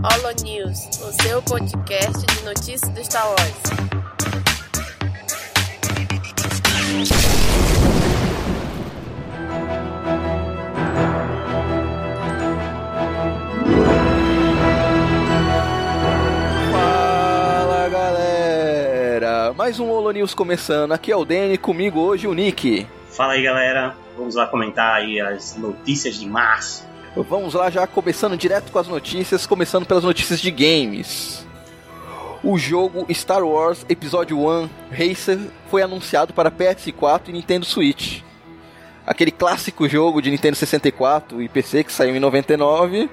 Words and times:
Holo 0.00 0.32
News, 0.44 0.86
o 1.02 1.22
seu 1.22 1.42
podcast 1.42 2.24
de 2.24 2.44
notícias 2.44 2.88
do 2.90 3.04
Star 3.04 3.26
Wars. 3.28 3.38
Fala 16.70 17.88
galera, 17.88 19.52
mais 19.54 19.80
um 19.80 19.90
Holo 19.90 20.12
News 20.12 20.32
começando. 20.32 20.92
Aqui 20.92 21.10
é 21.10 21.16
o 21.16 21.24
Danny, 21.24 21.58
comigo 21.58 21.98
hoje 21.98 22.28
o 22.28 22.34
Nick. 22.34 22.86
Fala 23.10 23.32
aí 23.32 23.42
galera, 23.42 23.96
vamos 24.16 24.36
lá 24.36 24.46
comentar 24.46 24.94
aí 24.94 25.20
as 25.20 25.56
notícias 25.56 26.14
de 26.14 26.26
março. 26.28 26.87
Vamos 27.16 27.54
lá 27.54 27.70
já 27.70 27.86
começando 27.86 28.36
direto 28.36 28.70
com 28.70 28.78
as 28.78 28.86
notícias, 28.86 29.46
começando 29.46 29.86
pelas 29.86 30.04
notícias 30.04 30.40
de 30.40 30.50
games. 30.50 31.46
O 32.44 32.56
jogo 32.56 33.06
Star 33.12 33.42
Wars 33.42 33.84
Episódio 33.88 34.38
1 34.38 34.68
Racer 34.90 35.38
foi 35.68 35.82
anunciado 35.82 36.32
para 36.32 36.50
PS4 36.50 37.28
e 37.28 37.32
Nintendo 37.32 37.66
Switch. 37.66 38.22
Aquele 39.08 39.30
clássico 39.30 39.88
jogo 39.88 40.20
de 40.20 40.30
Nintendo 40.30 40.54
64 40.56 41.40
e 41.40 41.48
PC 41.48 41.82
que 41.84 41.92
saiu 41.92 42.14
em 42.14 42.20
99 42.20 43.08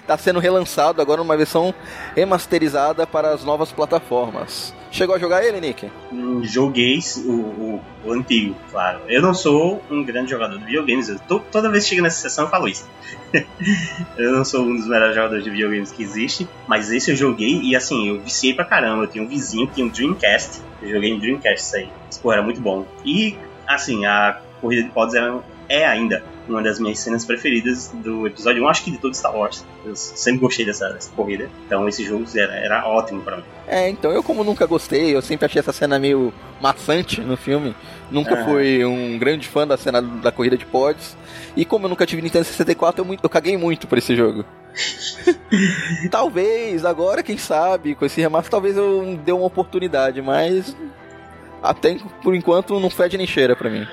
está 0.00 0.18
sendo 0.18 0.40
relançado 0.40 1.00
agora 1.00 1.20
numa 1.22 1.36
versão 1.36 1.72
remasterizada 2.16 3.06
para 3.06 3.30
as 3.30 3.44
novas 3.44 3.70
plataformas. 3.70 4.74
Chegou 4.90 5.14
a 5.14 5.18
jogar 5.18 5.44
ele, 5.44 5.60
Nick? 5.60 5.90
Hum, 6.12 6.42
Joguei 6.42 6.98
o, 7.26 7.30
o, 7.30 7.80
o 8.04 8.12
antigo, 8.12 8.56
claro. 8.70 9.00
Eu 9.08 9.20
não 9.22 9.34
sou 9.34 9.82
um 9.90 10.02
grande 10.02 10.30
jogador 10.30 10.58
de 10.58 10.64
videogames, 10.64 11.08
eu 11.08 11.18
tô- 11.28 11.38
toda 11.40 11.70
vez 11.70 11.84
que 11.84 11.90
chego 11.90 12.02
nessa 12.02 12.20
sessão 12.20 12.44
eu 12.46 12.50
falo 12.50 12.66
isso. 12.68 12.88
eu 14.16 14.32
não 14.32 14.44
sou 14.44 14.62
um 14.62 14.76
dos 14.76 14.86
melhores 14.88 15.14
jogadores 15.14 15.44
de 15.44 15.50
videogames 15.50 15.92
que 15.92 16.02
existe, 16.02 16.48
mas 16.66 16.90
esse 16.90 17.10
eu 17.10 17.16
joguei 17.16 17.60
e 17.62 17.76
assim, 17.76 18.08
eu 18.08 18.20
viciei 18.20 18.54
pra 18.54 18.64
caramba. 18.64 19.04
Eu 19.04 19.06
tinha 19.08 19.22
um 19.22 19.28
vizinho 19.28 19.66
que 19.68 19.74
tinha 19.74 19.86
um 19.86 19.90
Dreamcast, 19.90 20.60
eu 20.82 20.90
joguei 20.90 21.10
em 21.10 21.18
Dreamcast 21.18 21.60
isso 21.66 21.76
aí. 21.76 21.88
Esse 22.10 22.18
porra 22.20 22.36
era 22.36 22.42
muito 22.42 22.60
bom. 22.60 22.86
E 23.04 23.36
assim, 23.66 24.06
a 24.06 24.40
corrida 24.60 24.82
de 24.84 24.90
pods 24.90 25.14
era, 25.14 25.38
é 25.68 25.84
ainda 25.86 26.22
uma 26.48 26.62
das 26.62 26.78
minhas 26.78 27.00
cenas 27.00 27.24
preferidas 27.24 27.88
do 27.94 28.24
episódio 28.26 28.62
1, 28.62 28.68
acho 28.68 28.84
que 28.84 28.90
de 28.92 28.98
todo 28.98 29.14
Star 29.16 29.34
Wars. 29.36 29.64
Eu 29.84 29.96
sempre 29.96 30.40
gostei 30.40 30.64
dessa, 30.64 30.88
dessa 30.90 31.10
corrida, 31.10 31.50
então 31.66 31.88
esse 31.88 32.04
jogo 32.04 32.24
era, 32.36 32.54
era 32.54 32.86
ótimo 32.86 33.20
pra 33.22 33.38
mim. 33.38 33.42
É, 33.66 33.88
então 33.88 34.12
eu 34.12 34.22
como 34.22 34.44
nunca 34.44 34.64
gostei, 34.64 35.14
eu 35.14 35.20
sempre 35.20 35.46
achei 35.46 35.58
essa 35.58 35.72
cena 35.72 35.98
meio 35.98 36.32
maçante 36.60 37.20
no 37.20 37.36
filme. 37.36 37.74
Nunca 38.10 38.40
Ah. 38.40 38.44
fui 38.44 38.84
um 38.84 39.18
grande 39.18 39.48
fã 39.48 39.66
da 39.66 39.76
cena 39.76 40.00
da 40.00 40.30
corrida 40.30 40.56
de 40.56 40.64
pods. 40.64 41.16
E 41.56 41.64
como 41.64 41.86
eu 41.86 41.90
nunca 41.90 42.06
tive 42.06 42.22
Nintendo 42.22 42.44
64, 42.44 43.00
eu, 43.00 43.04
muito, 43.04 43.24
eu 43.24 43.28
caguei 43.28 43.56
muito 43.56 43.88
por 43.88 43.98
esse 43.98 44.14
jogo. 44.14 44.44
talvez, 46.10 46.84
agora, 46.84 47.22
quem 47.22 47.36
sabe, 47.36 47.94
com 47.94 48.04
esse 48.04 48.20
remaster, 48.20 48.50
talvez 48.50 48.76
eu 48.76 49.18
dê 49.24 49.32
uma 49.32 49.46
oportunidade, 49.46 50.20
mas 50.22 50.76
até 51.62 51.96
por 52.22 52.34
enquanto 52.34 52.78
não 52.78 52.90
fede 52.90 53.16
nem 53.18 53.26
cheira 53.26 53.56
pra 53.56 53.70
mim. 53.70 53.86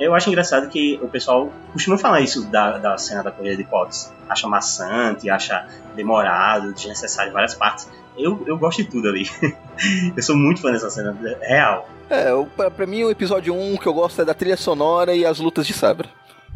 Eu 0.00 0.14
acho 0.14 0.30
engraçado 0.30 0.68
que 0.70 0.98
o 1.02 1.08
pessoal 1.08 1.52
costuma 1.74 1.98
falar 1.98 2.22
isso 2.22 2.50
da, 2.50 2.78
da 2.78 2.96
cena 2.96 3.22
da 3.22 3.30
corrida 3.30 3.56
de 3.56 3.64
pods. 3.64 4.10
Acha 4.26 4.48
maçante, 4.48 5.28
acha 5.28 5.66
demorado, 5.94 6.72
desnecessário 6.72 7.30
em 7.30 7.34
várias 7.34 7.54
partes. 7.54 7.86
Eu, 8.16 8.42
eu 8.46 8.56
gosto 8.56 8.82
de 8.82 8.90
tudo 8.90 9.08
ali. 9.08 9.28
eu 10.16 10.22
sou 10.22 10.34
muito 10.36 10.62
fã 10.62 10.72
dessa 10.72 10.88
cena 10.88 11.14
real. 11.42 11.86
É, 12.08 12.30
pra, 12.56 12.70
pra 12.70 12.86
mim 12.86 13.04
o 13.04 13.10
episódio 13.10 13.54
1 13.54 13.76
que 13.76 13.86
eu 13.86 13.92
gosto 13.92 14.22
é 14.22 14.24
da 14.24 14.32
trilha 14.32 14.56
sonora 14.56 15.14
e 15.14 15.26
as 15.26 15.38
lutas 15.38 15.66
de 15.66 15.74
sabre. 15.74 16.08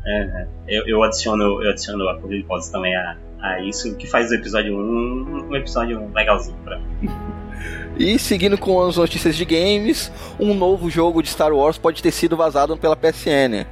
É, 0.07 0.25
né? 0.25 0.49
eu, 0.67 0.87
eu, 0.87 1.03
adiciono, 1.03 1.63
eu 1.63 1.71
adiciono 1.71 2.09
a 2.09 2.15
corrida 2.19 2.43
de 2.43 2.49
pods 2.49 2.71
também 2.71 2.97
a, 2.97 3.17
a 3.41 3.61
isso, 3.61 3.93
o 3.93 3.97
que 3.97 4.07
faz 4.07 4.31
o 4.31 4.35
episódio 4.35 4.75
1 4.75 5.49
um 5.51 5.57
episódio 5.57 6.11
legalzinho 6.15 6.57
pra 6.65 6.79
mim. 6.79 7.11
E 7.99 8.19
seguindo 8.19 8.59
com 8.59 8.81
as 8.85 8.97
notícias 8.97 9.37
de 9.37 9.45
games, 9.45 10.11
um 10.39 10.53
novo 10.55 10.91
jogo 10.91 11.23
de 11.23 11.29
Star 11.29 11.53
Wars 11.53 11.79
pode 11.79 12.03
ter 12.03 12.11
sido 12.11 12.37
vazado 12.37 12.77
pela 12.77 12.97
PSN. 12.97 13.67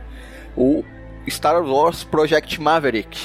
O 0.56 0.84
Star 1.28 1.62
Wars 1.64 2.04
Project 2.04 2.60
Maverick. 2.60 3.18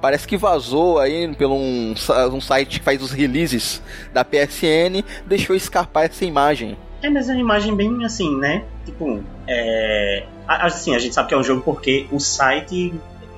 Parece 0.00 0.28
que 0.28 0.36
vazou 0.36 0.98
aí 0.98 1.34
pelo 1.34 1.54
um, 1.54 1.94
um 2.32 2.40
site 2.40 2.78
que 2.78 2.84
faz 2.84 3.02
os 3.02 3.10
releases 3.10 3.82
da 4.12 4.22
PSN, 4.24 5.02
deixou 5.26 5.56
escapar 5.56 6.04
essa 6.04 6.24
imagem. 6.24 6.76
É, 7.02 7.08
mas 7.10 7.28
é 7.28 7.32
uma 7.32 7.40
imagem 7.40 7.74
bem 7.74 8.04
assim, 8.04 8.36
né? 8.38 8.64
Tipo, 8.84 9.22
é. 9.48 10.24
a- 10.46 10.66
Assim, 10.66 10.94
a 10.94 10.98
gente 10.98 11.14
sabe 11.14 11.28
que 11.28 11.34
é 11.34 11.38
um 11.38 11.42
jogo 11.42 11.62
porque 11.62 12.06
o 12.12 12.20
site 12.20 12.94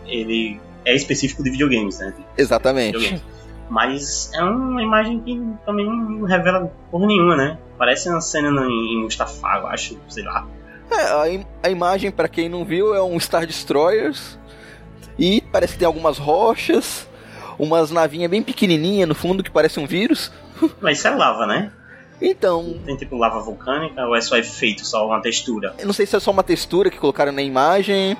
ele 0.06 0.60
é 0.84 0.94
específico 0.94 1.42
de 1.42 1.50
videogames, 1.50 1.98
né? 2.00 2.12
Exatamente. 2.36 2.96
videogame. 2.98 3.22
Mas 3.68 4.30
é 4.34 4.42
uma 4.44 4.82
imagem 4.82 5.20
que 5.20 5.40
também 5.64 5.84
não 5.86 6.24
revela 6.26 6.70
porra 6.90 7.06
nenhuma, 7.06 7.36
né? 7.36 7.58
Parece 7.76 8.08
uma 8.08 8.20
cena 8.20 8.48
em 8.66 9.02
Mustafa, 9.02 9.58
eu 9.58 9.66
acho, 9.66 9.98
sei 10.08 10.22
lá. 10.24 10.46
É, 10.90 11.20
a, 11.22 11.28
im- 11.28 11.46
a 11.62 11.68
imagem, 11.68 12.10
pra 12.12 12.28
quem 12.28 12.48
não 12.48 12.64
viu, 12.64 12.94
é 12.94 13.02
um 13.02 13.18
Star 13.18 13.44
Destroyers. 13.46 14.38
E 15.18 15.40
parece 15.52 15.72
que 15.72 15.78
tem 15.80 15.86
algumas 15.86 16.16
rochas, 16.18 17.08
umas 17.58 17.90
navinhas 17.90 18.30
bem 18.30 18.42
pequenininhas 18.42 19.08
no 19.08 19.14
fundo 19.14 19.42
que 19.42 19.50
parece 19.50 19.80
um 19.80 19.86
vírus. 19.86 20.32
Mas 20.80 20.98
isso 20.98 21.08
é 21.08 21.10
lava, 21.10 21.46
né? 21.46 21.72
Então, 22.22 22.78
Tem 22.86 22.96
tipo 22.96 23.16
lava 23.16 23.40
vulcânica 23.40 24.06
ou 24.06 24.14
é 24.16 24.20
só 24.20 24.36
efeito, 24.36 24.86
só 24.86 25.06
uma 25.06 25.20
textura? 25.20 25.74
Eu 25.78 25.86
não 25.86 25.92
sei 25.92 26.06
se 26.06 26.16
é 26.16 26.20
só 26.20 26.30
uma 26.30 26.42
textura 26.42 26.88
que 26.90 26.98
colocaram 26.98 27.32
na 27.32 27.42
imagem. 27.42 28.16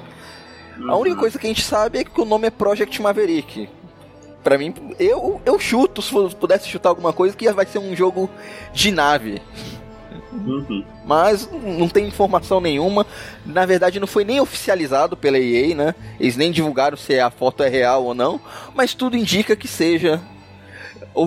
A 0.89 0.97
única 0.97 1.15
Uhum. 1.15 1.21
coisa 1.21 1.39
que 1.39 1.47
a 1.47 1.49
gente 1.49 1.63
sabe 1.63 2.01
é 2.01 2.05
que 2.05 2.21
o 2.21 2.25
nome 2.27 2.47
é 2.49 2.51
Project 2.51 3.01
Maverick. 3.01 3.69
Pra 4.47 4.57
mim, 4.57 4.73
eu, 5.01 5.41
eu 5.45 5.59
chuto, 5.59 6.01
se 6.01 6.13
pudesse 6.37 6.69
chutar 6.69 6.91
alguma 6.91 7.13
coisa, 7.13 7.37
que 7.37 7.51
vai 7.51 7.67
ser 7.67 7.81
um 7.81 7.97
jogo 7.97 8.31
de 8.73 8.93
nave. 8.93 9.43
Uhum. 10.33 10.85
Mas 11.05 11.51
não 11.51 11.89
tem 11.89 12.07
informação 12.07 12.61
nenhuma. 12.61 13.05
Na 13.45 13.67
verdade, 13.67 13.99
não 13.99 14.07
foi 14.07 14.25
nem 14.25 14.39
oficializado 14.39 15.17
pela 15.17 15.37
EA, 15.37 15.75
né? 15.75 15.95
Eles 16.21 16.37
nem 16.37 16.53
divulgaram 16.53 16.97
se 16.97 17.19
a 17.19 17.29
foto 17.29 17.65
é 17.65 17.69
real 17.69 18.05
ou 18.05 18.15
não. 18.15 18.41
Mas 18.73 18.95
tudo 18.95 19.17
indica 19.17 19.57
que 19.57 19.67
seja 19.67 20.23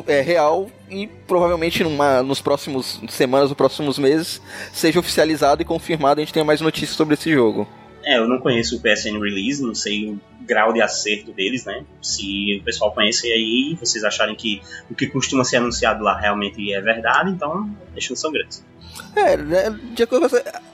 é 0.07 0.22
real 0.22 0.72
e 0.90 1.06
provavelmente 1.06 1.84
numa, 1.84 2.24
nos 2.24 2.40
próximos 2.40 3.01
semanas, 3.09 3.50
nos 3.50 3.57
próximos 3.57 4.00
meses, 4.00 4.41
seja 4.72 4.97
oficializado 4.97 5.62
e 5.62 5.66
confirmado. 5.66 6.22
A 6.22 6.24
gente 6.24 6.31
tenha 6.31 6.46
mais 6.46 6.62
notícias 6.62 6.96
sobre 6.96 7.16
esse 7.16 7.30
jogo. 7.30 7.68
É, 8.04 8.18
eu 8.18 8.28
não 8.28 8.40
conheço 8.40 8.78
o 8.78 8.80
PSN 8.82 9.20
Release, 9.20 9.62
não 9.62 9.76
sei 9.76 10.10
o 10.12 10.20
grau 10.42 10.74
de 10.74 10.82
acerto 10.82 11.32
deles, 11.32 11.66
né? 11.66 11.84
Se 12.02 12.58
o 12.60 12.64
pessoal 12.64 12.92
conhece 12.94 13.32
aí, 13.32 13.78
vocês 13.80 14.04
acharem 14.04 14.36
que 14.36 14.62
o 14.90 14.96
que 14.96 15.08
costuma 15.08 15.44
ser 15.44 15.58
anunciado 15.58 16.04
lá 16.04 16.18
realmente 16.18 16.74
é 16.74 16.82
verdade, 16.82 17.30
então 17.32 17.70
deixa 17.94 18.16
são 18.16 18.32
grandes. 18.32 18.64
É, 19.16 19.38
né, 19.38 19.80
de 19.94 20.04
acordo 20.04 20.28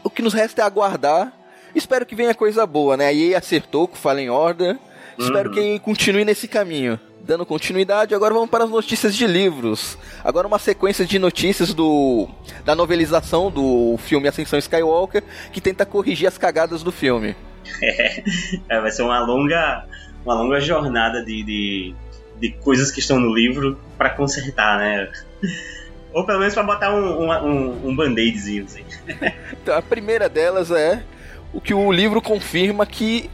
o 0.03 0.09
que 0.09 0.22
nos 0.22 0.34
resta 0.34 0.62
é 0.62 0.66
aguardar. 0.66 1.34
Espero 1.74 2.06
que 2.06 2.16
venha 2.16 2.34
coisa 2.34 2.66
boa, 2.66 2.96
né? 2.96 3.08
A 3.08 3.13
EA 3.13 3.38
acertou 3.38 3.88
com 3.88 3.96
o 3.96 3.97
Fallen 3.97 4.30
Order. 4.30 4.78
Espero 5.19 5.50
Uhum. 5.50 5.56
que 5.56 5.80
continue 5.80 6.24
nesse 6.24 6.47
caminho. 6.47 7.00
Dando 7.25 7.44
continuidade, 7.44 8.13
agora 8.13 8.36
vamos 8.36 8.52
para 8.52 8.66
as 8.66 8.69
notícias 8.69 9.16
de 9.16 9.25
livros. 9.25 9.97
Agora 10.24 10.46
uma 10.46 10.59
sequência 10.59 11.03
de 11.03 11.18
notícias 11.18 11.74
do 11.74 12.30
da 12.63 12.75
novelização 12.75 13.50
do 13.50 13.97
filme 13.97 14.28
Ascensão 14.28 14.59
Skywalker, 14.59 15.24
que 15.52 15.59
tenta 15.59 15.88
corrigir 15.88 16.28
as 16.28 16.38
cagadas 16.38 16.84
do 16.84 16.91
filme. 16.91 17.36
É, 18.69 18.80
vai 18.80 18.91
ser 18.91 19.02
uma 19.02 19.19
longa, 19.19 19.86
uma 20.24 20.36
longa 20.36 20.59
jornada 20.59 21.25
de, 21.25 21.44
de, 21.44 21.96
de 22.40 22.52
coisas 22.52 22.91
que 22.91 23.00
estão 23.00 23.19
no 23.19 23.34
livro 23.34 23.80
pra 23.97 24.12
consertar, 24.12 24.78
né? 24.78 25.12
Ou 26.13 26.25
pelo 26.25 26.40
menos 26.40 26.53
pra 26.53 26.62
botar 26.62 26.94
um, 26.94 27.24
um, 27.24 27.31
um, 27.31 27.90
um 27.90 27.96
band-aidzinho, 27.96 28.66
assim. 28.66 28.84
Então, 29.52 29.75
a 29.75 29.81
primeira 29.81 30.30
delas 30.30 30.69
é 30.69 31.03
o 31.52 31.59
que 31.59 31.74
o 31.74 31.92
livro 31.92 32.22
confirma 32.22 32.86
que 32.86 33.30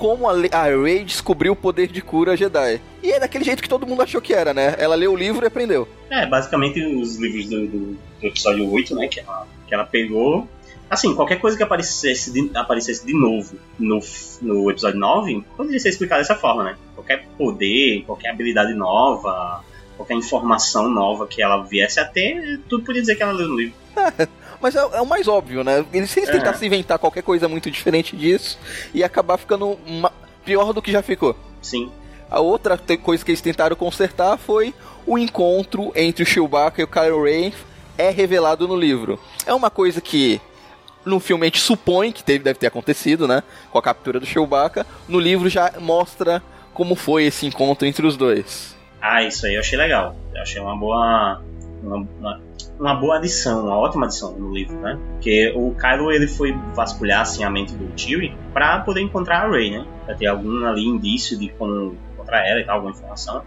como 0.00 0.26
a, 0.26 0.32
a 0.52 0.64
Rey 0.64 1.04
descobriu 1.04 1.52
o 1.52 1.56
poder 1.56 1.88
de 1.88 2.00
cura 2.00 2.34
Jedi. 2.34 2.80
E 3.02 3.12
é 3.12 3.20
daquele 3.20 3.44
jeito 3.44 3.62
que 3.62 3.68
todo 3.68 3.86
mundo 3.86 4.00
achou 4.00 4.18
que 4.22 4.32
era, 4.32 4.54
né? 4.54 4.74
Ela 4.78 4.94
leu 4.94 5.12
o 5.12 5.16
livro 5.16 5.44
e 5.44 5.46
aprendeu. 5.46 5.86
É, 6.08 6.24
basicamente 6.24 6.82
os 6.82 7.16
livros 7.16 7.44
do, 7.50 7.66
do, 7.66 7.78
do 8.18 8.26
episódio 8.26 8.72
8, 8.72 8.94
né? 8.94 9.08
Que 9.08 9.20
ela, 9.20 9.46
que 9.68 9.74
ela 9.74 9.84
pegou. 9.84 10.48
Assim, 10.88 11.14
qualquer 11.14 11.38
coisa 11.38 11.54
que 11.54 11.62
aparecesse 11.62 12.32
de, 12.32 12.50
aparecesse 12.56 13.04
de 13.04 13.12
novo 13.12 13.56
no, 13.78 14.00
no 14.40 14.70
episódio 14.70 14.98
9 14.98 15.44
poderia 15.54 15.78
ser 15.78 15.90
explicado 15.90 16.22
dessa 16.22 16.34
forma, 16.34 16.64
né? 16.64 16.76
Qualquer 16.94 17.26
poder, 17.36 18.02
qualquer 18.06 18.30
habilidade 18.30 18.72
nova, 18.72 19.62
qualquer 19.98 20.14
informação 20.14 20.88
nova 20.88 21.26
que 21.26 21.42
ela 21.42 21.62
viesse 21.62 22.00
a 22.00 22.06
ter, 22.06 22.58
tudo 22.70 22.84
podia 22.84 23.02
dizer 23.02 23.16
que 23.16 23.22
ela 23.22 23.32
leu 23.32 23.48
no 23.48 23.56
livro. 23.56 23.74
Mas 24.60 24.74
é, 24.76 24.78
é 24.80 25.00
o 25.00 25.06
mais 25.06 25.26
óbvio, 25.28 25.64
né? 25.64 25.84
Eles 25.92 26.10
sempre 26.10 26.30
É. 26.30 26.38
tentassem 26.38 26.66
inventar 26.66 26.98
qualquer 26.98 27.22
coisa 27.22 27.48
muito 27.48 27.70
diferente 27.70 28.16
disso 28.16 28.58
e 28.92 29.02
acabar 29.02 29.38
ficando 29.38 29.78
ma- 29.86 30.12
pior 30.44 30.72
do 30.72 30.82
que 30.82 30.92
já 30.92 31.02
ficou. 31.02 31.34
Sim. 31.62 31.90
A 32.30 32.40
outra 32.40 32.78
coisa 33.02 33.24
que 33.24 33.30
eles 33.30 33.40
tentaram 33.40 33.74
consertar 33.74 34.36
foi 34.38 34.74
o 35.06 35.18
encontro 35.18 35.90
entre 35.96 36.22
o 36.22 36.26
Chewbacca 36.26 36.80
e 36.80 36.84
o 36.84 36.88
Kylo 36.88 37.24
Ren 37.24 37.52
é 37.98 38.10
revelado 38.10 38.68
no 38.68 38.76
livro. 38.76 39.18
É 39.46 39.52
uma 39.54 39.70
coisa 39.70 40.00
que 40.00 40.40
no 41.04 41.18
filme 41.18 41.44
a 41.44 41.46
gente 41.46 41.60
supõe 41.60 42.12
que 42.12 42.22
teve, 42.22 42.44
deve 42.44 42.58
ter 42.58 42.66
acontecido, 42.66 43.26
né? 43.26 43.42
Com 43.70 43.78
a 43.78 43.82
captura 43.82 44.20
do 44.20 44.26
Chewbacca. 44.26 44.86
No 45.08 45.18
livro 45.18 45.48
já 45.48 45.72
mostra 45.80 46.42
como 46.74 46.94
foi 46.94 47.24
esse 47.24 47.46
encontro 47.46 47.86
entre 47.88 48.06
os 48.06 48.16
dois. 48.16 48.76
Ah, 49.00 49.22
isso 49.24 49.46
aí 49.46 49.54
eu 49.54 49.60
achei 49.60 49.78
legal. 49.78 50.14
Eu 50.34 50.42
achei 50.42 50.60
uma 50.60 50.76
boa. 50.76 51.42
Uma, 51.82 51.96
uma, 51.96 52.40
uma, 52.78 52.94
boa 52.94 53.16
adição, 53.16 53.66
uma 53.66 53.76
ótima 53.76 54.06
adição 54.06 54.32
no 54.32 54.52
livro, 54.52 54.78
né? 54.80 54.98
Porque 55.12 55.52
o 55.56 55.74
Kylo 55.74 56.12
ele 56.12 56.26
foi 56.26 56.54
vasculhar 56.74 57.22
assim, 57.22 57.42
a 57.44 57.50
mente 57.50 57.74
do 57.74 57.90
Chewie 57.98 58.36
para 58.52 58.80
poder 58.80 59.00
encontrar 59.00 59.46
a 59.46 59.50
Rey, 59.50 59.70
né? 59.70 59.86
Pra 60.04 60.14
ter 60.14 60.26
algum 60.26 60.64
ali 60.64 60.84
indício 60.84 61.38
de 61.38 61.48
como 61.50 61.96
encontrar 62.12 62.46
ela 62.46 62.60
e 62.60 62.64
tal, 62.64 62.76
alguma 62.76 62.92
informação. 62.92 63.42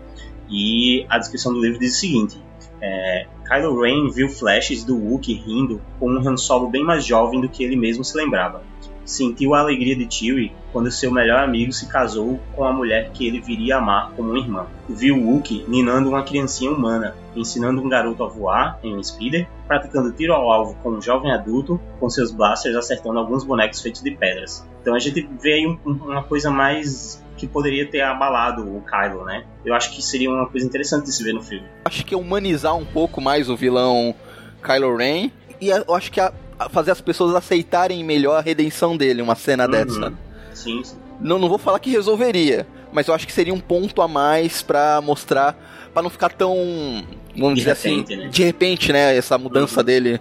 E 0.49 1.05
a 1.09 1.17
descrição 1.17 1.53
do 1.53 1.61
livro 1.61 1.79
diz 1.79 1.95
o 1.95 1.99
seguinte: 1.99 2.41
é, 2.81 3.27
Kylo 3.47 3.81
Ren 3.81 4.09
viu 4.09 4.29
flashes 4.29 4.83
do 4.83 4.97
Wookiee 4.97 5.35
rindo 5.35 5.81
com 5.99 6.09
um 6.09 6.27
Han 6.27 6.37
Solo 6.37 6.69
bem 6.69 6.83
mais 6.83 7.05
jovem 7.05 7.39
do 7.39 7.49
que 7.49 7.63
ele 7.63 7.75
mesmo 7.75 8.03
se 8.03 8.17
lembrava 8.17 8.72
sentiu 9.05 9.53
a 9.53 9.59
alegria 9.59 9.95
de 9.95 10.13
Chewie 10.13 10.51
quando 10.71 10.91
seu 10.91 11.11
melhor 11.11 11.39
amigo 11.43 11.71
se 11.71 11.87
casou 11.87 12.39
com 12.55 12.63
a 12.63 12.73
mulher 12.73 13.11
que 13.11 13.27
ele 13.27 13.39
viria 13.39 13.77
amar 13.77 14.11
como 14.15 14.29
uma 14.29 14.39
irmã. 14.39 14.65
Viu 14.89 15.17
Wookie 15.17 15.65
ninando 15.67 16.09
uma 16.09 16.23
criancinha 16.23 16.71
humana, 16.71 17.15
ensinando 17.35 17.81
um 17.81 17.89
garoto 17.89 18.23
a 18.23 18.27
voar 18.27 18.79
em 18.83 18.95
um 18.95 19.03
speeder, 19.03 19.47
praticando 19.67 20.11
tiro 20.11 20.33
ao 20.33 20.51
alvo 20.51 20.75
com 20.81 20.89
um 20.89 21.01
jovem 21.01 21.31
adulto, 21.31 21.79
com 21.99 22.09
seus 22.09 22.31
blasters 22.31 22.75
acertando 22.75 23.19
alguns 23.19 23.43
bonecos 23.43 23.81
feitos 23.81 24.01
de 24.01 24.11
pedras. 24.11 24.67
Então 24.81 24.95
a 24.95 24.99
gente 24.99 25.27
vê 25.39 25.53
aí 25.53 25.67
um, 25.67 25.77
uma 25.85 26.23
coisa 26.23 26.49
mais 26.49 27.23
que 27.37 27.47
poderia 27.47 27.89
ter 27.89 28.01
abalado 28.01 28.63
o 28.63 28.81
Kylo, 28.81 29.25
né? 29.25 29.43
Eu 29.65 29.73
acho 29.73 29.91
que 29.91 30.01
seria 30.01 30.29
uma 30.29 30.47
coisa 30.47 30.65
interessante 30.65 31.05
de 31.05 31.11
se 31.11 31.23
ver 31.23 31.33
no 31.33 31.41
filme. 31.41 31.65
Acho 31.85 32.05
que 32.05 32.15
humanizar 32.15 32.75
um 32.75 32.85
pouco 32.85 33.19
mais 33.19 33.49
o 33.49 33.55
vilão 33.55 34.15
Kylo 34.61 34.95
Ren 34.95 35.29
e 35.59 35.69
eu 35.69 35.95
acho 35.95 36.11
que 36.11 36.19
a, 36.19 36.33
fazer 36.69 36.91
as 36.91 37.01
pessoas 37.01 37.35
aceitarem 37.35 38.03
melhor 38.03 38.37
a 38.37 38.41
redenção 38.41 38.95
dele, 38.95 39.21
uma 39.21 39.35
cena 39.35 39.65
uhum. 39.65 39.71
dessa. 39.71 40.13
Sim, 40.53 40.83
sim. 40.83 40.97
Não, 41.19 41.39
não 41.39 41.47
vou 41.47 41.57
falar 41.57 41.79
que 41.79 41.89
resolveria, 41.89 42.67
mas 42.91 43.07
eu 43.07 43.13
acho 43.13 43.25
que 43.25 43.33
seria 43.33 43.53
um 43.53 43.59
ponto 43.59 44.01
a 44.01 44.07
mais 44.07 44.61
para 44.61 44.99
mostrar, 45.01 45.55
para 45.93 46.03
não 46.03 46.09
ficar 46.09 46.29
tão, 46.29 46.55
vamos 47.35 47.55
de 47.55 47.61
dizer 47.61 47.71
assim, 47.71 47.97
repente, 47.97 48.13
assim, 48.13 48.23
né? 48.23 48.29
de 48.29 48.43
repente, 48.43 48.91
né, 48.91 49.15
essa 49.15 49.37
mudança 49.37 49.79
uhum. 49.79 49.85
dele. 49.85 50.19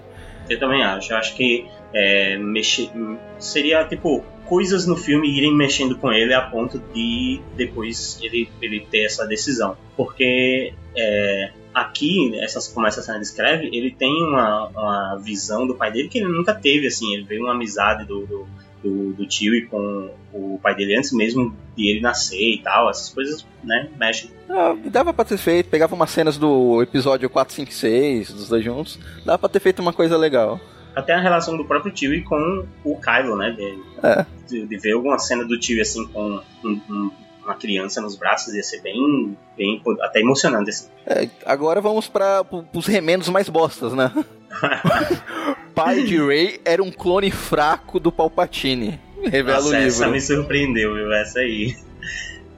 Eu 0.49 0.59
também 0.59 0.83
acho. 0.83 1.13
Eu 1.13 1.17
acho 1.17 1.35
que 1.35 1.67
é, 1.95 2.37
mexer, 2.39 2.91
seria 3.39 3.85
tipo 3.85 4.25
coisas 4.47 4.87
no 4.87 4.97
filme 4.97 5.31
irem 5.31 5.57
mexendo 5.57 5.97
com 5.97 6.13
ele 6.13 6.35
a 6.35 6.43
ponto 6.43 6.79
de 6.93 7.41
depois 7.57 8.19
ele, 8.23 8.49
ele 8.61 8.81
ter 8.81 9.05
essa 9.05 9.27
decisão. 9.27 9.77
Porque 9.97 10.75
é, 10.97 11.53
aqui, 11.75 12.39
essas, 12.39 12.69
como 12.69 12.87
essa 12.87 13.03
cena 13.03 13.19
descreve, 13.19 13.71
ele 13.73 13.91
tem 13.91 14.23
uma, 14.23 14.69
uma 14.69 15.17
visão 15.17 15.67
do 15.67 15.75
pai 15.75 15.91
dele 15.91 16.09
que 16.09 16.19
ele 16.19 16.29
nunca 16.29 16.55
teve, 16.55 16.87
assim, 16.87 17.15
ele 17.15 17.25
veio 17.25 17.43
uma 17.43 17.53
amizade 17.53 18.05
do, 18.05 18.27
do, 18.27 18.47
do, 18.83 19.13
do 19.13 19.27
tio 19.27 19.55
e 19.55 19.67
com 19.67 20.11
o 20.33 20.59
pai 20.63 20.75
dele 20.75 20.97
antes 20.97 21.13
mesmo 21.13 21.57
de 21.77 21.89
ele 21.89 22.01
nascer 22.01 22.55
e 22.55 22.63
tal, 22.63 22.91
essas 22.91 23.09
coisas, 23.11 23.47
né, 23.63 23.89
mexem. 23.99 24.31
Ah, 24.49 24.77
dava 24.87 25.13
pra 25.13 25.25
ter 25.25 25.39
feito, 25.39 25.71
pegava 25.71 25.95
umas 25.95 26.11
cenas 26.11 26.37
do 26.37 26.83
episódio 26.83 27.29
4, 27.31 27.55
5, 27.55 27.73
6, 27.73 28.33
dos 28.33 28.49
dois 28.49 28.65
juntos, 28.65 28.99
dava 29.25 29.39
pra 29.39 29.49
ter 29.49 29.61
feito 29.61 29.81
uma 29.81 29.93
coisa 29.93 30.17
legal. 30.17 30.61
Até 30.95 31.15
a 31.15 31.21
relação 31.21 31.57
do 31.57 31.65
próprio 31.65 31.93
tio 31.93 32.13
e 32.13 32.23
com 32.23 32.67
o 32.85 33.01
Kylo, 33.01 33.37
né, 33.37 33.51
de, 33.53 33.79
é. 34.07 34.27
de, 34.47 34.67
de 34.67 34.77
ver 34.77 34.93
alguma 34.93 35.19
cena 35.19 35.45
do 35.45 35.59
tio 35.59 35.81
assim 35.81 36.07
com 36.09 36.43
um, 36.63 36.81
um 36.91 37.11
uma 37.45 37.55
criança 37.55 38.01
nos 38.01 38.17
braços 38.17 38.55
ia 38.55 38.63
ser 38.63 38.81
bem, 38.81 39.37
bem 39.57 39.83
até 40.01 40.21
emocionante 40.21 40.71
assim. 40.71 40.89
É, 41.07 41.29
agora 41.45 41.81
vamos 41.81 42.09
para 42.09 42.45
os 42.73 42.87
remendos 42.87 43.29
mais 43.29 43.49
bostas, 43.49 43.93
né? 43.93 44.13
Pai 45.75 46.03
de 46.03 46.19
Ray 46.19 46.61
era 46.65 46.83
um 46.83 46.91
clone 46.91 47.31
fraco 47.31 47.99
do 47.99 48.13
Palpatine. 48.13 49.01
Revela 49.25 49.59
Nossa, 49.59 49.69
o 49.69 49.73
livro. 49.73 49.89
Essa 49.89 50.09
me 50.09 50.21
surpreendeu, 50.21 50.95
viu? 50.95 51.13
Essa 51.13 51.41
aí. 51.41 51.77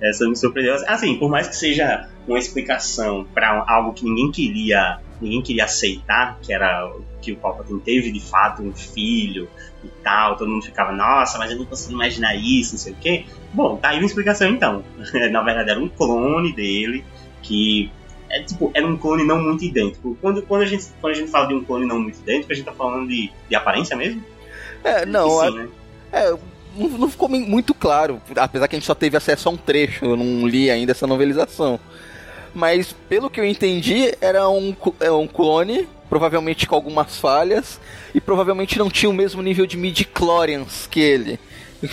Essa 0.02 0.28
me 0.28 0.36
surpreendeu. 0.36 0.74
Assim, 0.86 1.16
por 1.18 1.30
mais 1.30 1.48
que 1.48 1.56
seja 1.56 2.08
uma 2.26 2.38
explicação 2.38 3.26
para 3.34 3.64
algo 3.68 3.92
que 3.92 4.04
ninguém 4.04 4.30
queria, 4.32 4.98
ninguém 5.24 5.42
queria 5.42 5.64
aceitar, 5.64 6.38
que 6.40 6.52
era 6.52 6.92
que 7.20 7.32
o 7.32 7.36
Palpatine 7.36 7.80
teve 7.80 8.12
de 8.12 8.20
fato 8.20 8.62
um 8.62 8.72
filho 8.72 9.48
e 9.82 9.88
tal, 10.02 10.36
todo 10.36 10.48
mundo 10.48 10.64
ficava, 10.64 10.92
nossa, 10.92 11.38
mas 11.38 11.50
eu 11.50 11.58
não 11.58 11.64
consigo 11.64 11.94
imaginar 11.94 12.34
isso, 12.36 12.72
não 12.72 12.78
sei 12.78 12.92
o 12.92 12.96
quê. 12.96 13.24
Bom, 13.52 13.76
tá 13.76 13.88
aí 13.88 13.98
uma 13.98 14.06
explicação 14.06 14.48
então. 14.50 14.84
Na 15.30 15.42
verdade 15.42 15.70
era 15.70 15.80
um 15.80 15.88
clone 15.88 16.52
dele 16.52 17.04
que 17.42 17.90
é, 18.30 18.42
tipo, 18.42 18.70
era 18.74 18.86
um 18.86 18.96
clone 18.96 19.24
não 19.24 19.40
muito 19.40 19.64
idêntico. 19.64 20.16
Quando, 20.20 20.42
quando, 20.42 20.62
a 20.62 20.66
gente, 20.66 20.86
quando 21.00 21.12
a 21.12 21.16
gente 21.16 21.30
fala 21.30 21.46
de 21.46 21.54
um 21.54 21.64
clone 21.64 21.86
não 21.86 22.00
muito 22.00 22.18
idêntico, 22.18 22.52
a 22.52 22.54
gente 22.56 22.64
tá 22.64 22.72
falando 22.72 23.08
de, 23.08 23.30
de 23.48 23.54
aparência 23.54 23.96
mesmo? 23.96 24.22
É, 24.82 25.06
não. 25.06 25.28
Sim, 25.28 25.46
a, 25.46 25.50
né? 25.50 25.68
É, 26.12 26.30
não, 26.76 26.88
não, 26.98 27.08
ficou 27.08 27.28
muito 27.28 27.72
claro, 27.72 28.20
apesar 28.36 28.66
que 28.66 28.76
a 28.76 28.78
gente 28.78 28.86
só 28.86 28.94
teve 28.94 29.16
acesso 29.16 29.48
a 29.48 29.52
um 29.52 29.56
trecho, 29.56 30.04
eu 30.04 30.16
não 30.16 30.46
li 30.46 30.70
ainda 30.70 30.92
essa 30.92 31.06
novelização. 31.06 31.78
Mas 32.54 32.92
pelo 33.08 33.28
que 33.28 33.40
eu 33.40 33.44
entendi, 33.44 34.14
era 34.20 34.48
um, 34.48 34.74
é 35.00 35.10
um 35.10 35.26
clone, 35.26 35.88
provavelmente 36.08 36.66
com 36.66 36.74
algumas 36.74 37.16
falhas, 37.16 37.80
e 38.14 38.20
provavelmente 38.20 38.78
não 38.78 38.88
tinha 38.88 39.10
o 39.10 39.14
mesmo 39.14 39.42
nível 39.42 39.66
de 39.66 39.76
midi-chlorians 39.76 40.86
que 40.86 41.00
ele. 41.00 41.40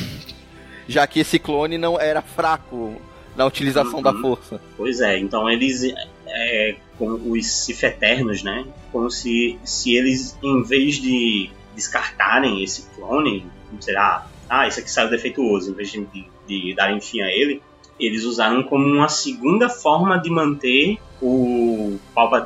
Já 0.87 1.07
que 1.07 1.19
esse 1.19 1.39
clone 1.39 1.77
não 1.77 1.99
era 1.99 2.21
fraco 2.21 2.95
na 3.35 3.45
utilização 3.45 3.95
uhum. 3.95 4.01
da 4.01 4.13
força. 4.13 4.61
Pois 4.77 4.99
é, 4.99 5.17
então 5.17 5.49
eles 5.49 5.83
é, 6.27 6.75
com 6.97 7.13
os 7.31 7.45
Sith 7.47 7.83
Eternos, 7.83 8.43
né? 8.43 8.65
Como 8.91 9.09
se, 9.09 9.57
se 9.63 9.95
eles, 9.95 10.37
em 10.43 10.63
vez 10.63 10.95
de 10.95 11.49
descartarem 11.75 12.63
esse 12.63 12.83
clone, 12.95 13.45
será 13.79 14.27
ah, 14.49 14.67
esse 14.67 14.81
aqui 14.81 14.91
saiu 14.91 15.09
defeituoso, 15.09 15.71
em 15.71 15.73
vez 15.73 15.91
de, 15.91 16.05
de, 16.05 16.25
de 16.45 16.75
darem 16.75 16.99
fim 16.99 17.21
a 17.21 17.31
ele, 17.31 17.61
eles 18.05 18.23
usaram 18.23 18.63
como 18.63 18.85
uma 18.85 19.07
segunda 19.07 19.69
forma 19.69 20.17
de 20.17 20.29
manter 20.29 20.97
o, 21.21 21.99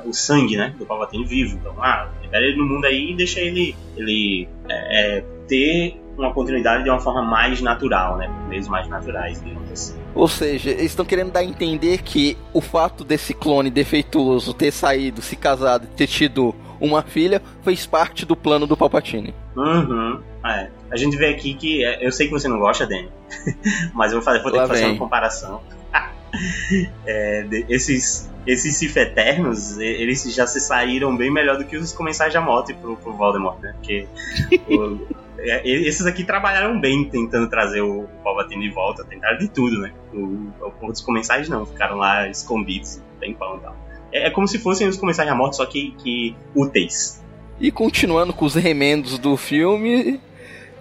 o 0.06 0.14
sangue 0.14 0.58
né, 0.58 0.76
do 0.78 0.86
Palpatine 0.86 1.26
vivo. 1.26 1.58
Então, 1.58 1.74
ah, 1.82 2.10
libera 2.22 2.46
ele 2.46 2.58
no 2.58 2.66
mundo 2.66 2.86
aí 2.86 3.12
e 3.12 3.16
deixa 3.16 3.40
ele, 3.40 3.76
ele 3.96 4.48
é, 4.68 5.18
é, 5.18 5.26
ter 5.48 5.98
uma 6.18 6.34
continuidade 6.34 6.84
de 6.84 6.90
uma 6.90 7.00
forma 7.00 7.22
mais 7.22 7.62
natural, 7.62 8.18
né? 8.18 8.30
Meios 8.48 8.68
mais 8.68 8.88
naturais, 8.88 9.42
digamos 9.42 9.70
assim. 9.72 9.96
Ou 10.14 10.28
seja, 10.28 10.72
eles 10.72 10.86
estão 10.86 11.06
querendo 11.06 11.32
dar 11.32 11.42
a 11.42 11.46
entender 11.46 12.02
que 12.02 12.38
o 12.54 12.62
fato 12.62 13.04
desse 13.04 13.34
clone 13.34 13.70
defeituoso 13.70 14.54
ter 14.54 14.72
saído, 14.72 15.22
se 15.22 15.36
casado, 15.36 15.88
ter 15.96 16.08
tido 16.08 16.56
uma 16.80 17.02
filha, 17.02 17.42
fez 17.64 17.86
parte 17.86 18.26
do 18.26 18.36
plano 18.36 18.66
do 18.66 18.78
Palpatine. 18.78 19.34
Uhum. 19.56 20.22
É. 20.44 20.70
A 20.92 20.98
gente 20.98 21.18
vê 21.18 21.28
aqui 21.28 21.54
que. 21.54 21.84
É, 21.84 22.06
eu 22.06 22.12
sei 22.12 22.28
que 22.28 22.34
você 22.34 22.48
não 22.48 22.60
gosta, 22.60 22.86
Danny, 22.86 23.10
mas 23.94 24.12
eu 24.12 24.20
vou, 24.20 24.26
fazer, 24.26 24.42
vou 24.42 24.52
ter 24.52 24.58
Lá 24.58 24.64
que 24.64 24.70
fazer 24.70 24.84
vem. 24.84 24.92
uma 24.92 25.00
comparação. 25.00 25.62
é, 27.06 27.48
esses, 27.70 28.30
esses 28.46 28.76
Sith 28.76 28.98
Eternos, 28.98 29.78
eles 29.78 30.24
já 30.34 30.46
se 30.46 30.60
saíram 30.60 31.16
bem 31.16 31.32
melhor 31.32 31.58
do 31.58 31.66
que 31.66 31.78
os 31.78 31.94
comensais 31.94 32.34
da 32.34 32.42
morte 32.42 32.74
pro, 32.74 32.98
pro 32.98 33.14
Voldemort, 33.14 33.60
né? 33.62 33.74
Porque 33.78 34.08
o, 34.70 35.08
é, 35.40 35.68
esses 35.68 36.06
aqui 36.06 36.24
trabalharam 36.24 36.80
bem 36.80 37.06
tentando 37.06 37.50
trazer 37.50 37.82
o 37.82 38.08
Palpatine 38.24 38.68
de 38.68 38.74
volta, 38.74 39.04
tentaram 39.06 39.38
de 39.38 39.48
tudo, 39.48 39.80
né? 39.80 39.94
O, 40.14 40.52
o 40.82 40.92
dos 40.92 41.02
comensais 41.02 41.48
não, 41.48 41.66
ficaram 41.66 41.98
lá 41.98 42.28
escondidos, 42.28 43.02
bem 43.20 43.34
pão 43.34 43.58
e 43.58 43.60
tal. 43.62 43.76
É, 44.12 44.28
é 44.28 44.30
como 44.30 44.48
se 44.48 44.60
fossem 44.60 44.88
os 44.88 44.98
comensais 44.98 45.28
da 45.28 45.36
morte, 45.36 45.58
só 45.58 45.66
que, 45.66 45.92
que 46.00 46.36
úteis. 46.56 47.24
E 47.60 47.72
continuando 47.72 48.34
com 48.34 48.46
os 48.46 48.56
remendos 48.56 49.18
do 49.18 49.38
filme, 49.38 50.20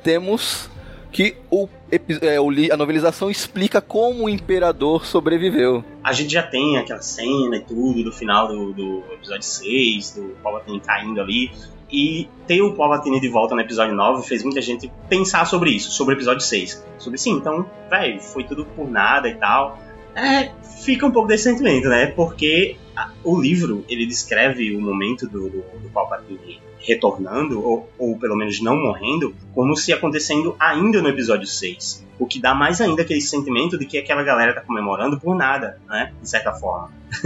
temos 0.02 0.68
que 1.12 1.36
o, 1.48 1.68
é, 1.92 2.72
a 2.72 2.76
novelização 2.76 3.30
explica 3.30 3.80
como 3.80 4.24
o 4.24 4.28
imperador 4.28 5.06
sobreviveu. 5.06 5.84
A 6.02 6.12
gente 6.12 6.32
já 6.32 6.42
tem 6.42 6.76
aquela 6.76 7.00
cena 7.00 7.56
e 7.56 7.60
tudo 7.60 8.02
do 8.02 8.10
final 8.10 8.48
do, 8.48 8.72
do 8.72 9.04
episódio 9.12 9.44
6, 9.44 10.16
do 10.16 10.36
Palpatine 10.42 10.80
caindo 10.80 11.20
ali. 11.20 11.52
E 11.88 12.28
ter 12.48 12.60
o 12.60 12.74
Palpatine 12.74 13.20
de 13.20 13.28
volta 13.28 13.54
no 13.54 13.60
episódio 13.60 13.94
9 13.94 14.26
fez 14.26 14.42
muita 14.42 14.60
gente 14.60 14.90
pensar 15.08 15.44
sobre 15.46 15.70
isso, 15.70 15.92
sobre 15.92 16.14
o 16.14 16.16
episódio 16.16 16.40
6. 16.40 16.84
Sobre 16.98 17.16
sim, 17.16 17.34
então, 17.34 17.64
velho, 17.88 18.20
foi 18.20 18.42
tudo 18.42 18.64
por 18.64 18.90
nada 18.90 19.28
e 19.28 19.36
tal. 19.36 19.78
É, 20.16 20.50
fica 20.82 21.06
um 21.06 21.12
pouco 21.12 21.28
desse 21.28 21.44
sentimento, 21.44 21.88
né? 21.88 22.06
Porque 22.06 22.76
a, 22.96 23.10
o 23.22 23.40
livro, 23.40 23.84
ele 23.88 24.04
descreve 24.06 24.74
o 24.74 24.80
momento 24.80 25.28
do, 25.28 25.48
do, 25.48 25.62
do 25.80 25.88
Palpatine 25.92 26.60
retornando, 26.84 27.64
ou, 27.64 27.90
ou 27.98 28.18
pelo 28.18 28.36
menos 28.36 28.60
não 28.60 28.76
morrendo, 28.76 29.34
como 29.54 29.76
se 29.76 29.92
acontecendo 29.92 30.54
ainda 30.58 31.00
no 31.00 31.08
episódio 31.08 31.46
6. 31.46 32.04
O 32.18 32.26
que 32.26 32.40
dá 32.40 32.54
mais 32.54 32.80
ainda 32.80 33.02
aquele 33.02 33.20
sentimento 33.20 33.76
de 33.76 33.86
que 33.86 33.98
aquela 33.98 34.22
galera 34.22 34.54
tá 34.54 34.60
comemorando 34.60 35.18
por 35.18 35.34
nada, 35.34 35.80
né? 35.88 36.12
De 36.20 36.28
certa 36.28 36.52
forma. 36.52 36.92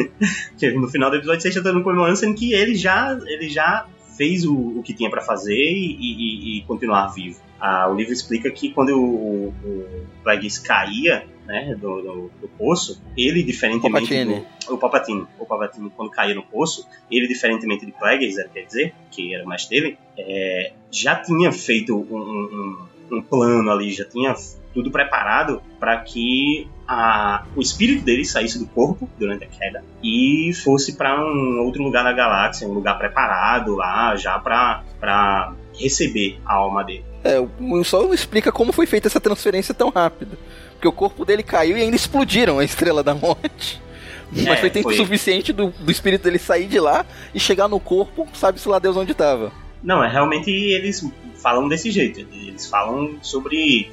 no 0.76 0.88
final 0.88 1.10
do 1.10 1.16
episódio 1.16 1.42
6 1.42 1.54
tá 1.56 1.62
todo 1.62 1.74
mundo 1.74 1.84
comemorando, 1.84 2.16
sendo 2.16 2.34
que 2.34 2.52
ele 2.52 2.74
já, 2.74 3.18
ele 3.26 3.48
já 3.48 3.86
fez 4.18 4.44
o, 4.44 4.54
o 4.54 4.82
que 4.82 4.92
tinha 4.92 5.08
para 5.08 5.22
fazer 5.22 5.54
e, 5.54 5.96
e, 5.96 6.58
e, 6.58 6.62
continuar 6.64 7.06
vivo. 7.14 7.40
Ah, 7.60 7.88
o 7.88 7.94
livro 7.94 8.12
explica 8.12 8.50
que 8.50 8.70
quando 8.70 8.90
o, 9.00 9.48
o 9.48 10.06
Plagueis 10.24 10.58
caía, 10.58 11.24
né, 11.46 11.74
do, 11.80 12.02
do, 12.02 12.30
do, 12.40 12.48
poço, 12.58 13.00
ele, 13.16 13.42
diferentemente 13.42 14.08
Palpatine. 14.08 14.44
do... 14.66 14.74
O 14.74 14.78
Palpatine. 14.78 15.26
O 15.38 15.46
Palpatine, 15.46 15.90
quando 15.96 16.10
caía 16.10 16.34
no 16.34 16.42
poço, 16.42 16.86
ele, 17.10 17.28
diferentemente 17.28 17.86
de 17.86 17.92
Plagueis, 17.92 18.34
quer 18.52 18.66
dizer, 18.66 18.94
que 19.10 19.34
era 19.34 19.44
mais 19.44 19.66
dele, 19.66 19.96
é, 20.18 20.72
já 20.90 21.16
tinha 21.16 21.52
feito 21.52 21.96
um, 21.96 22.16
um, 22.16 22.44
um 22.52 22.88
plano 23.22 23.70
ali, 23.70 23.90
já 23.92 24.04
tinha 24.04 24.34
tudo 24.72 24.90
preparado 24.90 25.62
para 25.80 25.96
que 25.98 26.68
a, 26.86 27.44
o 27.56 27.60
espírito 27.60 28.04
dele 28.04 28.24
saísse 28.24 28.58
do 28.58 28.66
corpo 28.66 29.08
durante 29.18 29.44
a 29.44 29.46
queda 29.46 29.84
e 30.02 30.52
fosse 30.64 30.96
para 30.96 31.20
um 31.20 31.60
outro 31.64 31.82
lugar 31.82 32.04
da 32.04 32.12
galáxia, 32.12 32.66
um 32.68 32.72
lugar 32.72 32.96
preparado 32.98 33.76
lá 33.76 34.14
já 34.16 34.38
para 34.38 35.52
receber 35.74 36.38
a 36.44 36.54
alma 36.54 36.84
dele. 36.84 37.04
É, 37.24 37.36
só 37.84 38.02
não 38.02 38.14
explica 38.14 38.52
como 38.52 38.72
foi 38.72 38.86
feita 38.86 39.08
essa 39.08 39.20
transferência 39.20 39.74
tão 39.74 39.90
rápida. 39.90 40.38
Porque 40.72 40.88
o 40.88 40.92
corpo 40.92 41.24
dele 41.24 41.42
caiu 41.42 41.76
e 41.76 41.82
ainda 41.82 41.96
explodiram 41.96 42.58
a 42.58 42.64
Estrela 42.64 43.02
da 43.02 43.14
Morte. 43.14 43.82
Mas 44.30 44.46
é, 44.46 44.56
foi 44.56 44.70
tempo 44.70 44.88
foi... 44.88 44.96
suficiente 44.96 45.52
do, 45.52 45.70
do 45.70 45.90
espírito 45.90 46.22
dele 46.22 46.38
sair 46.38 46.66
de 46.66 46.78
lá 46.78 47.04
e 47.34 47.40
chegar 47.40 47.66
no 47.66 47.80
corpo, 47.80 48.28
sabe-se 48.34 48.68
lá 48.68 48.78
Deus 48.78 48.96
onde 48.96 49.12
estava. 49.12 49.50
Não, 49.82 50.02
é 50.02 50.08
realmente 50.08 50.50
eles 50.50 51.04
falam 51.36 51.68
desse 51.68 51.90
jeito. 51.90 52.20
Eles 52.20 52.66
falam 52.66 53.18
sobre 53.22 53.90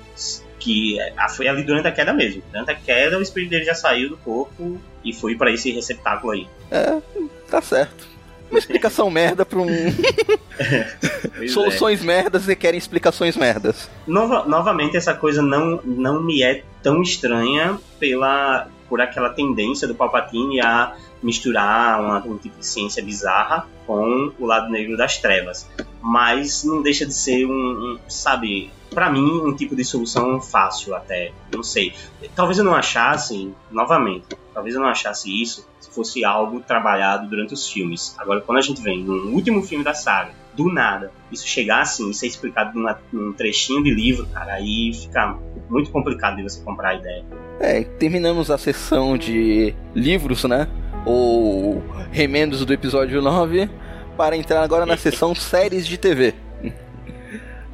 que 0.60 0.98
foi 1.36 1.48
ali 1.48 1.63
durante 1.63 1.88
a 1.88 1.92
queda 1.92 2.13
mesmo. 2.13 2.42
Durante 2.51 2.72
a 2.72 2.75
queda, 2.75 3.18
o 3.18 3.22
espírito 3.22 3.51
dele 3.51 3.65
já 3.65 3.75
saiu 3.75 4.10
do 4.10 4.18
corpo 4.18 4.80
e 5.04 5.13
foi 5.13 5.36
para 5.36 5.51
esse 5.51 5.72
receptáculo 5.72 6.34
aí. 6.34 6.48
É, 6.72 7.01
tá 7.50 7.62
certo. 7.62 8.15
Uma 8.50 8.60
explicação 8.60 9.10
merda 9.10 9.46
pra 9.46 9.60
um. 9.60 9.68
Soluções 11.50 12.01
é. 12.01 12.06
merdas 12.06 12.46
requerem 12.46 12.77
explicações 12.77 13.36
merdas. 13.36 13.89
Nova, 14.08 14.46
novamente, 14.48 14.96
essa 14.96 15.13
coisa 15.13 15.42
não, 15.42 15.82
não 15.84 16.22
me 16.22 16.44
é 16.44 16.63
tão 16.82 17.01
estranha 17.01 17.77
pela, 18.00 18.68
por 18.89 19.01
aquela 19.01 19.30
tendência 19.30 19.88
do 19.88 19.96
Palpatine 19.96 20.62
a 20.62 20.96
misturar 21.22 22.00
uma, 22.00 22.20
um 22.25 22.38
tipo 22.38 22.60
de 22.60 22.65
ciência 22.65 23.04
bizarra 23.04 23.68
com 23.86 24.32
o 24.39 24.46
lado 24.46 24.72
negro 24.72 24.96
das 24.96 25.18
trevas. 25.18 25.68
Mas 26.01 26.63
não 26.63 26.82
deixa 26.82 27.06
de 27.06 27.13
ser 27.13 27.46
um, 27.46 27.51
um 27.51 28.00
sabe, 28.08 28.72
para 28.96 29.12
mim, 29.12 29.42
um 29.44 29.54
tipo 29.54 29.75
de 29.75 29.84
solução 29.84 30.40
fácil 30.42 30.96
até. 30.96 31.34
Não 31.54 31.62
sei. 31.62 31.94
Talvez 32.34 32.58
eu 32.58 32.64
não 32.64 32.74
achasse, 32.74 33.54
novamente, 33.70 34.25
talvez 34.54 34.74
eu 34.74 34.82
não 34.82 34.88
achasse 34.88 35.30
isso 35.30 35.68
se 35.82 35.92
fosse 35.92 36.24
algo 36.24 36.62
trabalhado 36.62 37.30
durante 37.30 37.54
os 37.54 37.70
filmes. 37.70 38.16
Agora, 38.18 38.40
quando 38.40 38.58
a 38.58 38.62
gente 38.62 38.82
vem 38.82 39.04
no 39.04 39.34
último 39.34 39.62
filme 39.62 39.84
da 39.84 39.94
saga, 39.94 40.32
do 40.56 40.72
nada, 40.72 41.12
isso 41.30 41.46
chegar 41.46 41.82
assim 41.82 42.10
e 42.10 42.14
ser 42.14 42.28
explicado 42.28 42.80
numa, 42.80 42.98
num 43.12 43.34
trechinho 43.34 43.84
de 43.84 43.94
livro, 43.94 44.25
cara, 44.28 44.54
aí 44.54 44.94
fica 44.94 45.38
muito 45.70 45.92
complicado 45.92 46.38
de 46.38 46.44
você 46.44 46.62
comprar 46.62 46.92
a 46.92 46.96
ideia. 46.96 47.25
É, 47.60 47.84
terminamos 47.84 48.50
a 48.50 48.58
sessão 48.58 49.18
de 49.18 49.75
livros, 49.94 50.46
né? 50.46 50.70
Ou 51.06 51.84
remendos 52.12 52.66
do 52.66 52.74
episódio 52.74 53.22
9, 53.22 53.70
para 54.16 54.38
entrar 54.38 54.64
agora 54.64 54.86
na 54.86 54.96
sessão 54.96 55.36
séries 55.36 55.86
de 55.86 55.98
TV. 55.98 56.34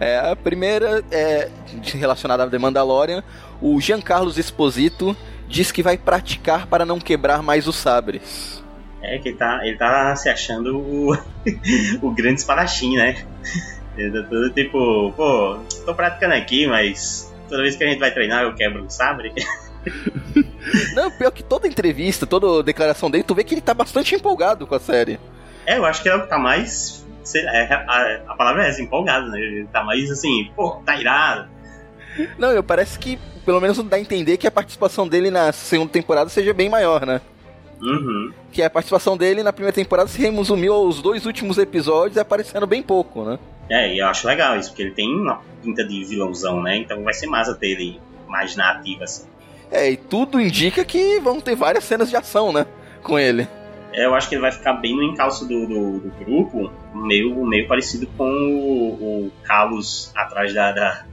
É, 0.01 0.17
a 0.17 0.35
primeira 0.35 1.03
é 1.11 1.47
relacionada 1.93 2.43
a 2.43 2.49
The 2.49 2.57
Mandalorian. 2.57 3.23
O 3.61 3.79
Giancarlo 3.79 4.31
Esposito 4.35 5.15
diz 5.47 5.71
que 5.71 5.83
vai 5.83 5.95
praticar 5.95 6.65
para 6.65 6.83
não 6.83 6.99
quebrar 6.99 7.43
mais 7.43 7.67
os 7.67 7.75
sabres. 7.75 8.63
É, 8.99 9.19
que 9.19 9.29
ele 9.29 9.37
tá, 9.37 9.59
ele 9.63 9.77
tá 9.77 10.15
se 10.15 10.27
achando 10.27 10.79
o, 10.79 11.13
o 12.01 12.09
grande 12.09 12.39
espadachim, 12.39 12.95
né? 12.95 13.23
Ele 13.95 14.11
tá 14.11 14.27
todo 14.27 14.49
tipo, 14.49 15.13
pô, 15.15 15.59
tô 15.85 15.93
praticando 15.93 16.33
aqui, 16.33 16.65
mas 16.65 17.31
toda 17.47 17.61
vez 17.61 17.75
que 17.75 17.83
a 17.83 17.87
gente 17.87 17.99
vai 17.99 18.11
treinar 18.11 18.41
eu 18.41 18.55
quebro 18.55 18.83
o 18.83 18.89
sabre. 18.89 19.31
Não, 20.95 21.11
pior 21.11 21.29
que 21.29 21.43
toda 21.43 21.67
entrevista, 21.67 22.25
toda 22.25 22.63
declaração 22.63 23.11
dele, 23.11 23.23
tu 23.23 23.35
vê 23.35 23.43
que 23.43 23.53
ele 23.53 23.61
tá 23.61 23.75
bastante 23.75 24.15
empolgado 24.15 24.65
com 24.65 24.73
a 24.73 24.79
série. 24.79 25.19
É, 25.63 25.77
eu 25.77 25.85
acho 25.85 26.01
que 26.01 26.09
é 26.09 26.15
o 26.15 26.23
que 26.23 26.27
tá 26.27 26.39
mais. 26.39 27.00
É, 27.35 27.73
a, 27.73 28.21
a 28.27 28.35
palavra 28.35 28.65
é 28.65 28.69
essa, 28.69 28.81
empolgado, 28.81 29.29
né? 29.29 29.39
Ele 29.39 29.67
tá 29.67 29.83
mais 29.83 30.09
assim, 30.09 30.51
pô, 30.55 30.81
tá 30.85 30.95
irado. 30.95 31.49
Não, 32.37 32.51
eu 32.51 32.63
parece 32.63 32.99
que 32.99 33.17
pelo 33.45 33.59
menos 33.59 33.77
dá 33.83 33.97
a 33.97 33.99
entender 33.99 34.37
que 34.37 34.47
a 34.47 34.51
participação 34.51 35.07
dele 35.07 35.31
na 35.31 35.51
segunda 35.51 35.91
temporada 35.91 36.29
seja 36.29 36.53
bem 36.53 36.69
maior, 36.69 37.05
né? 37.05 37.21
Uhum. 37.81 38.31
Que 38.51 38.61
a 38.61 38.69
participação 38.69 39.17
dele 39.17 39.41
na 39.41 39.51
primeira 39.51 39.73
temporada 39.73 40.07
se 40.07 40.21
resumiu 40.21 40.73
aos 40.73 41.01
dois 41.01 41.25
últimos 41.25 41.57
episódios 41.57 42.17
aparecendo 42.17 42.67
bem 42.67 42.83
pouco, 42.83 43.23
né? 43.23 43.39
É, 43.69 43.93
e 43.93 43.99
eu 43.99 44.07
acho 44.07 44.27
legal 44.27 44.57
isso, 44.57 44.69
porque 44.69 44.83
ele 44.83 44.91
tem 44.91 45.07
uma 45.15 45.41
pinta 45.63 45.83
de 45.83 46.03
vilãozão, 46.03 46.61
né? 46.61 46.77
Então 46.77 47.03
vai 47.03 47.13
ser 47.13 47.27
massa 47.27 47.55
ter 47.55 47.69
ele 47.69 47.99
mais 48.27 48.55
na 48.55 48.71
ativa, 48.71 49.05
assim. 49.05 49.25
É, 49.71 49.89
e 49.89 49.97
tudo 49.97 50.39
indica 50.39 50.83
que 50.83 51.19
vão 51.19 51.39
ter 51.39 51.55
várias 51.55 51.85
cenas 51.85 52.09
de 52.09 52.15
ação, 52.15 52.51
né? 52.51 52.65
Com 53.01 53.17
ele. 53.17 53.47
É, 53.93 54.05
eu 54.05 54.13
acho 54.13 54.29
que 54.29 54.35
ele 54.35 54.41
vai 54.41 54.51
ficar 54.51 54.73
bem 54.73 54.95
no 54.95 55.03
encalço 55.03 55.47
do, 55.47 55.65
do, 55.65 55.99
do 55.99 56.11
grupo, 56.23 56.71
meio, 56.93 57.45
meio 57.45 57.67
parecido 57.67 58.07
com 58.17 58.29
o, 58.29 59.25
o 59.25 59.31
Carlos 59.43 60.11
atrás 60.15 60.53
da, 60.53 60.71
da 60.71 61.05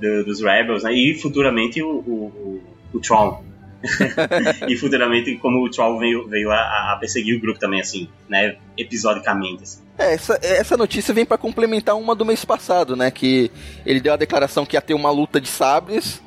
do, 0.00 0.24
dos 0.24 0.40
Rebels, 0.40 0.82
né? 0.82 0.92
E 0.92 1.14
futuramente 1.14 1.82
o, 1.82 1.90
o, 1.90 2.62
o 2.92 3.00
Tron. 3.00 3.42
e 4.66 4.76
futuramente 4.76 5.36
como 5.36 5.62
o 5.62 5.70
Troll 5.70 5.98
veio, 5.98 6.26
veio 6.26 6.50
a, 6.50 6.92
a, 6.92 6.96
perseguir 6.98 7.36
o 7.36 7.40
grupo 7.40 7.58
também, 7.58 7.80
assim, 7.80 8.08
né? 8.28 8.56
Episodicamente. 8.76 9.62
Assim. 9.62 9.82
É, 9.98 10.14
essa, 10.14 10.38
essa 10.42 10.76
notícia 10.76 11.12
vem 11.12 11.24
para 11.24 11.36
complementar 11.36 11.96
uma 11.96 12.14
do 12.14 12.24
mês 12.24 12.44
passado, 12.44 12.96
né? 12.96 13.10
Que 13.10 13.50
ele 13.84 14.00
deu 14.00 14.14
a 14.14 14.16
declaração 14.16 14.64
que 14.64 14.76
ia 14.76 14.80
ter 14.80 14.94
uma 14.94 15.10
luta 15.10 15.40
de 15.40 15.48
sabres 15.48 16.22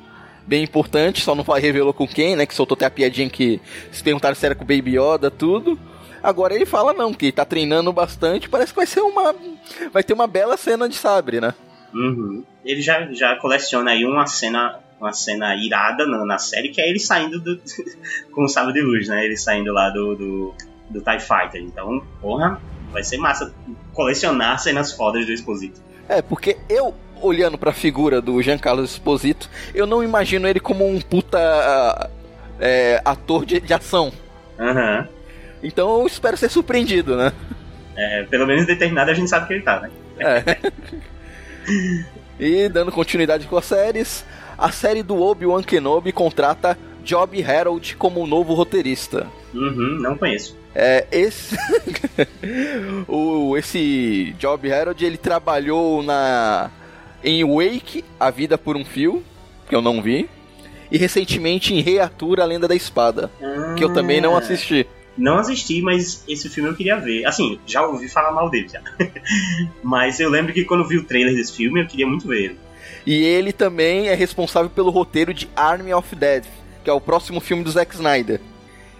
bem 0.46 0.64
importante, 0.64 1.22
só 1.22 1.34
não 1.34 1.44
revelou 1.44 1.92
com 1.92 2.08
quem, 2.08 2.34
né? 2.34 2.46
Que 2.46 2.54
soltou 2.54 2.74
até 2.74 2.86
a 2.86 2.90
piadinha 2.90 3.28
que 3.28 3.60
se 3.92 4.02
perguntaram 4.02 4.34
se 4.34 4.46
era 4.46 4.54
com 4.54 4.64
o 4.64 4.66
Baby 4.66 4.98
Yoda, 4.98 5.30
tudo. 5.30 5.78
Agora 6.22 6.54
ele 6.54 6.66
fala 6.66 6.92
não, 6.92 7.12
que 7.12 7.32
tá 7.32 7.44
treinando 7.44 7.92
bastante, 7.92 8.48
parece 8.48 8.72
que 8.72 8.78
vai 8.78 8.86
ser 8.86 9.00
uma. 9.00 9.34
Vai 9.92 10.02
ter 10.02 10.12
uma 10.12 10.26
bela 10.26 10.56
cena 10.56 10.88
de 10.88 10.94
sabre, 10.94 11.40
né? 11.40 11.54
Uhum. 11.94 12.44
Ele 12.64 12.82
já, 12.82 13.10
já 13.12 13.36
coleciona 13.36 13.92
aí 13.92 14.04
uma 14.04 14.26
cena 14.26 14.80
uma 15.00 15.12
cena 15.12 15.54
irada 15.54 16.04
na, 16.06 16.24
na 16.24 16.38
série, 16.38 16.70
que 16.70 16.80
é 16.80 16.88
ele 16.88 16.98
saindo 16.98 17.38
do, 17.40 17.60
com 18.34 18.44
o 18.44 18.48
sábio 18.48 18.72
de 18.72 18.80
luz, 18.80 19.08
né? 19.08 19.24
Ele 19.24 19.36
saindo 19.36 19.72
lá 19.72 19.90
do, 19.90 20.14
do, 20.16 20.54
do 20.90 21.00
TIE 21.00 21.20
Fighter. 21.20 21.62
Então, 21.62 22.02
porra, 22.20 22.60
vai 22.90 23.04
ser 23.04 23.18
massa 23.18 23.54
colecionar 23.92 24.58
cenas 24.58 24.92
fodas 24.92 25.24
do 25.24 25.32
Exposito. 25.32 25.80
É, 26.08 26.22
porque 26.22 26.56
eu, 26.68 26.94
olhando 27.20 27.56
pra 27.56 27.72
figura 27.72 28.20
do 28.20 28.40
Giancarlo 28.42 28.84
Esposito, 28.84 29.48
eu 29.74 29.86
não 29.86 30.02
imagino 30.02 30.48
ele 30.48 30.60
como 30.60 30.88
um 30.88 31.00
puta 31.00 32.10
é, 32.58 33.00
ator 33.04 33.44
de, 33.44 33.60
de 33.60 33.72
ação. 33.72 34.12
Uhum. 34.58 35.17
Então 35.62 36.00
eu 36.00 36.06
espero 36.06 36.36
ser 36.36 36.48
surpreendido, 36.48 37.16
né? 37.16 37.32
É, 37.96 38.22
pelo 38.24 38.46
menos 38.46 38.66
determinado 38.66 39.10
a 39.10 39.14
gente 39.14 39.28
sabe 39.28 39.48
que 39.48 39.54
ele 39.54 39.62
tá, 39.62 39.80
né? 39.80 39.90
É. 40.18 40.58
e 42.38 42.68
dando 42.68 42.92
continuidade 42.92 43.46
com 43.46 43.56
as 43.56 43.64
séries, 43.64 44.24
a 44.56 44.70
série 44.70 45.02
do 45.02 45.20
Obi-Wan 45.20 45.62
Kenobi 45.62 46.12
contrata 46.12 46.78
Job 47.02 47.42
Harold 47.42 47.96
como 47.96 48.26
novo 48.26 48.54
roteirista. 48.54 49.26
Uhum, 49.54 49.98
não 50.00 50.16
conheço. 50.16 50.56
É, 50.74 51.06
esse 51.10 51.56
o 53.08 53.56
esse 53.56 54.34
Job 54.38 54.72
Harold 54.72 55.04
ele 55.04 55.16
trabalhou 55.16 56.02
na 56.02 56.70
em 57.24 57.44
Wake, 57.44 58.04
A 58.20 58.30
Vida 58.30 58.56
por 58.56 58.76
um 58.76 58.84
Fio, 58.84 59.24
que 59.68 59.74
eu 59.74 59.82
não 59.82 60.00
vi, 60.00 60.28
e 60.90 60.96
recentemente 60.96 61.74
em 61.74 61.80
Rei 61.80 61.98
Arthur, 61.98 62.40
A 62.40 62.44
Lenda 62.44 62.68
da 62.68 62.76
Espada, 62.76 63.30
ah, 63.42 63.74
que 63.76 63.82
eu 63.82 63.92
também 63.92 64.20
não 64.20 64.36
assisti. 64.36 64.86
Não 65.18 65.38
assisti, 65.38 65.82
mas 65.82 66.22
esse 66.28 66.48
filme 66.48 66.70
eu 66.70 66.76
queria 66.76 66.96
ver. 66.96 67.26
Assim, 67.26 67.58
já 67.66 67.84
ouvi 67.84 68.08
falar 68.08 68.30
mal 68.30 68.48
dele 68.48 68.68
já. 68.68 68.80
mas 69.82 70.20
eu 70.20 70.30
lembro 70.30 70.52
que 70.52 70.64
quando 70.64 70.86
vi 70.86 70.96
o 70.96 71.04
trailer 71.04 71.34
desse 71.34 71.52
filme, 71.52 71.82
eu 71.82 71.86
queria 71.86 72.06
muito 72.06 72.28
ver 72.28 72.44
ele. 72.44 72.58
E 73.04 73.24
ele 73.24 73.52
também 73.52 74.08
é 74.08 74.14
responsável 74.14 74.70
pelo 74.70 74.90
roteiro 74.90 75.34
de 75.34 75.48
Army 75.56 75.92
of 75.92 76.14
Dead, 76.14 76.44
que 76.84 76.90
é 76.90 76.92
o 76.92 77.00
próximo 77.00 77.40
filme 77.40 77.64
do 77.64 77.70
Zack 77.70 77.94
Snyder. 77.94 78.40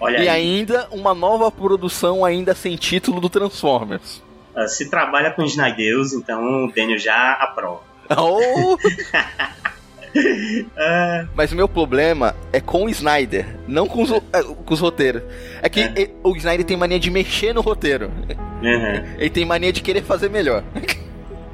Olha 0.01 0.19
e 0.19 0.29
aí. 0.29 0.29
ainda 0.29 0.89
uma 0.91 1.15
nova 1.15 1.51
produção 1.51 2.25
ainda 2.25 2.55
sem 2.55 2.77
título 2.77 3.21
do 3.21 3.29
Transformers. 3.29 4.23
Uh, 4.57 4.69
se 4.69 4.91
trabalha 4.91 5.31
com 5.33 5.45
Snydeus, 5.45 6.13
então 6.13 6.65
o 6.65 6.73
Daniel 6.73 6.99
já 6.99 7.33
aprova. 7.35 7.87
Oh! 8.17 8.79
Mas 11.35 11.53
o 11.53 11.57
meu 11.57 11.69
problema 11.69 12.35
é 12.53 12.61
com 12.61 12.85
o 12.85 12.89
Snyder, 12.89 13.47
não 13.67 13.87
com 13.87 14.03
os, 14.03 14.11
é, 14.11 14.43
com 14.43 14.75
os 14.75 14.81
roteiros. 14.81 15.23
É 15.63 15.69
que 15.69 15.81
é. 15.81 16.11
o 16.23 16.37
Snyder 16.37 16.65
tem 16.65 16.77
mania 16.77 16.99
de 16.99 17.11
mexer 17.11 17.53
no 17.53 17.61
roteiro. 17.61 18.11
Uhum. 18.63 19.15
Ele 19.19 19.31
tem 19.31 19.45
mania 19.45 19.73
de 19.73 19.83
querer 19.83 20.03
fazer 20.03 20.29
melhor. 20.29 20.63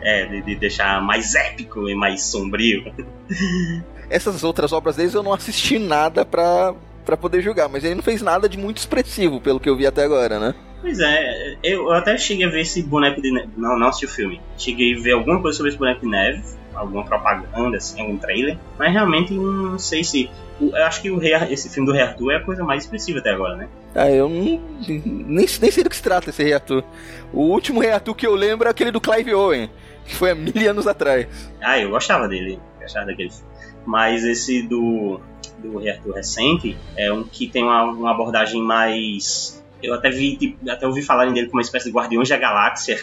É, 0.01 0.27
de, 0.27 0.43
de 0.43 0.57
deixar 0.57 1.01
mais 1.03 1.35
épico 1.35 1.89
e 1.89 1.95
mais 1.95 2.23
sombrio. 2.23 2.93
Essas 4.11 4.45
outras 4.45 4.73
obras 4.73 4.97
deles 4.97 5.15
eu 5.15 5.23
não 5.23 5.33
assisti 5.33 5.79
nada 5.79 6.25
pra, 6.25 6.75
pra 7.05 7.17
poder 7.17 7.41
julgar, 7.41 7.69
mas 7.69 7.85
ele 7.85 7.95
não 7.95 8.03
fez 8.03 8.21
nada 8.21 8.49
de 8.49 8.59
muito 8.59 8.77
expressivo, 8.77 9.41
pelo 9.41 9.59
que 9.59 9.69
eu 9.69 9.77
vi 9.77 9.87
até 9.87 10.05
agora, 10.05 10.39
né? 10.39 10.55
Pois 10.85 11.01
é, 11.01 11.57
eu 11.63 11.91
até 11.91 12.19
cheguei 12.19 12.45
a 12.45 12.51
ver 12.51 12.61
esse 12.61 12.83
boneco 12.83 13.23
de 13.23 13.33
neve. 13.33 13.49
Não, 13.57 13.79
não 13.79 13.89
assisti 13.89 14.05
o 14.05 14.09
filme. 14.09 14.41
Cheguei 14.59 14.95
a 14.95 15.01
ver 15.01 15.13
alguma 15.13 15.41
coisa 15.41 15.57
sobre 15.57 15.71
esse 15.71 15.79
boneco 15.79 16.03
de 16.03 16.09
neve, 16.09 16.43
alguma 16.75 17.05
propaganda, 17.05 17.77
assim, 17.77 18.01
algum 18.01 18.17
trailer. 18.17 18.59
Mas 18.79 18.93
realmente 18.93 19.35
não 19.35 19.79
sei 19.79 20.05
se. 20.05 20.31
Eu 20.61 20.85
acho 20.85 21.03
que 21.03 21.11
o 21.11 21.19
Rei, 21.19 21.35
esse 21.51 21.69
filme 21.69 21.87
do 21.87 21.93
Rei 21.93 22.03
Arthur 22.03 22.31
é 22.33 22.37
a 22.37 22.41
coisa 22.41 22.63
mais 22.63 22.85
expressiva 22.85 23.19
até 23.19 23.31
agora, 23.31 23.57
né? 23.57 23.69
Ah, 23.95 24.11
eu 24.11 24.29
não, 24.29 24.61
nem, 24.87 25.47
nem 25.47 25.47
sei 25.47 25.83
do 25.83 25.91
que 25.91 25.97
se 25.97 26.03
trata 26.03 26.31
esse 26.31 26.43
Rei 26.43 26.53
Arthur. 26.53 26.85
O 27.33 27.43
último 27.43 27.81
Rei 27.81 27.91
Arthur 27.91 28.15
que 28.15 28.27
eu 28.27 28.35
lembro 28.35 28.69
é 28.69 28.71
aquele 28.71 28.91
do 28.91 29.01
Clive 29.01 29.35
Owen, 29.35 29.69
que 30.05 30.15
foi 30.15 30.31
há 30.31 30.35
mil 30.35 30.71
anos 30.71 30.87
atrás. 30.87 31.27
Ah, 31.61 31.79
eu 31.79 31.91
gostava 31.91 32.29
dele. 32.29 32.61
acharam 32.83 33.07
daquele 33.07 33.31
filme. 33.31 33.49
Mas 33.85 34.25
esse 34.25 34.63
do, 34.63 35.21
do 35.59 35.79
reator 35.79 36.15
recente 36.15 36.77
é 36.97 37.13
um 37.13 37.25
que 37.25 37.49
tem 37.49 37.63
uma, 37.63 37.85
uma 37.85 38.11
abordagem 38.13 38.63
mais 38.63 39.63
eu 39.85 39.95
até 39.95 40.11
vi, 40.11 40.37
tipo, 40.37 40.71
até 40.71 40.87
ouvi 40.87 41.03
falarem 41.03 41.33
dele 41.33 41.47
como 41.47 41.59
uma 41.59 41.63
espécie 41.63 41.87
de 41.87 41.93
Guardiões 41.93 42.29
da 42.29 42.37
Galáxia. 42.37 42.99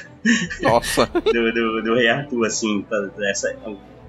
Nossa. 0.61 1.05
do, 1.25 1.53
do, 1.53 1.83
do 1.83 1.95
Rei 1.95 2.09
Arthur, 2.09 2.45
assim. 2.45 2.85
Essa, 3.29 3.55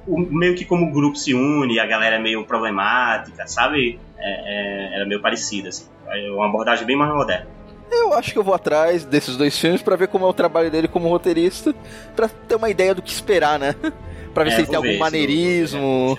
o, 0.06 0.18
meio 0.18 0.54
que 0.54 0.64
como 0.64 0.86
o 0.86 0.92
grupo 0.92 1.16
se 1.16 1.34
une, 1.34 1.78
a 1.78 1.86
galera 1.86 2.16
é 2.16 2.18
meio 2.18 2.44
problemática, 2.44 3.46
sabe? 3.46 3.98
É, 4.18 4.94
é, 4.94 4.96
era 4.96 5.06
meio 5.06 5.20
parecida, 5.20 5.68
assim. 5.68 5.86
É 6.08 6.30
uma 6.30 6.46
abordagem 6.46 6.86
bem 6.86 6.96
mais 6.96 7.12
moderna. 7.12 7.46
Eu 7.90 8.14
acho 8.14 8.32
que 8.32 8.38
eu 8.38 8.42
vou 8.42 8.54
atrás 8.54 9.04
desses 9.04 9.36
dois 9.36 9.56
filmes 9.58 9.82
para 9.82 9.96
ver 9.96 10.08
como 10.08 10.24
é 10.24 10.28
o 10.28 10.32
trabalho 10.32 10.70
dele 10.70 10.88
como 10.88 11.08
roteirista, 11.08 11.74
para 12.16 12.28
ter 12.28 12.54
uma 12.54 12.70
ideia 12.70 12.94
do 12.94 13.02
que 13.02 13.12
esperar, 13.12 13.58
né? 13.58 13.74
Pra 14.32 14.44
ver 14.44 14.50
é, 14.50 14.54
se 14.54 14.60
ele 14.62 14.68
tem 14.68 14.76
algum 14.76 14.98
maneirismo. 14.98 16.18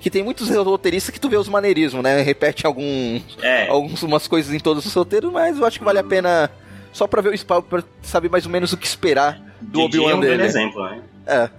Que 0.00 0.10
tem 0.10 0.22
muitos 0.22 0.48
roteiristas 0.48 1.12
que 1.12 1.20
tu 1.20 1.28
vê 1.28 1.36
os 1.36 1.48
maneirismos, 1.48 2.02
né? 2.02 2.22
Repete 2.22 2.66
alguns, 2.66 3.22
é. 3.42 3.68
algumas 3.68 4.26
coisas 4.26 4.52
em 4.52 4.58
todos 4.58 4.84
os 4.86 4.94
roteiros, 4.94 5.30
mas 5.30 5.58
eu 5.58 5.66
acho 5.66 5.78
que 5.78 5.84
vale 5.84 5.98
a 5.98 6.04
pena 6.04 6.50
só 6.92 7.06
pra 7.06 7.20
ver 7.20 7.30
o 7.30 7.34
espaço, 7.34 7.62
pra 7.62 7.84
saber 8.02 8.30
mais 8.30 8.46
ou 8.46 8.50
menos 8.50 8.72
o 8.72 8.76
que 8.76 8.86
esperar 8.86 9.40
do 9.60 9.82
Obi-Wan 9.82 10.12
é 10.12 10.14
um 10.14 10.20
dele. 10.20 10.42
exemplo, 10.42 10.82
né? 10.82 11.02
É. 11.26 11.50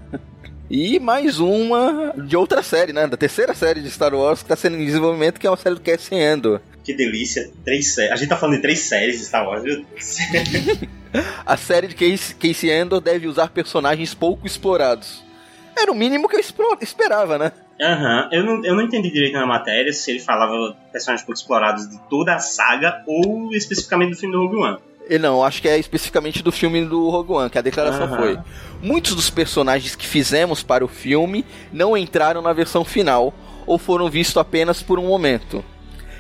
E 0.70 1.00
mais 1.00 1.40
uma 1.40 2.14
de 2.18 2.36
outra 2.36 2.64
série, 2.64 2.94
né? 2.94 3.06
Da 3.06 3.18
terceira 3.18 3.54
série 3.54 3.82
de 3.82 3.92
Star 3.92 4.14
Wars 4.14 4.42
que 4.42 4.50
tá 4.50 4.56
sendo 4.56 4.78
em 4.78 4.86
desenvolvimento, 4.86 5.40
que 5.40 5.46
é 5.46 5.50
uma 5.50 5.58
série 5.58 5.76
do 5.76 5.82
Cassian 5.82 6.34
Andor. 6.34 6.62
Que 6.84 6.94
delícia. 6.94 7.52
Três 7.64 7.94
séries. 7.94 8.12
A 8.12 8.16
gente 8.16 8.30
tá 8.30 8.38
falando 8.38 8.56
de 8.56 8.62
três 8.62 8.80
séries 8.80 9.20
de 9.20 9.26
Star 9.26 9.46
Wars, 9.46 9.64
meu 9.64 9.84
Deus. 9.84 10.18
a 11.46 11.58
série 11.58 11.88
de 11.88 11.96
Casey, 11.96 12.36
Casey 12.36 12.72
Andor 12.72 13.02
deve 13.02 13.28
usar 13.28 13.50
personagens 13.50 14.14
pouco 14.14 14.48
explorados. 14.48 15.24
Era 15.78 15.92
o 15.92 15.96
mínimo 15.96 16.28
que 16.28 16.36
eu 16.36 16.40
esperava, 16.82 17.38
né? 17.38 17.52
Aham, 17.82 18.24
uhum. 18.24 18.30
eu, 18.32 18.44
não, 18.44 18.66
eu 18.66 18.76
não 18.76 18.84
entendi 18.84 19.10
direito 19.10 19.34
na 19.34 19.46
matéria 19.46 19.92
se 19.92 20.12
ele 20.12 20.20
falava 20.20 20.76
personagens 20.92 21.26
pouco 21.26 21.40
explorados 21.40 21.90
de 21.90 21.98
toda 22.10 22.36
a 22.36 22.40
saga 22.40 23.02
ou 23.08 23.52
especificamente 23.54 24.12
do 24.12 24.18
filme 24.18 24.36
do 24.36 24.44
Rogue 24.44 24.56
One. 24.58 24.78
Não, 25.20 25.44
acho 25.44 25.62
que 25.62 25.68
é 25.68 25.80
especificamente 25.80 26.44
do 26.44 26.52
filme 26.52 26.86
do 26.86 27.10
Rogue 27.10 27.34
One, 27.34 27.50
que 27.50 27.58
a 27.58 27.62
declaração 27.62 28.08
uhum. 28.08 28.16
foi. 28.16 28.40
Muitos 28.82 29.16
dos 29.16 29.30
personagens 29.30 29.96
que 29.96 30.06
fizemos 30.06 30.62
para 30.62 30.86
o 30.86 30.88
filme 30.88 31.44
não 31.74 31.98
entraram 31.98 32.42
na 32.42 32.54
versão 32.54 32.86
final 32.86 33.34
ou 33.66 33.78
foram 33.78 34.10
vistos 34.10 34.38
apenas 34.38 34.82
por 34.84 35.00
um 35.00 35.08
momento. 35.08 35.66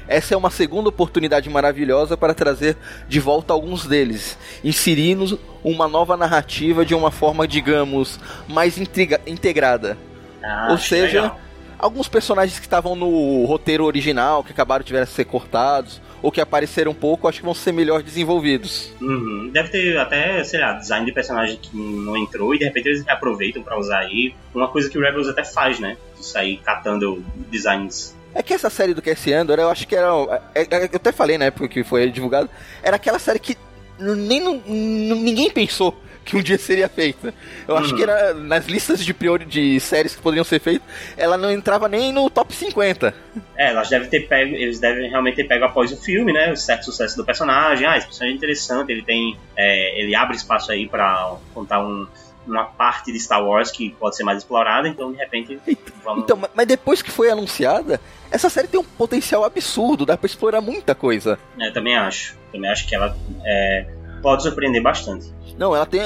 Essa 0.08 0.34
é 0.34 0.38
uma 0.38 0.50
segunda 0.50 0.89
oportunidade 0.89 1.50
maravilhosa 1.50 2.18
para 2.18 2.34
trazer 2.34 2.75
de 3.08 3.20
volta 3.20 3.53
alguns 3.53 3.86
deles, 3.86 4.38
inserindo 4.63 5.39
uma 5.63 5.88
nova 5.88 6.18
narrativa 6.18 6.84
de 6.84 6.94
uma 6.94 7.12
forma, 7.12 7.48
digamos, 7.48 8.20
mais 8.48 8.77
integrada. 8.77 9.98
Ah, 10.44 10.68
Ou 10.72 10.77
seja, 10.77 11.22
legal. 11.22 11.39
Alguns 11.81 12.07
personagens 12.07 12.59
que 12.59 12.65
estavam 12.65 12.95
no 12.95 13.43
roteiro 13.45 13.83
original, 13.83 14.43
que 14.43 14.51
acabaram 14.51 14.85
de 14.85 15.05
ser 15.07 15.25
cortados, 15.25 16.00
ou 16.21 16.31
que 16.31 16.39
apareceram 16.39 16.91
um 16.91 16.95
pouco, 16.95 17.27
acho 17.27 17.39
que 17.39 17.45
vão 17.45 17.55
ser 17.55 17.71
melhor 17.71 18.03
desenvolvidos. 18.03 18.93
Uhum. 19.01 19.50
Deve 19.51 19.69
ter 19.69 19.97
até, 19.97 20.43
sei 20.43 20.59
lá, 20.59 20.73
design 20.73 21.03
de 21.05 21.11
personagem 21.11 21.57
que 21.57 21.75
não 21.75 22.15
entrou 22.15 22.53
e 22.53 22.59
de 22.59 22.65
repente 22.65 22.88
eles 22.88 23.07
aproveitam 23.07 23.63
para 23.63 23.77
usar 23.79 24.00
aí. 24.00 24.35
Uma 24.53 24.67
coisa 24.67 24.88
que 24.88 24.97
o 24.97 25.01
Rebels 25.01 25.27
até 25.27 25.43
faz, 25.43 25.79
né? 25.79 25.97
De 26.15 26.23
sair 26.23 26.57
catando 26.57 27.23
designs 27.50 28.15
é 28.33 28.41
que 28.41 28.53
essa 28.53 28.69
série 28.69 28.93
do 28.93 29.01
Cassie 29.01 29.33
Andor, 29.33 29.59
eu 29.59 29.69
acho 29.69 29.85
que 29.85 29.93
era. 29.93 30.07
É, 30.55 30.61
é, 30.61 30.83
eu 30.83 30.95
até 30.95 31.11
falei 31.11 31.38
na 31.38 31.45
época 31.45 31.67
que 31.67 31.83
foi 31.83 32.09
divulgado. 32.09 32.50
Era 32.81 32.95
aquela 32.95 33.19
série 33.19 33.39
que 33.39 33.57
nem 34.00 34.61
ninguém 34.65 35.51
pensou 35.51 35.93
que 36.31 36.38
um 36.38 36.41
dia 36.41 36.57
seria 36.57 36.88
feita. 36.88 37.33
Eu 37.67 37.75
acho 37.75 37.93
que 37.93 38.01
era 38.01 38.33
nas 38.33 38.65
listas 38.65 39.03
de 39.03 39.13
priori 39.13 39.43
de 39.43 39.79
séries 39.81 40.15
que 40.15 40.21
poderiam 40.21 40.45
ser 40.45 40.61
feitas, 40.61 40.88
ela 41.17 41.38
não 41.38 41.51
entrava 41.51 41.89
nem 41.89 42.13
no 42.13 42.29
top 42.29 42.55
50. 42.55 43.13
É, 43.57 43.71
elas 43.71 43.89
devem 43.89 44.07
ter 44.09 44.27
pego, 44.27 44.55
eles 44.55 44.79
devem 44.79 45.09
realmente 45.09 45.35
ter 45.35 45.43
pego 45.43 45.65
após 45.65 45.91
o 45.91 45.97
filme, 45.97 46.31
né? 46.31 46.51
O 46.53 46.55
certo 46.55 46.85
sucesso 46.85 47.17
do 47.17 47.25
personagem. 47.25 47.85
Ah, 47.85 47.97
esse 47.97 48.07
personagem 48.07 48.33
é 48.33 48.38
interessante, 48.38 48.91
ele 48.91 49.03
tem. 49.03 49.38
É, 49.57 50.01
ele 50.01 50.15
abre 50.15 50.38
espaço 50.38 50.71
aí 50.71 50.88
para 50.88 51.35
contar 51.53 51.85
um, 51.85 52.07
uma 52.48 52.63
parte 52.63 53.11
de 53.11 53.20
Star 53.20 53.46
Wars 53.46 53.70
que 53.70 53.89
pode 53.91 54.15
ser 54.15 54.24
mais 54.24 54.37
explorada, 54.37 54.87
então 54.87 55.11
de 55.11 55.17
repente 55.17 55.59
vamos... 56.03 56.24
Então, 56.24 56.39
mas 56.55 56.67
depois 56.67 57.01
que 57.01 57.11
foi 57.11 57.29
anunciada, 57.29 58.00
essa 58.31 58.50
série 58.50 58.67
tem 58.67 58.79
um 58.79 58.83
potencial 58.83 59.44
absurdo, 59.44 60.05
dá 60.05 60.17
pra 60.17 60.25
explorar 60.25 60.61
muita 60.61 60.96
coisa. 60.96 61.37
É, 61.59 61.70
também 61.72 61.96
acho. 61.96 62.39
Também 62.51 62.70
acho 62.70 62.87
que 62.87 62.96
ela 62.96 63.15
é, 63.46 63.85
pode 64.22 64.44
surpreender 64.44 64.81
bastante. 64.81 65.25
Não, 65.57 65.75
ela 65.75 65.86
tem. 65.86 66.01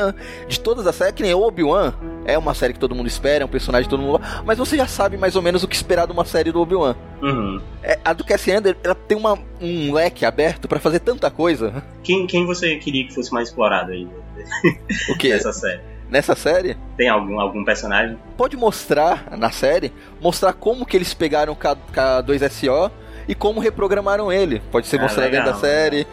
De 0.48 0.60
todas 0.60 0.86
as 0.88 0.96
séries, 0.96 1.16
que 1.16 1.24
nem 1.24 1.34
Obi-Wan, 1.34 1.94
é 2.26 2.38
uma 2.38 2.54
série 2.54 2.74
que 2.74 2.80
todo 2.80 2.96
mundo 2.96 3.08
espera, 3.08 3.44
é 3.44 3.46
um 3.46 3.50
personagem 3.50 3.86
que 3.86 3.90
todo 3.90 4.02
mundo. 4.02 4.22
Mas 4.46 4.58
você 4.58 4.76
já 4.78 4.88
sabe 4.88 5.18
mais 5.18 5.36
ou 5.36 5.42
menos 5.42 5.64
o 5.64 5.68
que 5.68 5.76
esperar 5.76 6.08
de 6.08 6.14
uma 6.14 6.26
série 6.26 6.52
do 6.52 6.62
Obi-Wan. 6.62 6.96
Uhum. 7.22 7.62
É, 7.84 8.00
a 8.04 8.14
do 8.14 8.24
Cassie 8.24 8.56
Under, 8.56 8.76
ela 8.84 8.96
tem 8.96 9.18
uma, 9.18 9.38
um 9.62 9.94
leque 9.94 10.26
aberto 10.26 10.68
para 10.68 10.80
fazer 10.80 11.00
tanta 11.00 11.30
coisa. 11.30 11.84
Quem, 12.04 12.26
quem 12.28 12.46
você 12.46 12.76
queria 12.78 13.06
que 13.06 13.14
fosse 13.14 13.34
mais 13.34 13.50
explorado 13.50 13.92
aí? 13.92 14.08
O 15.10 15.18
que? 15.18 15.30
Nessa 15.30 15.54
série. 15.54 15.82
Nessa 16.10 16.36
série? 16.36 16.78
Tem 16.98 17.10
algum, 17.10 17.40
algum 17.40 17.64
personagem? 17.64 18.18
Pode 18.38 18.56
mostrar, 18.56 19.36
na 19.38 19.50
série, 19.50 19.92
mostrar 20.22 20.54
como 20.54 20.86
que 20.86 20.96
eles 20.96 21.14
pegaram 21.14 21.54
o 21.54 21.56
K, 21.56 21.76
K2SO 21.94 22.92
e 23.28 23.34
como 23.34 23.60
reprogramaram 23.60 24.32
ele. 24.32 24.62
Pode 24.72 24.88
ser 24.88 25.00
ah, 25.00 25.04
mostrado 25.04 25.32
dentro 25.32 25.52
da 25.52 25.58
série. 25.58 26.00
Né? 26.00 26.06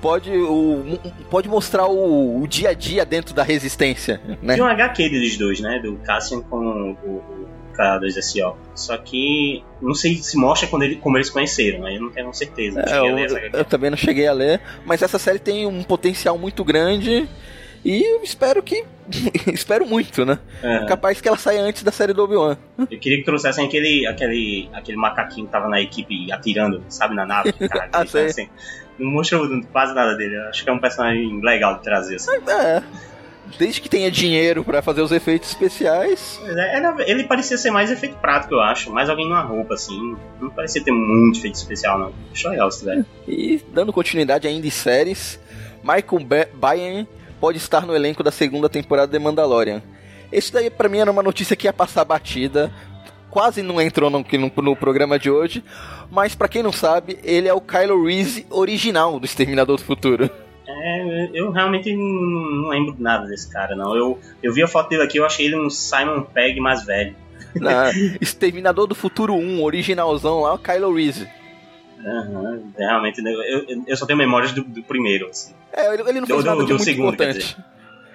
Pode, 0.00 0.30
o, 0.30 0.98
pode 1.30 1.48
mostrar 1.48 1.86
o, 1.86 2.42
o, 2.42 2.46
dia 2.46 2.70
a 2.70 2.74
dia 2.74 3.04
dentro 3.04 3.34
da 3.34 3.42
resistência. 3.42 4.20
Né? 4.42 4.54
Tem 4.54 4.62
um 4.62 4.68
HQ 4.68 5.08
deles 5.08 5.36
dois, 5.36 5.60
né? 5.60 5.78
Do 5.78 5.96
Cassian 5.96 6.40
com 6.40 6.96
o, 7.04 7.08
o 7.08 7.48
K2SO. 7.76 8.54
Só 8.74 8.96
que 8.96 9.62
não 9.80 9.94
sei 9.94 10.16
se 10.16 10.36
mostra 10.36 10.68
quando 10.68 10.82
ele, 10.82 10.96
como 10.96 11.16
eles 11.16 11.30
conheceram, 11.30 11.84
aí 11.84 11.96
eu 11.96 12.02
não 12.02 12.10
tenho 12.10 12.32
certeza. 12.32 12.80
É, 12.80 12.98
eu, 12.98 13.18
eu, 13.52 13.64
também 13.64 13.90
não 13.90 13.96
cheguei 13.96 14.26
a 14.26 14.32
ler, 14.32 14.60
mas 14.84 15.02
essa 15.02 15.18
série 15.18 15.38
tem 15.38 15.66
um 15.66 15.82
potencial 15.82 16.38
muito 16.38 16.64
grande. 16.64 17.28
E 17.84 18.02
eu 18.02 18.22
espero 18.22 18.62
que. 18.62 18.84
espero 19.52 19.86
muito, 19.86 20.24
né? 20.24 20.40
É. 20.60 20.86
Capaz 20.86 21.20
que 21.20 21.28
ela 21.28 21.36
saia 21.36 21.60
antes 21.60 21.84
da 21.84 21.92
série 21.92 22.12
do 22.12 22.24
Obi-Wan. 22.24 22.56
Eu 22.78 22.98
queria 22.98 23.18
que 23.18 23.24
trouxessem 23.24 23.64
aquele, 23.64 24.04
aquele, 24.06 24.68
aquele 24.72 24.96
macaquinho 24.96 25.46
que 25.46 25.52
tava 25.52 25.68
na 25.68 25.80
equipe 25.80 26.32
atirando, 26.32 26.82
sabe, 26.88 27.14
na 27.14 27.24
nave. 27.24 27.52
Cara, 27.68 27.88
ah, 27.92 28.04
sei. 28.04 28.26
Assim 28.26 28.48
não 28.98 29.10
mostrou 29.10 29.48
quase 29.72 29.94
nada 29.94 30.14
dele. 30.16 30.36
Acho 30.48 30.64
que 30.64 30.70
é 30.70 30.72
um 30.72 30.78
personagem 30.78 31.40
legal 31.40 31.76
de 31.76 31.82
trazer. 31.82 32.16
Assim. 32.16 32.30
É. 32.48 32.82
Desde 33.58 33.80
que 33.80 33.88
tenha 33.88 34.10
dinheiro 34.10 34.64
para 34.64 34.82
fazer 34.82 35.02
os 35.02 35.12
efeitos 35.12 35.50
especiais. 35.50 36.40
É, 36.44 37.10
ele 37.10 37.24
parecia 37.24 37.56
ser 37.56 37.70
mais 37.70 37.90
efeito 37.90 38.16
prático, 38.16 38.54
eu 38.54 38.60
acho. 38.60 38.90
Mais 38.90 39.08
alguém 39.08 39.28
numa 39.28 39.42
roupa, 39.42 39.74
assim. 39.74 40.16
Não 40.40 40.50
parecia 40.50 40.82
ter 40.82 40.90
muito 40.90 41.38
efeito 41.38 41.54
especial, 41.54 41.98
não. 41.98 42.12
Acho 42.32 42.48
legal 42.48 42.70
se 42.70 42.80
tiver. 42.80 43.04
E 43.28 43.62
dando 43.72 43.92
continuidade 43.92 44.48
ainda 44.48 44.66
em 44.66 44.70
séries, 44.70 45.38
Michael 45.82 46.48
Bayern 46.54 47.08
pode 47.40 47.58
estar 47.58 47.86
no 47.86 47.94
elenco 47.94 48.22
da 48.22 48.32
segunda 48.32 48.68
temporada 48.68 49.12
de 49.12 49.18
Mandalorian. 49.18 49.82
Esse 50.32 50.52
daí 50.52 50.68
para 50.68 50.88
mim 50.88 50.98
era 50.98 51.10
uma 51.10 51.22
notícia 51.22 51.54
que 51.54 51.68
ia 51.68 51.72
passar 51.72 52.04
batida, 52.04 52.72
quase 53.36 53.62
não 53.62 53.78
entrou 53.78 54.08
no, 54.08 54.20
no, 54.20 54.62
no 54.62 54.74
programa 54.74 55.18
de 55.18 55.30
hoje, 55.30 55.62
mas 56.10 56.34
para 56.34 56.48
quem 56.48 56.62
não 56.62 56.72
sabe, 56.72 57.18
ele 57.22 57.46
é 57.46 57.52
o 57.52 57.60
Kylo 57.60 58.06
Reese 58.06 58.46
original 58.48 59.20
do 59.20 59.26
Exterminador 59.26 59.76
do 59.76 59.82
Futuro. 59.82 60.30
É, 60.66 61.30
eu 61.34 61.50
realmente 61.50 61.94
não, 61.94 62.70
lembro 62.70 62.96
nada 62.98 63.26
desse 63.26 63.52
cara, 63.52 63.76
não. 63.76 63.94
Eu, 63.94 64.18
eu 64.42 64.54
vi 64.54 64.62
a 64.62 64.66
foto 64.66 64.88
dele 64.88 65.02
aqui, 65.02 65.18
eu 65.18 65.26
achei 65.26 65.44
ele 65.44 65.54
um 65.54 65.68
Simon 65.68 66.22
Pegg 66.22 66.58
mais 66.60 66.86
velho. 66.86 67.14
Na 67.56 67.90
Exterminador 68.22 68.86
do 68.86 68.94
Futuro 68.94 69.34
1, 69.34 69.62
originalzão 69.62 70.40
lá, 70.40 70.54
o 70.54 70.58
Kylo 70.58 70.94
Reese. 70.94 71.28
Uhum, 72.02 72.72
realmente, 72.74 73.20
eu, 73.22 73.84
eu 73.86 73.96
só 73.98 74.06
tenho 74.06 74.18
memórias 74.18 74.52
do, 74.52 74.64
do 74.64 74.82
primeiro. 74.82 75.28
Assim. 75.28 75.52
É, 75.74 75.92
ele, 75.92 76.08
ele 76.08 76.20
não 76.20 76.26
fez 76.26 76.42
do, 76.42 76.46
nada 76.46 76.60
do, 76.60 76.64
de 76.64 76.72
muito 76.72 76.84
segundo, 76.84 77.12
importante. 77.12 77.54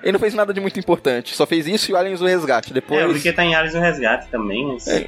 Ele 0.03 0.13
não 0.13 0.19
fez 0.19 0.33
nada 0.33 0.53
de 0.53 0.59
muito 0.59 0.79
importante, 0.79 1.35
só 1.35 1.45
fez 1.45 1.67
isso 1.67 1.91
e 1.91 1.93
o 1.93 1.97
Aliens 1.97 2.19
do 2.19 2.25
Resgate. 2.25 2.73
Depois... 2.73 3.01
É, 3.01 3.07
porque 3.07 3.31
tá 3.31 3.43
em 3.43 3.55
Aliens 3.55 3.73
do 3.73 3.79
Resgate 3.79 4.27
também, 4.29 4.65
mas... 4.65 4.87
É. 4.87 5.07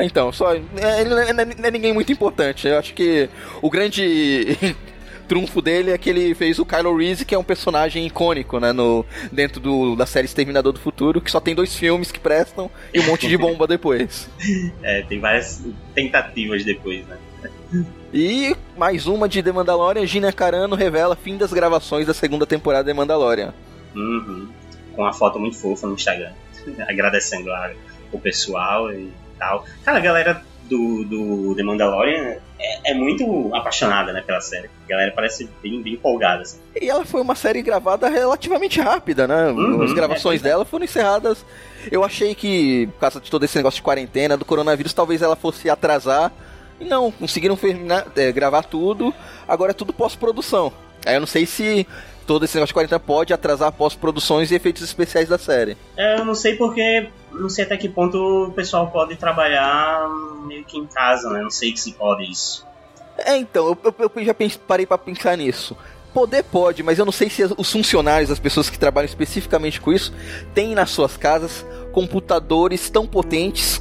Então, 0.00 0.32
só. 0.32 0.54
É, 0.54 1.00
ele 1.00 1.10
não 1.10 1.18
é, 1.18 1.32
não 1.32 1.64
é, 1.64 1.70
ninguém 1.70 1.92
muito 1.92 2.12
importante. 2.12 2.68
Eu 2.68 2.78
acho 2.78 2.94
que 2.94 3.28
o 3.60 3.70
grande 3.70 4.56
trunfo 5.26 5.60
dele 5.60 5.90
é 5.90 5.98
que 5.98 6.08
ele 6.08 6.34
fez 6.34 6.58
o 6.58 6.66
Kylo 6.66 6.96
Reese, 6.96 7.24
que 7.24 7.34
é 7.34 7.38
um 7.38 7.44
personagem 7.44 8.06
icônico, 8.06 8.60
né? 8.60 8.72
No, 8.72 9.04
dentro 9.32 9.60
do, 9.60 9.96
da 9.96 10.06
série 10.06 10.26
Exterminador 10.26 10.72
do 10.72 10.78
Futuro, 10.78 11.20
que 11.20 11.30
só 11.30 11.40
tem 11.40 11.54
dois 11.54 11.74
filmes 11.74 12.12
que 12.12 12.20
prestam 12.20 12.70
e 12.94 13.00
um 13.00 13.04
monte 13.04 13.28
de 13.28 13.36
bomba 13.36 13.66
depois. 13.68 14.28
É, 14.82 15.02
tem 15.02 15.20
várias 15.20 15.62
tentativas 15.94 16.64
depois, 16.64 17.04
né? 17.06 17.16
E 18.12 18.56
mais 18.76 19.06
uma 19.06 19.28
de 19.28 19.42
The 19.42 19.52
Mandalorian, 19.52 20.06
Gina 20.06 20.32
Carano 20.32 20.74
revela 20.74 21.14
fim 21.14 21.36
das 21.36 21.52
gravações 21.52 22.06
da 22.06 22.14
segunda 22.14 22.46
temporada 22.46 22.90
de 22.90 22.96
Mandalorian. 22.96 23.52
Uhum. 23.94 24.48
Com 24.94 25.02
uma 25.02 25.12
foto 25.12 25.38
muito 25.38 25.56
fofa 25.56 25.86
no 25.86 25.94
Instagram, 25.94 26.32
agradecendo 26.88 27.52
a, 27.52 27.72
o 28.12 28.18
pessoal 28.18 28.92
e 28.92 29.12
tal. 29.38 29.64
Cara, 29.84 29.98
a 29.98 30.00
galera 30.00 30.42
do, 30.68 31.04
do 31.04 31.54
The 31.54 31.62
Mandalorian 31.62 32.36
é, 32.58 32.90
é, 32.90 32.94
muito 32.94 33.50
apaixonada 33.54 34.12
né, 34.12 34.22
pela 34.22 34.40
série. 34.40 34.68
A 34.84 34.88
galera 34.88 35.12
parece 35.12 35.48
bem, 35.62 35.82
bem 35.82 35.94
empolgada. 35.94 36.42
Assim. 36.42 36.58
E 36.80 36.88
ela 36.88 37.04
foi 37.04 37.20
uma 37.20 37.34
série 37.34 37.62
gravada 37.62 38.08
relativamente 38.08 38.80
rápida, 38.80 39.26
né? 39.26 39.50
Uhum, 39.50 39.82
As 39.82 39.92
gravações 39.92 40.40
é, 40.40 40.44
dela 40.44 40.64
foram 40.64 40.84
encerradas. 40.84 41.44
Eu 41.90 42.04
achei 42.04 42.34
que, 42.34 42.86
por 42.88 43.00
causa 43.00 43.20
de 43.20 43.30
todo 43.30 43.44
esse 43.44 43.56
negócio 43.56 43.76
de 43.76 43.82
quarentena, 43.82 44.36
do 44.36 44.44
coronavírus, 44.44 44.92
talvez 44.92 45.22
ela 45.22 45.36
fosse 45.36 45.70
atrasar. 45.70 46.32
E 46.80 46.84
não, 46.84 47.10
conseguiram 47.10 47.56
terminar, 47.56 48.06
é, 48.16 48.30
gravar 48.30 48.62
tudo. 48.64 49.14
Agora 49.46 49.70
é 49.70 49.74
tudo 49.74 49.92
pós-produção. 49.92 50.72
Aí 51.06 51.14
eu 51.14 51.20
não 51.20 51.26
sei 51.26 51.46
se 51.46 51.86
todo 52.28 52.44
esse 52.44 52.54
negócio 52.54 52.68
de 52.68 52.74
quarentena 52.74 53.00
pode 53.00 53.32
atrasar 53.32 53.72
pós-produções 53.72 54.50
e 54.50 54.54
efeitos 54.54 54.82
especiais 54.82 55.30
da 55.30 55.38
série. 55.38 55.78
É, 55.96 56.20
eu 56.20 56.24
não 56.26 56.34
sei 56.34 56.54
porque. 56.56 57.08
Não 57.32 57.48
sei 57.48 57.64
até 57.64 57.76
que 57.76 57.88
ponto 57.88 58.18
o 58.48 58.52
pessoal 58.52 58.90
pode 58.90 59.16
trabalhar 59.16 60.08
meio 60.46 60.64
que 60.64 60.76
em 60.78 60.86
casa, 60.86 61.30
né? 61.30 61.40
Não 61.40 61.50
sei 61.50 61.74
se 61.76 61.92
pode 61.92 62.30
isso. 62.30 62.66
É, 63.16 63.36
então, 63.36 63.68
eu, 63.68 63.94
eu, 63.98 64.12
eu 64.14 64.24
já 64.24 64.34
parei 64.66 64.84
para 64.84 64.98
pensar 64.98 65.36
nisso. 65.36 65.76
Poder 66.12 66.42
pode, 66.42 66.82
mas 66.82 66.98
eu 66.98 67.04
não 67.04 67.12
sei 67.12 67.30
se 67.30 67.44
os 67.56 67.72
funcionários, 67.72 68.30
as 68.30 68.38
pessoas 68.38 68.68
que 68.68 68.78
trabalham 68.78 69.06
especificamente 69.06 69.80
com 69.80 69.92
isso, 69.92 70.12
têm 70.54 70.74
nas 70.74 70.90
suas 70.90 71.16
casas 71.16 71.64
computadores 71.92 72.90
tão 72.90 73.06
potentes 73.06 73.80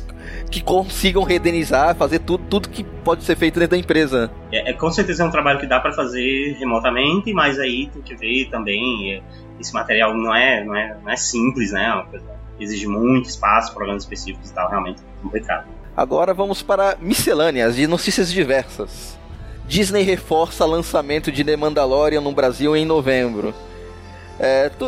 que 0.50 0.62
consigam 0.62 1.24
redenizar, 1.24 1.96
fazer 1.96 2.20
tudo, 2.20 2.44
tudo 2.50 2.70
que 2.70 2.84
pode 2.84 3.24
ser 3.24 3.36
feito 3.36 3.60
dentro 3.60 3.72
da 3.72 3.78
empresa. 3.78 4.32
É, 4.52 4.72
é 4.72 4.74
com 4.74 4.90
certeza 4.92 5.24
é 5.24 5.26
um 5.26 5.32
trabalho 5.32 5.60
que 5.60 5.68
dá 5.68 5.80
para 5.80 5.92
fazer 5.92 6.56
remotamente, 6.60 7.34
mas 7.34 7.60
aí 7.60 7.90
tem 7.94 8.02
que 8.02 8.16
ver 8.16 8.50
também 8.50 9.14
é, 9.14 9.22
esse 9.60 9.74
material 9.74 10.14
não 10.14 10.34
é, 10.34 10.64
não 10.64 10.76
é, 10.76 10.98
não 11.04 11.12
é 11.12 11.16
simples, 11.16 11.72
né? 11.72 12.06
É 12.14 12.38
exige 12.60 12.88
muito 12.88 13.30
espaço, 13.30 13.74
programas 13.74 14.04
específicos 14.04 14.50
e 14.50 14.54
tal, 14.54 14.70
realmente 14.70 15.02
é 15.02 15.22
complicado. 15.22 15.68
Agora 15.96 16.34
vamos 16.34 16.62
para 16.62 16.98
miscelâneas 17.00 17.76
de 17.76 17.88
notícias 17.88 18.32
diversas. 18.32 19.18
Disney 19.68 20.04
reforça 20.04 20.66
lançamento 20.66 21.32
de 21.32 21.44
The 21.44 21.58
Mandalorian 21.58 22.22
no 22.22 22.32
Brasil 22.32 22.76
em 22.76 22.86
novembro. 22.86 23.54
É, 24.40 24.70
tu, 24.70 24.88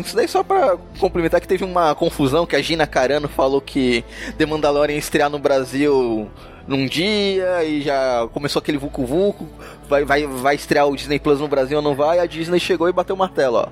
isso 0.00 0.16
daí 0.16 0.26
só 0.26 0.42
pra 0.42 0.76
complementar 0.98 1.40
que 1.40 1.46
teve 1.46 1.64
uma 1.64 1.94
confusão 1.94 2.44
que 2.44 2.56
a 2.56 2.62
Gina 2.62 2.86
Carano 2.86 3.28
falou 3.28 3.60
que 3.60 4.04
The 4.36 4.46
Mandalorian 4.46 4.94
ia 4.94 4.98
estrear 4.98 5.30
no 5.30 5.38
Brasil 5.38 6.28
num 6.66 6.86
dia 6.86 7.62
e 7.62 7.82
já 7.82 8.26
começou 8.32 8.60
aquele 8.60 8.78
vucu 8.78 9.04
vucu, 9.04 9.48
vai, 9.88 10.04
vai, 10.04 10.26
vai 10.26 10.54
estrear 10.54 10.88
o 10.88 10.96
Disney 10.96 11.18
Plus 11.18 11.38
no 11.38 11.46
Brasil 11.46 11.76
ou 11.76 11.82
não 11.82 11.94
vai, 11.94 12.18
a 12.18 12.26
Disney 12.26 12.58
chegou 12.58 12.88
e 12.88 12.92
bateu 12.92 13.14
o 13.14 13.18
martelo, 13.18 13.58
ó. 13.58 13.68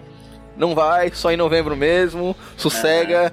Não 0.57 0.75
vai, 0.75 1.11
só 1.13 1.33
em 1.33 1.37
novembro 1.37 1.75
mesmo, 1.77 2.37
sossega. 2.57 3.33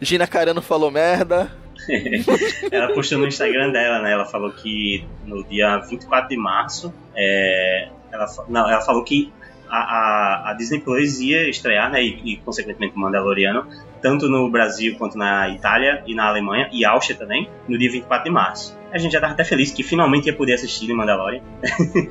Gina 0.00 0.26
Carano 0.26 0.62
falou 0.62 0.90
merda. 0.90 1.50
ela 2.70 2.94
postou 2.94 3.18
no 3.18 3.26
Instagram 3.26 3.72
dela, 3.72 4.00
né? 4.00 4.12
Ela 4.12 4.24
falou 4.24 4.52
que 4.52 5.04
no 5.24 5.42
dia 5.44 5.78
24 5.78 6.28
de 6.28 6.36
março, 6.36 6.94
é, 7.14 7.88
ela, 8.12 8.26
não, 8.48 8.70
ela 8.70 8.80
falou 8.82 9.02
que 9.02 9.32
a, 9.76 10.50
a, 10.50 10.54
Disney 10.54 10.80
Plus 10.80 11.20
ia 11.20 11.48
estrear, 11.48 11.90
né, 11.90 12.02
e, 12.02 12.32
e 12.32 12.36
consequentemente 12.38 12.96
o 12.96 12.98
Mandaloriano, 12.98 13.66
tanto 14.02 14.28
no 14.28 14.50
Brasil 14.50 14.96
quanto 14.96 15.16
na 15.16 15.48
Itália 15.50 16.02
e 16.06 16.14
na 16.14 16.26
Alemanha, 16.28 16.68
e 16.72 16.84
Áustria 16.84 17.18
também, 17.18 17.48
no 17.68 17.78
dia 17.78 17.90
24 17.90 18.24
de 18.24 18.30
março. 18.30 18.78
A 18.92 18.98
gente 18.98 19.12
já 19.12 19.20
tava 19.20 19.34
até 19.34 19.44
feliz 19.44 19.70
que 19.70 19.84
finalmente 19.84 20.26
ia 20.26 20.34
poder 20.34 20.54
assistir 20.54 20.92
Mandalorian. 20.92 21.42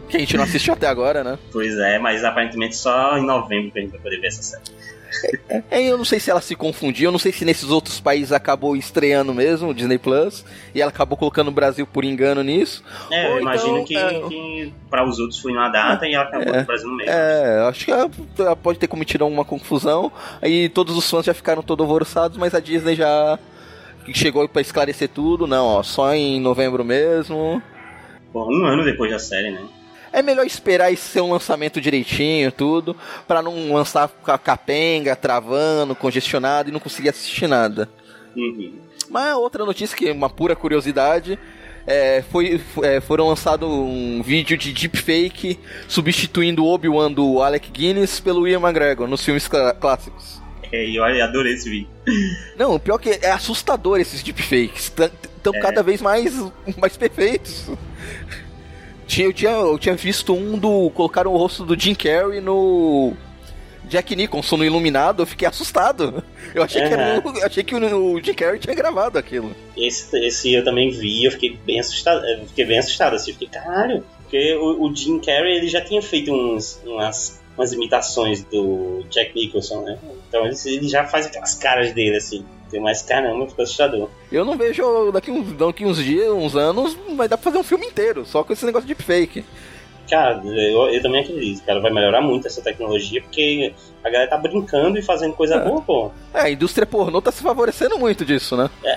Que 0.08 0.18
a 0.18 0.20
gente 0.20 0.38
não 0.38 0.44
assistiu 0.46 0.74
até 0.74 0.88
agora, 0.88 1.24
né? 1.24 1.38
Pois 1.52 1.78
é, 1.78 2.00
mas 2.00 2.24
aparentemente 2.24 2.76
só 2.76 3.18
em 3.18 3.26
novembro 3.26 3.72
que 3.72 3.80
a 3.80 3.82
gente 3.82 3.92
vai 3.92 4.00
poder 4.00 4.20
ver 4.22 4.28
essa 4.28 4.42
série. 4.42 4.64
É, 5.72 5.82
eu 5.82 5.98
não 5.98 6.06
sei 6.06 6.20
se 6.20 6.30
ela 6.30 6.42
se 6.42 6.56
confundiu, 6.56 7.08
eu 7.08 7.12
não 7.12 7.20
sei 7.20 7.32
se 7.32 7.44
nesses 7.44 7.70
outros 7.70 8.00
países 8.00 8.32
acabou 8.32 8.76
estreando 8.76 9.34
mesmo 9.34 9.70
o 9.70 9.74
Disney 9.74 9.98
Plus 9.98 10.46
e 10.74 10.82
ela 10.82 10.90
acabou 10.90 11.18
colocando 11.18 11.48
o 11.48 11.52
Brasil 11.52 11.86
por 11.88 12.06
engano 12.06 12.44
nisso. 12.44 12.84
É, 13.12 13.32
eu 13.32 13.42
imagino 13.42 13.80
então, 13.80 13.86
que, 13.86 13.98
é... 13.98 14.22
que 14.28 14.74
para 14.90 15.08
os 15.08 15.20
outros 15.20 15.40
foi 15.40 15.52
numa 15.52 15.70
data 15.70 16.08
e 16.08 16.14
ela 16.14 16.26
acabou 16.26 16.54
é, 16.54 16.60
no 16.60 16.66
Brasil 16.66 16.92
meio. 16.92 17.10
É, 17.10 17.68
acho 17.68 17.86
que 17.86 17.92
ela, 17.92 18.10
ela, 18.38 18.56
pode 18.56 18.80
ter 18.80 18.88
cometido 18.88 19.24
alguma 19.24 19.44
confusão. 19.44 20.12
Aí 20.42 20.70
todos 20.70 20.96
os 20.96 21.10
fãs 21.10 21.26
já 21.26 21.34
ficaram 21.34 21.62
todos 21.62 21.84
alvoroçados, 21.84 22.38
mas 22.38 22.54
a 22.54 22.60
Disney 22.60 22.96
já 22.96 23.40
chegou 24.14 24.48
para 24.48 24.62
esclarecer 24.62 25.10
tudo. 25.10 25.48
Não, 25.48 25.66
ó, 25.66 25.84
só 25.84 26.14
em 26.14 26.40
novembro 26.40 26.84
mesmo. 26.84 27.62
Pô, 28.32 28.46
um 28.46 28.66
ano 28.66 28.84
depois 28.84 29.12
da 29.12 29.20
série, 29.20 29.52
né? 29.52 29.62
É 30.12 30.22
melhor 30.22 30.46
esperar 30.46 30.92
esse 30.92 31.04
ser 31.04 31.22
um 31.22 31.32
lançamento 31.32 31.80
direitinho, 31.80 32.52
tudo, 32.52 32.96
para 33.28 33.42
não 33.42 33.74
lançar 33.74 34.08
com 34.08 34.32
a 34.32 34.38
capenga, 34.38 35.16
travando, 35.16 35.96
congestionado 35.96 36.70
e 36.70 36.72
não 36.72 36.80
conseguir 36.80 37.10
assistir 37.10 37.48
nada. 37.48 37.90
Uhum. 38.36 38.80
Mas 39.10 39.36
outra 39.36 39.66
notícia 39.66 39.98
que 39.98 40.08
é 40.08 40.12
uma 40.12 40.30
pura 40.30 40.56
curiosidade. 40.56 41.38
É, 41.88 42.22
foi, 42.30 42.62
é, 42.84 43.02
foram 43.02 43.30
lançado 43.30 43.68
um 43.68 44.22
vídeo 44.22 44.56
de 44.56 44.72
deepfake 44.72 45.58
substituindo 45.88 46.64
o 46.64 46.68
Obi-Wan 46.68 47.12
do 47.12 47.42
Alec 47.42 47.72
Guinness 47.72 48.20
pelo 48.20 48.48
Ian 48.48 48.60
McGregor 48.60 49.08
nos 49.08 49.26
filmes 49.26 49.46
cl 49.46 49.74
clássicos. 49.80 50.40
É, 50.72 50.88
eu 50.88 51.04
adorei 51.04 51.54
esse 51.54 51.68
vídeo. 51.68 51.88
Não, 52.56 52.76
o 52.76 52.80
pior 52.80 53.00
que 53.00 53.10
é 53.10 53.32
assustador 53.32 54.00
esses 54.00 54.22
deepfakes. 54.22 54.92
Estão 55.38 55.56
é. 55.56 55.60
cada 55.60 55.82
vez 55.82 56.02
mais, 56.02 56.36
mais 56.78 56.96
perfeitos. 56.96 57.72
Tinha, 59.10 59.26
eu, 59.26 59.34
tinha, 59.34 59.52
eu 59.52 59.80
tinha 59.80 59.96
visto 59.96 60.36
um 60.36 60.56
do. 60.56 60.92
Colocaram 60.92 61.34
o 61.34 61.38
rosto 61.38 61.66
do 61.66 61.78
Jim 61.78 61.96
Carrey 61.96 62.40
no. 62.40 63.14
Jack 63.86 64.16
Nicholson 64.16 64.58
no 64.58 64.64
Iluminado, 64.64 65.24
eu 65.24 65.26
fiquei 65.26 65.48
assustado. 65.48 66.24
Eu 66.54 66.64
achei, 66.64 66.82
uhum. 66.82 66.88
que, 66.88 66.94
era 66.94 67.20
o, 67.20 67.46
achei 67.46 67.64
que 67.64 67.76
o, 67.76 68.14
o 68.14 68.24
Jim 68.24 68.34
Carrey 68.34 68.60
tinha 68.60 68.76
gravado 68.76 69.18
aquilo. 69.18 69.56
Esse, 69.78 70.16
esse 70.26 70.54
eu 70.54 70.64
também 70.64 70.90
vi, 70.90 71.26
eu 71.26 71.32
fiquei 71.32 71.58
bem 71.64 71.80
assustado. 71.80 72.24
fiquei 72.48 72.66
bem 72.66 72.80
assustado, 72.80 73.16
assim, 73.16 73.34
fiquei, 73.34 73.48
caralho. 73.48 74.04
Porque 74.22 74.56
o, 74.56 74.84
o 74.84 74.96
Jim 74.96 75.20
Carrey 75.20 75.58
ele 75.58 75.68
já 75.68 75.82
tinha 75.82 76.02
feito 76.02 76.32
uns, 76.32 76.82
umas, 76.86 77.40
umas 77.56 77.74
imitações 77.74 78.44
do 78.44 79.04
Jack 79.10 79.34
Nicholson, 79.36 79.82
né? 79.82 80.00
Então 80.28 80.46
ele, 80.46 80.56
ele 80.66 80.88
já 80.88 81.06
faz 81.06 81.28
aquelas 81.28 81.56
caras 81.56 81.94
dele, 81.94 82.18
assim. 82.18 82.44
Mas 82.78 83.02
caramba, 83.02 83.48
ficou 83.48 83.64
assustador. 83.64 84.10
Eu 84.32 84.44
não 84.44 84.58
vejo 84.58 85.12
daqui 85.12 85.32
uns, 85.32 85.54
daqui 85.54 85.86
uns 85.86 85.98
dias, 86.04 86.30
uns 86.30 86.56
anos, 86.56 86.98
vai 87.16 87.28
dar 87.28 87.38
pra 87.38 87.46
fazer 87.46 87.58
um 87.58 87.64
filme 87.64 87.86
inteiro, 87.86 88.26
só 88.26 88.44
com 88.44 88.52
esse 88.52 88.66
negócio 88.66 88.88
de 88.88 88.96
fake. 88.96 89.46
Cara, 90.10 90.42
eu, 90.44 90.90
eu 90.90 91.02
também 91.04 91.22
acredito, 91.22 91.64
cara, 91.64 91.80
vai 91.80 91.92
melhorar 91.92 92.22
muito 92.22 92.48
essa 92.48 92.62
tecnologia, 92.62 93.22
porque 93.22 93.74
a 94.04 94.10
galera 94.10 94.30
tá 94.30 94.38
brincando 94.38 94.98
e 94.98 95.04
fazendo 95.04 95.34
coisa 95.34 95.56
é. 95.56 95.60
boa, 95.60 95.82
pô. 95.82 96.12
É, 96.34 96.42
a 96.42 96.50
indústria 96.50 96.88
pornô 96.88 97.22
tá 97.22 97.32
se 97.32 97.44
favorecendo 97.44 97.98
muito 98.00 98.26
disso, 98.26 98.58
né? 98.58 98.70
É. 98.84 98.96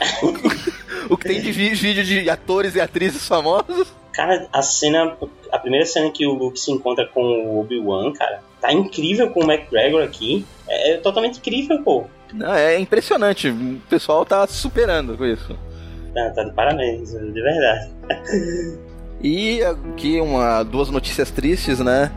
o 1.10 1.16
que 1.16 1.28
tem 1.28 1.40
de 1.40 1.52
vídeo 1.52 2.02
de 2.02 2.30
atores 2.30 2.74
e 2.74 2.80
atrizes 2.80 3.28
famosos. 3.28 3.92
Cara, 4.12 4.48
a 4.52 4.62
cena. 4.62 5.16
A 5.50 5.58
primeira 5.58 5.84
cena 5.84 6.10
que 6.10 6.26
o 6.26 6.32
Luke 6.32 6.58
se 6.58 6.70
encontra 6.70 7.06
com 7.06 7.22
o 7.22 7.60
Obi-Wan, 7.60 8.12
cara, 8.12 8.42
tá 8.58 8.72
incrível 8.72 9.30
com 9.30 9.40
o 9.40 9.50
McGregor 9.50 10.02
aqui. 10.02 10.46
É, 10.66 10.92
é 10.92 10.96
totalmente 10.96 11.38
incrível, 11.38 11.82
pô. 11.82 12.06
Não, 12.32 12.54
é 12.54 12.78
impressionante. 12.78 13.48
O 13.48 13.80
pessoal 13.88 14.24
tá 14.24 14.46
superando 14.46 15.16
com 15.16 15.24
isso. 15.24 15.56
Tá, 16.14 16.30
tá 16.30 16.44
de 16.44 16.52
parabéns, 16.52 17.10
de 17.10 17.42
verdade. 17.42 17.90
e 19.22 19.62
aqui 19.62 20.20
uma, 20.20 20.62
duas 20.62 20.90
notícias 20.90 21.30
tristes, 21.30 21.78
né? 21.80 22.10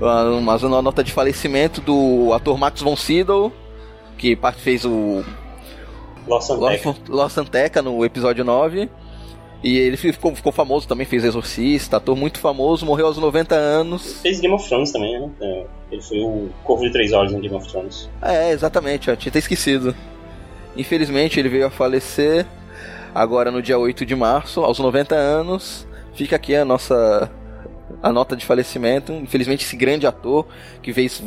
Uma, 0.00 0.56
uma 0.56 0.82
nota 0.82 1.02
de 1.02 1.12
falecimento 1.12 1.80
do 1.80 2.32
ator 2.34 2.58
Max 2.58 2.82
von 2.82 2.96
Sydow, 2.96 3.52
que 4.18 4.38
fez 4.58 4.84
o 4.84 5.24
Lost 6.26 6.50
Anteca. 6.50 6.94
Lost 7.08 7.38
Anteca 7.38 7.82
no 7.82 8.04
episódio 8.04 8.44
9. 8.44 8.90
E 9.62 9.78
ele 9.78 9.96
ficou, 9.96 10.34
ficou 10.34 10.52
famoso 10.52 10.86
também, 10.86 11.06
fez 11.06 11.24
Exorcista, 11.24 11.96
ator 11.96 12.14
muito 12.14 12.38
famoso, 12.38 12.84
morreu 12.84 13.06
aos 13.06 13.16
90 13.16 13.54
anos. 13.54 14.20
Fez 14.20 14.38
Game 14.40 14.54
of 14.54 14.68
Thrones 14.68 14.92
também, 14.92 15.18
né? 15.18 15.30
É, 15.40 15.66
ele 15.92 16.02
foi 16.02 16.20
o 16.20 16.50
Corvo 16.62 16.84
de 16.84 16.92
Três 16.92 17.12
Olhos 17.12 17.32
em 17.32 17.40
Game 17.40 17.54
of 17.54 17.66
Thrones. 17.68 18.08
É, 18.22 18.52
exatamente, 18.52 19.08
eu 19.08 19.16
tinha 19.16 19.30
até 19.30 19.38
esquecido. 19.38 19.94
Infelizmente 20.76 21.40
ele 21.40 21.48
veio 21.48 21.66
a 21.66 21.70
falecer 21.70 22.46
agora 23.14 23.50
no 23.50 23.62
dia 23.62 23.78
8 23.78 24.04
de 24.04 24.14
março, 24.14 24.60
aos 24.60 24.78
90 24.78 25.14
anos. 25.14 25.86
Fica 26.14 26.36
aqui 26.36 26.54
a 26.54 26.64
nossa 26.64 27.30
a 28.02 28.12
nota 28.12 28.36
de 28.36 28.44
falecimento. 28.44 29.12
Infelizmente 29.12 29.64
esse 29.64 29.76
grande 29.76 30.06
ator 30.06 30.46
que 30.82 30.92
fez 30.92 31.22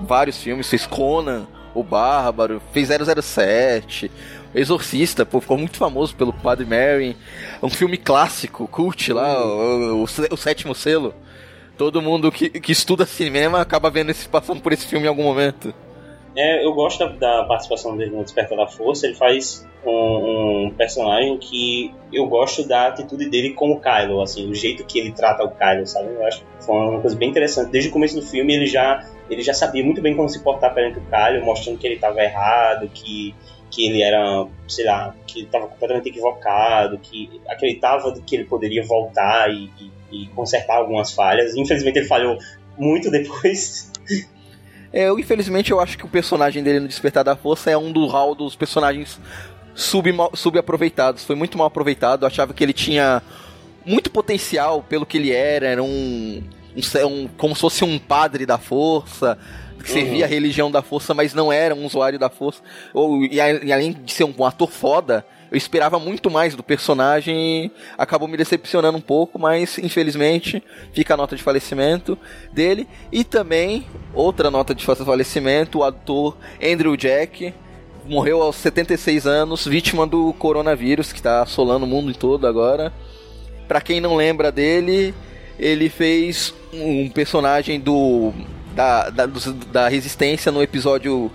vários 0.00 0.40
filmes, 0.42 0.68
fez 0.68 0.86
Conan, 0.86 1.46
o 1.74 1.82
Bárbaro, 1.82 2.62
fez 2.72 2.88
007, 2.88 4.10
Exorcista, 4.54 5.24
pô, 5.24 5.40
ficou 5.40 5.56
muito 5.56 5.76
famoso 5.76 6.14
pelo 6.14 6.32
Padre 6.32 6.66
Mary. 6.66 7.16
Um 7.62 7.70
filme 7.70 7.96
clássico, 7.96 8.66
cult 8.66 9.12
lá, 9.12 9.44
o, 9.44 10.02
o, 10.02 10.04
o 10.04 10.36
sétimo 10.36 10.74
selo. 10.74 11.14
Todo 11.78 12.02
mundo 12.02 12.30
que, 12.30 12.50
que 12.50 12.72
estuda 12.72 13.06
cinema 13.06 13.60
acaba 13.60 13.90
vendo 13.90 14.10
esse, 14.10 14.28
passando 14.28 14.60
por 14.60 14.72
esse 14.72 14.86
filme 14.86 15.06
em 15.06 15.08
algum 15.08 15.22
momento. 15.22 15.72
É, 16.36 16.64
eu 16.64 16.72
gosto 16.72 16.98
da, 16.98 17.06
da 17.06 17.44
participação 17.44 17.96
dele 17.96 18.10
no 18.10 18.22
Despertar 18.22 18.56
da 18.56 18.66
Força. 18.66 19.06
Ele 19.06 19.14
faz 19.14 19.66
um, 19.84 20.66
um, 20.66 20.70
personagem 20.76 21.38
que 21.38 21.92
eu 22.12 22.26
gosto 22.26 22.66
da 22.66 22.88
atitude 22.88 23.28
dele 23.28 23.50
como 23.50 23.80
Kylo, 23.80 24.20
assim, 24.20 24.48
o 24.48 24.54
jeito 24.54 24.84
que 24.84 24.98
ele 24.98 25.12
trata 25.12 25.42
o 25.42 25.50
Kylo, 25.50 25.86
sabe? 25.86 26.08
Eu 26.08 26.26
acho 26.26 26.40
que 26.40 26.64
foi 26.64 26.74
uma 26.74 27.00
coisa 27.00 27.16
bem 27.16 27.30
interessante. 27.30 27.70
Desde 27.70 27.90
o 27.90 27.92
começo 27.92 28.14
do 28.14 28.22
filme 28.22 28.54
ele 28.54 28.66
já 28.66 29.04
ele 29.28 29.42
já 29.42 29.54
sabia 29.54 29.84
muito 29.84 30.02
bem 30.02 30.14
como 30.14 30.28
se 30.28 30.42
portar 30.42 30.74
perante 30.74 30.98
o 30.98 31.02
Kylo, 31.02 31.44
mostrando 31.44 31.78
que 31.78 31.86
ele 31.86 31.94
estava 31.94 32.20
errado, 32.20 32.90
que 32.92 33.34
que 33.70 33.86
ele 33.86 34.02
era, 34.02 34.46
sei 34.68 34.84
lá, 34.84 35.14
que 35.26 35.42
estava 35.42 35.68
completamente 35.68 36.08
equivocado, 36.08 36.98
que 36.98 37.40
acreditava 37.48 38.12
que 38.20 38.34
ele 38.34 38.44
poderia 38.44 38.82
voltar 38.84 39.50
e, 39.50 39.70
e, 40.10 40.24
e 40.24 40.26
consertar 40.28 40.76
algumas 40.76 41.12
falhas. 41.12 41.54
Infelizmente 41.54 42.00
ele 42.00 42.08
falhou 42.08 42.36
muito 42.76 43.10
depois. 43.12 43.90
É, 44.92 45.08
eu, 45.08 45.18
infelizmente, 45.18 45.70
eu 45.70 45.80
acho 45.80 45.96
que 45.96 46.04
o 46.04 46.08
personagem 46.08 46.62
dele 46.62 46.80
no 46.80 46.88
Despertar 46.88 47.22
da 47.22 47.36
Força 47.36 47.70
é 47.70 47.78
um 47.78 47.92
do 47.92 48.06
hall 48.06 48.34
dos 48.34 48.56
personagens 48.56 49.20
sub, 49.72 50.10
subaproveitados. 50.34 51.24
Foi 51.24 51.36
muito 51.36 51.56
mal 51.56 51.68
aproveitado. 51.68 52.22
Eu 52.22 52.26
achava 52.26 52.52
que 52.52 52.64
ele 52.64 52.72
tinha 52.72 53.22
muito 53.86 54.10
potencial 54.10 54.82
pelo 54.82 55.06
que 55.06 55.16
ele 55.16 55.32
era. 55.32 55.68
Era 55.68 55.82
um, 55.82 56.42
um, 56.74 57.06
um 57.06 57.28
como 57.36 57.54
se 57.54 57.60
fosse 57.60 57.84
um 57.84 58.00
padre 58.00 58.44
da 58.44 58.58
força 58.58 59.38
que 59.82 59.90
servia 59.90 60.18
uhum. 60.18 60.24
a 60.24 60.26
religião 60.26 60.70
da 60.70 60.82
força, 60.82 61.14
mas 61.14 61.34
não 61.34 61.52
era 61.52 61.74
um 61.74 61.84
usuário 61.84 62.18
da 62.18 62.28
força. 62.28 62.62
Ou, 62.92 63.24
e, 63.24 63.34
e 63.36 63.72
além 63.72 63.92
de 63.92 64.12
ser 64.12 64.24
um, 64.24 64.34
um 64.38 64.44
ator 64.44 64.70
foda, 64.70 65.24
eu 65.50 65.56
esperava 65.56 65.98
muito 65.98 66.30
mais 66.30 66.54
do 66.54 66.62
personagem 66.62 67.36
e 67.36 67.70
acabou 67.98 68.28
me 68.28 68.36
decepcionando 68.36 68.96
um 68.96 69.00
pouco, 69.00 69.38
mas 69.38 69.78
infelizmente 69.78 70.62
fica 70.92 71.14
a 71.14 71.16
nota 71.16 71.34
de 71.34 71.42
falecimento 71.42 72.16
dele. 72.52 72.86
E 73.10 73.24
também, 73.24 73.86
outra 74.14 74.50
nota 74.50 74.74
de 74.74 74.84
falecimento, 74.84 75.78
o 75.78 75.84
ator 75.84 76.36
Andrew 76.62 76.96
Jack 76.96 77.52
morreu 78.06 78.42
aos 78.42 78.56
76 78.56 79.26
anos, 79.26 79.66
vítima 79.66 80.06
do 80.06 80.32
coronavírus 80.34 81.12
que 81.12 81.18
está 81.18 81.42
assolando 81.42 81.84
o 81.84 81.88
mundo 81.88 82.14
todo 82.14 82.46
agora. 82.46 82.92
Para 83.66 83.80
quem 83.80 84.00
não 84.00 84.16
lembra 84.16 84.52
dele, 84.52 85.14
ele 85.58 85.88
fez 85.88 86.54
um 86.72 87.08
personagem 87.08 87.80
do 87.80 88.32
da, 88.74 89.10
da, 89.10 89.26
da 89.72 89.88
Resistência 89.88 90.50
no 90.50 90.62
episódio 90.62 91.30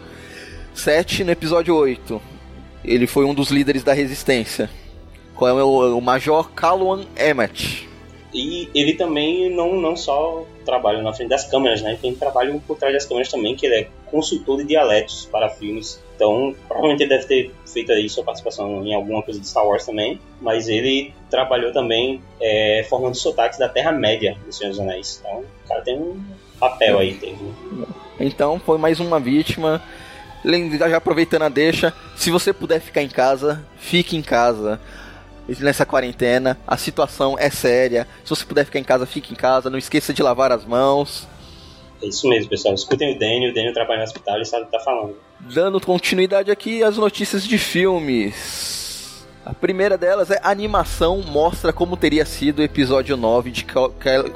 7 0.76 1.24
no 1.24 1.32
episódio 1.32 1.76
8. 1.76 2.21
Ele 2.84 3.08
foi 3.08 3.26
um 3.26 3.34
dos 3.34 3.50
líderes 3.50 3.84
da 3.84 3.93
Resistência. 3.93 4.69
Qual 5.34 5.58
é 5.58 5.63
o, 5.63 5.98
o 5.98 6.02
Major 6.02 6.50
Calwan 6.52 7.06
Emmett. 7.17 7.88
E 8.34 8.69
ele 8.76 8.95
também 8.95 9.50
não, 9.50 9.80
não 9.80 9.95
só 9.95 10.45
trabalha 10.65 11.02
na 11.02 11.13
frente 11.13 11.30
das 11.30 11.50
câmeras, 11.50 11.82
né? 11.82 11.98
Tem 12.02 12.13
trabalho 12.13 12.62
por 12.67 12.78
trás 12.78 12.93
das 12.93 13.06
câmeras 13.06 13.30
também, 13.30 13.56
que 13.56 13.65
ele 13.65 13.76
é 13.76 13.88
consultor 14.12 14.58
de 14.58 14.65
dialetos 14.65 15.26
para 15.32 15.50
filmes. 15.50 16.02
Então, 16.15 16.54
provavelmente 16.67 17.04
ele 17.04 17.10
deve 17.10 17.26
ter 17.26 17.52
feito 17.65 17.91
aí 17.91 18.10
sua 18.10 18.24
participação 18.24 18.86
em 18.86 18.93
alguma 18.93 19.21
coisa 19.21 19.39
de 19.39 19.48
Star 19.48 19.65
Wars 19.65 19.86
também. 19.86 20.19
Mas 20.41 20.67
ele 20.67 21.13
trabalhou 21.30 21.71
também 21.71 22.21
é, 22.41 22.86
formando 22.89 23.15
sotaques 23.15 23.58
da 23.58 23.69
Terra-média 23.69 24.38
do 24.45 24.52
Senhor 24.52 24.71
dos 24.71 24.80
Anéis. 24.80 25.21
Então, 25.21 25.39
o 25.39 25.67
cara 25.67 25.82
tem 25.82 25.98
um 25.98 26.21
papel 26.69 26.99
aí. 26.99 27.19
Então, 28.19 28.60
foi 28.60 28.78
mais 28.78 28.99
uma 28.99 29.19
vítima. 29.19 29.82
Já 30.78 30.97
aproveitando 30.97 31.43
a 31.43 31.49
deixa, 31.49 31.93
se 32.15 32.30
você 32.30 32.54
puder 32.54 32.80
ficar 32.80 33.01
em 33.01 33.10
casa, 33.10 33.65
fique 33.78 34.15
em 34.15 34.21
casa 34.21 34.80
nessa 35.60 35.86
quarentena. 35.86 36.58
A 36.67 36.78
situação 36.78 37.36
é 37.38 37.49
séria. 37.49 38.08
Se 38.23 38.30
você 38.30 38.45
puder 38.45 38.65
ficar 38.65 38.80
em 38.80 38.84
casa, 38.84 39.06
fique 39.06 39.34
em 39.34 39.36
casa. 39.36 39.69
Não 39.69 39.78
esqueça 39.78 40.13
de 40.13 40.21
lavar 40.23 40.51
as 40.51 40.65
mãos. 40.65 41.28
É 42.01 42.08
isso 42.08 42.28
mesmo, 42.28 42.49
pessoal. 42.49 42.73
Escutem 42.73 43.15
o 43.15 43.19
Daniel. 43.19 43.51
O 43.51 43.54
Daniel 43.54 43.73
trabalha 43.73 43.99
no 43.99 44.06
hospital 44.06 44.41
e 44.41 44.45
sabe 44.45 44.63
o 44.63 44.65
que 44.67 44.71
tá 44.71 44.80
falando. 44.80 45.15
Dando 45.39 45.82
continuidade 45.82 46.51
aqui 46.51 46.84
às 46.84 46.97
notícias 46.97 47.43
de 47.43 47.58
filmes. 47.58 49.25
A 49.43 49.54
primeira 49.54 49.97
delas 49.97 50.32
é 50.32 50.39
a 50.41 50.49
animação 50.49 51.21
mostra 51.21 51.71
como 51.71 51.95
teria 51.95 52.25
sido 52.25 52.60
o 52.60 52.63
episódio 52.63 53.15
9 53.15 53.51
de 53.51 53.65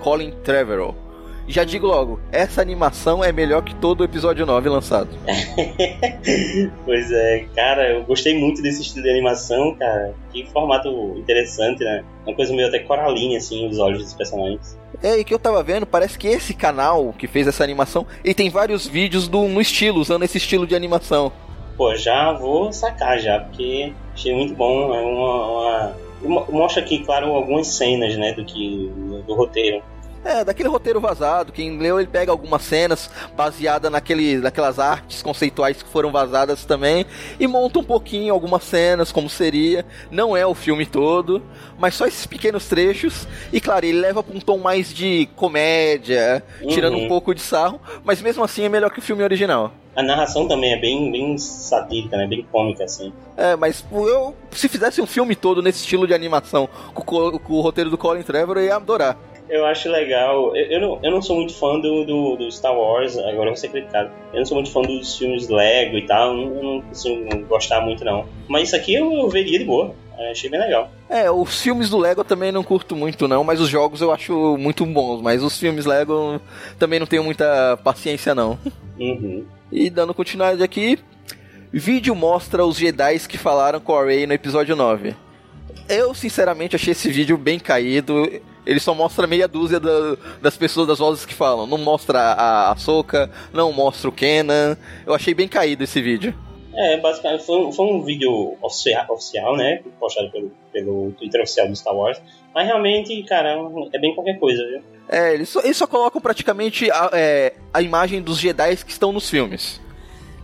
Colin 0.01 0.31
Trevorrow 0.43 1.08
já 1.51 1.63
digo 1.63 1.87
logo, 1.87 2.19
essa 2.31 2.61
animação 2.61 3.23
é 3.23 3.31
melhor 3.31 3.63
que 3.63 3.73
todo 3.75 4.01
o 4.01 4.03
episódio 4.03 4.45
9 4.45 4.69
lançado. 4.69 5.09
pois 6.85 7.11
é, 7.11 7.45
cara, 7.55 7.89
eu 7.89 8.03
gostei 8.03 8.37
muito 8.37 8.61
desse 8.61 8.81
estilo 8.81 9.03
de 9.03 9.09
animação, 9.09 9.75
cara. 9.75 10.13
Que 10.31 10.45
formato 10.51 10.89
interessante, 11.17 11.83
né? 11.83 12.03
Uma 12.25 12.35
coisa 12.35 12.53
meio 12.53 12.67
até 12.67 12.79
coralinha, 12.79 13.37
assim, 13.39 13.67
os 13.67 13.79
olhos 13.79 14.03
dos 14.03 14.13
personagens. 14.13 14.77
É, 15.01 15.17
e 15.17 15.23
que 15.23 15.33
eu 15.33 15.39
tava 15.39 15.63
vendo, 15.63 15.85
parece 15.85 16.19
que 16.19 16.27
esse 16.27 16.53
canal 16.53 17.13
que 17.17 17.27
fez 17.27 17.47
essa 17.47 17.63
animação, 17.63 18.05
ele 18.23 18.33
tem 18.33 18.49
vários 18.49 18.85
vídeos 18.85 19.27
do, 19.27 19.47
no 19.47 19.61
estilo, 19.61 19.99
usando 19.99 20.23
esse 20.23 20.37
estilo 20.37 20.67
de 20.67 20.75
animação. 20.75 21.31
Pô, 21.77 21.95
já 21.95 22.33
vou 22.33 22.71
sacar 22.73 23.17
já, 23.19 23.39
porque 23.39 23.93
achei 24.13 24.35
muito 24.35 24.53
bom. 24.53 24.93
É 24.93 25.01
uma, 25.01 25.95
uma 26.21 26.45
mostra 26.51 26.83
aqui, 26.83 26.99
claro, 27.05 27.33
algumas 27.33 27.67
cenas, 27.67 28.17
né, 28.17 28.33
do 28.33 28.43
que 28.43 28.91
do 29.25 29.33
roteiro. 29.33 29.81
É, 30.23 30.43
daquele 30.43 30.69
roteiro 30.69 30.99
vazado. 30.99 31.51
Quem 31.51 31.77
leu, 31.77 31.99
ele 31.99 32.07
pega 32.07 32.31
algumas 32.31 32.61
cenas 32.61 33.09
baseadas 33.35 33.91
naquele, 33.91 34.37
naquelas 34.37 34.79
artes 34.79 35.21
conceituais 35.21 35.81
que 35.81 35.89
foram 35.89 36.11
vazadas 36.11 36.65
também 36.65 37.05
e 37.39 37.47
monta 37.47 37.79
um 37.79 37.83
pouquinho 37.83 38.33
algumas 38.33 38.63
cenas, 38.63 39.11
como 39.11 39.29
seria. 39.29 39.85
Não 40.11 40.35
é 40.35 40.45
o 40.45 40.53
filme 40.53 40.85
todo, 40.85 41.41
mas 41.77 41.95
só 41.95 42.05
esses 42.05 42.25
pequenos 42.25 42.67
trechos. 42.67 43.27
E 43.51 43.61
claro, 43.61 43.85
ele 43.85 43.99
leva 43.99 44.21
pra 44.21 44.35
um 44.35 44.39
tom 44.39 44.57
mais 44.57 44.93
de 44.93 45.27
comédia, 45.35 46.43
uhum. 46.61 46.67
tirando 46.67 46.97
um 46.97 47.07
pouco 47.07 47.33
de 47.33 47.41
sarro, 47.41 47.79
mas 48.03 48.21
mesmo 48.21 48.43
assim 48.43 48.63
é 48.63 48.69
melhor 48.69 48.91
que 48.91 48.99
o 48.99 49.03
filme 49.03 49.23
original. 49.23 49.71
A 49.95 50.03
narração 50.03 50.47
também 50.47 50.73
é 50.73 50.79
bem, 50.79 51.11
bem 51.11 51.37
satírica, 51.37 52.15
né? 52.15 52.25
Bem 52.27 52.45
cômica, 52.49 52.85
assim. 52.85 53.11
É, 53.35 53.55
mas 53.55 53.83
eu, 53.91 54.33
se 54.51 54.69
fizesse 54.69 55.01
um 55.01 55.05
filme 55.05 55.35
todo 55.35 55.61
nesse 55.61 55.79
estilo 55.79 56.07
de 56.07 56.13
animação, 56.13 56.69
com, 56.93 57.37
com 57.37 57.53
o 57.53 57.61
roteiro 57.61 57.89
do 57.89 57.97
Colin 57.97 58.21
Trevor, 58.21 58.57
eu 58.57 58.65
ia 58.65 58.75
adorar 58.75 59.17
eu 59.49 59.65
acho 59.65 59.89
legal. 59.89 60.55
Eu, 60.55 60.65
eu, 60.71 60.81
não, 60.81 60.99
eu 61.01 61.11
não 61.11 61.21
sou 61.21 61.37
muito 61.37 61.53
fã 61.53 61.79
do, 61.79 62.05
do, 62.05 62.35
do 62.37 62.51
Star 62.51 62.75
Wars, 62.77 63.17
agora 63.17 63.33
eu 63.33 63.45
vou 63.45 63.55
ser 63.55 63.69
criticado. 63.69 64.11
Eu 64.31 64.39
não 64.39 64.45
sou 64.45 64.55
muito 64.55 64.71
fã 64.71 64.81
dos 64.81 65.17
filmes 65.17 65.49
Lego 65.49 65.97
e 65.97 66.05
tal, 66.05 66.33
não, 66.33 66.63
não 66.63 66.81
consigo 66.81 67.45
gostar 67.47 67.81
muito 67.81 68.05
não. 68.05 68.25
Mas 68.47 68.67
isso 68.67 68.75
aqui 68.75 68.93
eu, 68.93 69.11
eu 69.11 69.29
veria 69.29 69.59
de 69.59 69.65
boa. 69.65 69.93
Achei 70.31 70.49
bem 70.49 70.59
legal. 70.59 70.91
É, 71.09 71.31
os 71.31 71.61
filmes 71.61 71.89
do 71.89 71.97
Lego 71.97 72.21
eu 72.21 72.25
também 72.25 72.51
não 72.51 72.61
curto 72.61 72.93
muito, 72.93 73.25
não, 73.25 73.41
mas 73.41 73.61
os 73.61 73.69
jogos 73.69 74.01
eu 74.01 74.11
acho 74.11 74.57
muito 74.57 74.85
bons. 74.85 75.21
Mas 75.21 75.41
os 75.41 75.57
filmes 75.57 75.85
Lego 75.85 76.41
também 76.77 76.99
não 76.99 77.07
tenho 77.07 77.23
muita 77.23 77.77
paciência, 77.83 78.35
não. 78.35 78.59
Uhum. 78.99 79.45
E 79.71 79.89
dando 79.89 80.13
continuidade 80.13 80.61
aqui, 80.61 80.99
vídeo 81.71 82.13
mostra 82.13 82.65
os 82.65 82.75
Jedi 82.75 83.19
que 83.19 83.37
falaram 83.37 83.79
com 83.79 83.95
a 83.95 84.03
Rey 84.03 84.27
no 84.27 84.33
episódio 84.33 84.75
9. 84.75 85.15
Eu, 85.87 86.13
sinceramente, 86.13 86.75
achei 86.75 86.91
esse 86.91 87.09
vídeo 87.09 87.37
bem 87.37 87.57
caído. 87.57 88.29
Ele 88.69 88.79
só 88.79 88.93
mostra 88.93 89.25
meia 89.25 89.47
dúzia 89.47 89.79
da, 89.79 90.15
das 90.39 90.55
pessoas, 90.55 90.87
das 90.87 90.99
vozes 90.99 91.25
que 91.25 91.33
falam. 91.33 91.65
Não 91.65 91.79
mostra 91.79 92.19
a, 92.19 92.71
a 92.71 92.75
Soca, 92.75 93.27
não 93.51 93.73
mostra 93.73 94.07
o 94.07 94.11
Kenan. 94.11 94.77
Eu 95.07 95.15
achei 95.15 95.33
bem 95.33 95.47
caído 95.47 95.83
esse 95.83 95.99
vídeo. 95.99 96.35
É, 96.75 96.97
basicamente 96.97 97.43
foi 97.47 97.57
um, 97.65 97.71
foi 97.71 97.85
um 97.87 98.03
vídeo 98.03 98.55
oficial, 98.61 99.07
oficial, 99.09 99.57
né? 99.57 99.81
Postado 99.99 100.29
pelo, 100.29 100.51
pelo 100.71 101.11
Twitter 101.13 101.41
oficial 101.41 101.67
do 101.67 101.75
Star 101.75 101.95
Wars. 101.95 102.21
Mas 102.53 102.67
realmente, 102.67 103.23
cara, 103.23 103.57
é 103.91 103.99
bem 103.99 104.13
qualquer 104.13 104.37
coisa, 104.37 104.63
viu? 104.67 104.83
É, 105.09 105.33
eles 105.33 105.49
só, 105.49 105.61
eles 105.61 105.75
só 105.75 105.87
colocam 105.87 106.21
praticamente 106.21 106.91
a, 106.91 107.09
é, 107.11 107.55
a 107.73 107.81
imagem 107.81 108.21
dos 108.21 108.37
Jedi 108.37 108.75
que 108.85 108.91
estão 108.91 109.11
nos 109.11 109.27
filmes. 109.27 109.81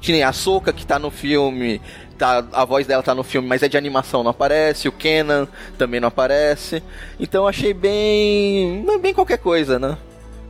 Que 0.02 0.12
nem 0.12 0.24
a 0.24 0.34
Soca 0.34 0.74
que 0.74 0.84
tá 0.84 0.98
no 0.98 1.12
filme, 1.12 1.80
tá, 2.18 2.46
a 2.52 2.66
voz 2.66 2.88
dela 2.88 3.04
tá 3.04 3.14
no 3.14 3.24
filme, 3.24 3.48
mas 3.48 3.64
é 3.64 3.68
de 3.68 3.78
animação, 3.78 4.24
não 4.24 4.32
aparece. 4.32 4.88
O 4.88 4.92
Kenan 4.92 5.48
também 5.78 6.00
não 6.00 6.08
aparece. 6.08 6.82
Então 7.20 7.48
achei 7.48 7.74
bem. 7.74 8.86
bem 9.02 9.14
qualquer 9.14 9.38
coisa, 9.38 9.80
né? 9.80 9.98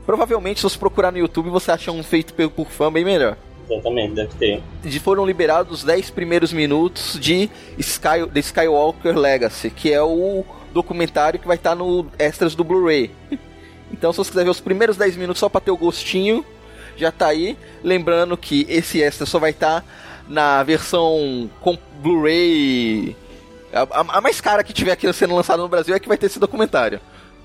Provavelmente, 0.06 0.60
se 0.60 0.64
você 0.64 0.78
procurar 0.78 1.12
no 1.12 1.18
YouTube, 1.18 1.50
você 1.50 1.72
acha 1.72 1.92
um 1.92 2.04
feito 2.04 2.34
por 2.34 2.68
fã 2.68 2.92
bem 2.92 3.04
melhor. 3.04 3.38
Exatamente, 3.70 4.14
deve 4.14 4.36
ter. 4.36 4.64
E 4.84 5.00
foram 5.00 5.26
liberados 5.26 5.80
os 5.80 5.84
10 5.84 6.12
primeiros 6.12 6.54
minutos 6.54 7.18
de 7.20 7.50
Sky, 7.80 8.28
The 8.32 8.40
Skywalker 8.40 9.18
Legacy, 9.18 9.72
que 9.72 9.92
é 9.92 10.02
o 10.02 10.46
documentário 10.72 11.40
que 11.40 11.48
vai 11.48 11.58
estar 11.58 11.74
no 11.74 12.06
extras 12.20 12.54
do 12.54 12.64
Blu-ray. 12.64 13.10
Então, 13.92 14.12
se 14.12 14.18
você 14.18 14.30
quiser 14.30 14.44
ver 14.44 14.50
os 14.50 14.60
primeiros 14.60 14.98
10 14.98 15.16
minutos 15.16 15.40
só 15.40 15.48
pra 15.48 15.62
ter 15.62 15.72
o 15.72 15.78
gostinho, 15.78 16.46
já 16.98 17.12
tá 17.12 17.28
aí. 17.28 17.58
Lembrando 17.84 18.38
que 18.38 18.66
esse 18.70 19.02
extra 19.02 19.26
só 19.26 19.40
vai 19.40 19.52
estar 19.52 19.84
na 20.28 20.64
versão 20.64 21.50
com 21.62 21.78
Blu-ray. 22.02 23.16
A, 23.74 24.18
a, 24.18 24.22
mais 24.22 24.40
cara 24.40 24.64
que 24.64 24.74
tiver 24.74 24.92
aqui 24.92 25.12
sendo 25.12 25.36
lançada 25.36 25.62
no 25.62 25.68
Brasil 25.68 25.96
é 25.96 26.00
que 26.00 26.08
vai 26.08 26.18
ter 26.18 26.28
esse 26.28 26.40
documentário. 26.40 27.00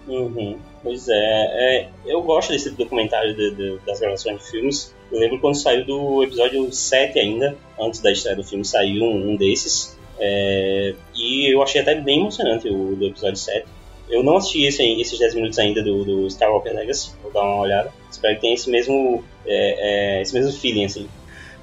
Uhum. 0.07 0.59
Pois 0.83 1.09
é, 1.09 1.15
é, 1.15 1.89
eu 2.07 2.23
gosto 2.23 2.53
desse 2.53 2.71
documentário 2.71 3.35
de, 3.35 3.55
de, 3.55 3.79
das 3.87 4.01
gravações 4.01 4.39
de 4.39 4.51
filmes. 4.51 4.95
Eu 5.13 5.19
lembro 5.19 5.41
quando 5.41 5.57
saiu 5.57 5.85
do 5.85 6.23
episódio 6.23 6.73
7 6.73 7.19
ainda, 7.19 7.57
antes 7.79 8.01
da 8.01 8.11
estreia 8.11 8.37
do 8.37 8.45
filme, 8.45 8.65
saiu 8.65 9.05
um, 9.05 9.33
um 9.33 9.37
desses. 9.37 9.99
É, 10.19 10.95
e 11.15 11.53
eu 11.53 11.63
achei 11.63 11.81
até 11.81 11.95
bem 11.95 12.21
emocionante 12.21 12.69
o 12.69 12.97
do 12.97 13.07
episódio 13.07 13.37
7. 13.37 13.67
Eu 14.09 14.25
não 14.25 14.37
assisti 14.37 14.65
esse, 14.65 14.83
esses 15.01 15.19
10 15.19 15.35
minutos 15.35 15.59
ainda 15.59 15.83
do, 15.83 16.05
do 16.05 16.27
Skywalker 16.27 16.75
Legacy, 16.75 17.13
vou 17.23 17.33
dar 17.33 17.43
uma 17.43 17.61
olhada. 17.61 17.93
Espero 18.11 18.35
que 18.35 18.41
tenha 18.41 18.55
esse 18.55 18.69
mesmo, 18.69 19.25
é, 19.47 20.19
é, 20.19 20.23
esse 20.23 20.35
mesmo 20.35 20.53
feeling, 20.53 20.85
assim. 20.85 21.09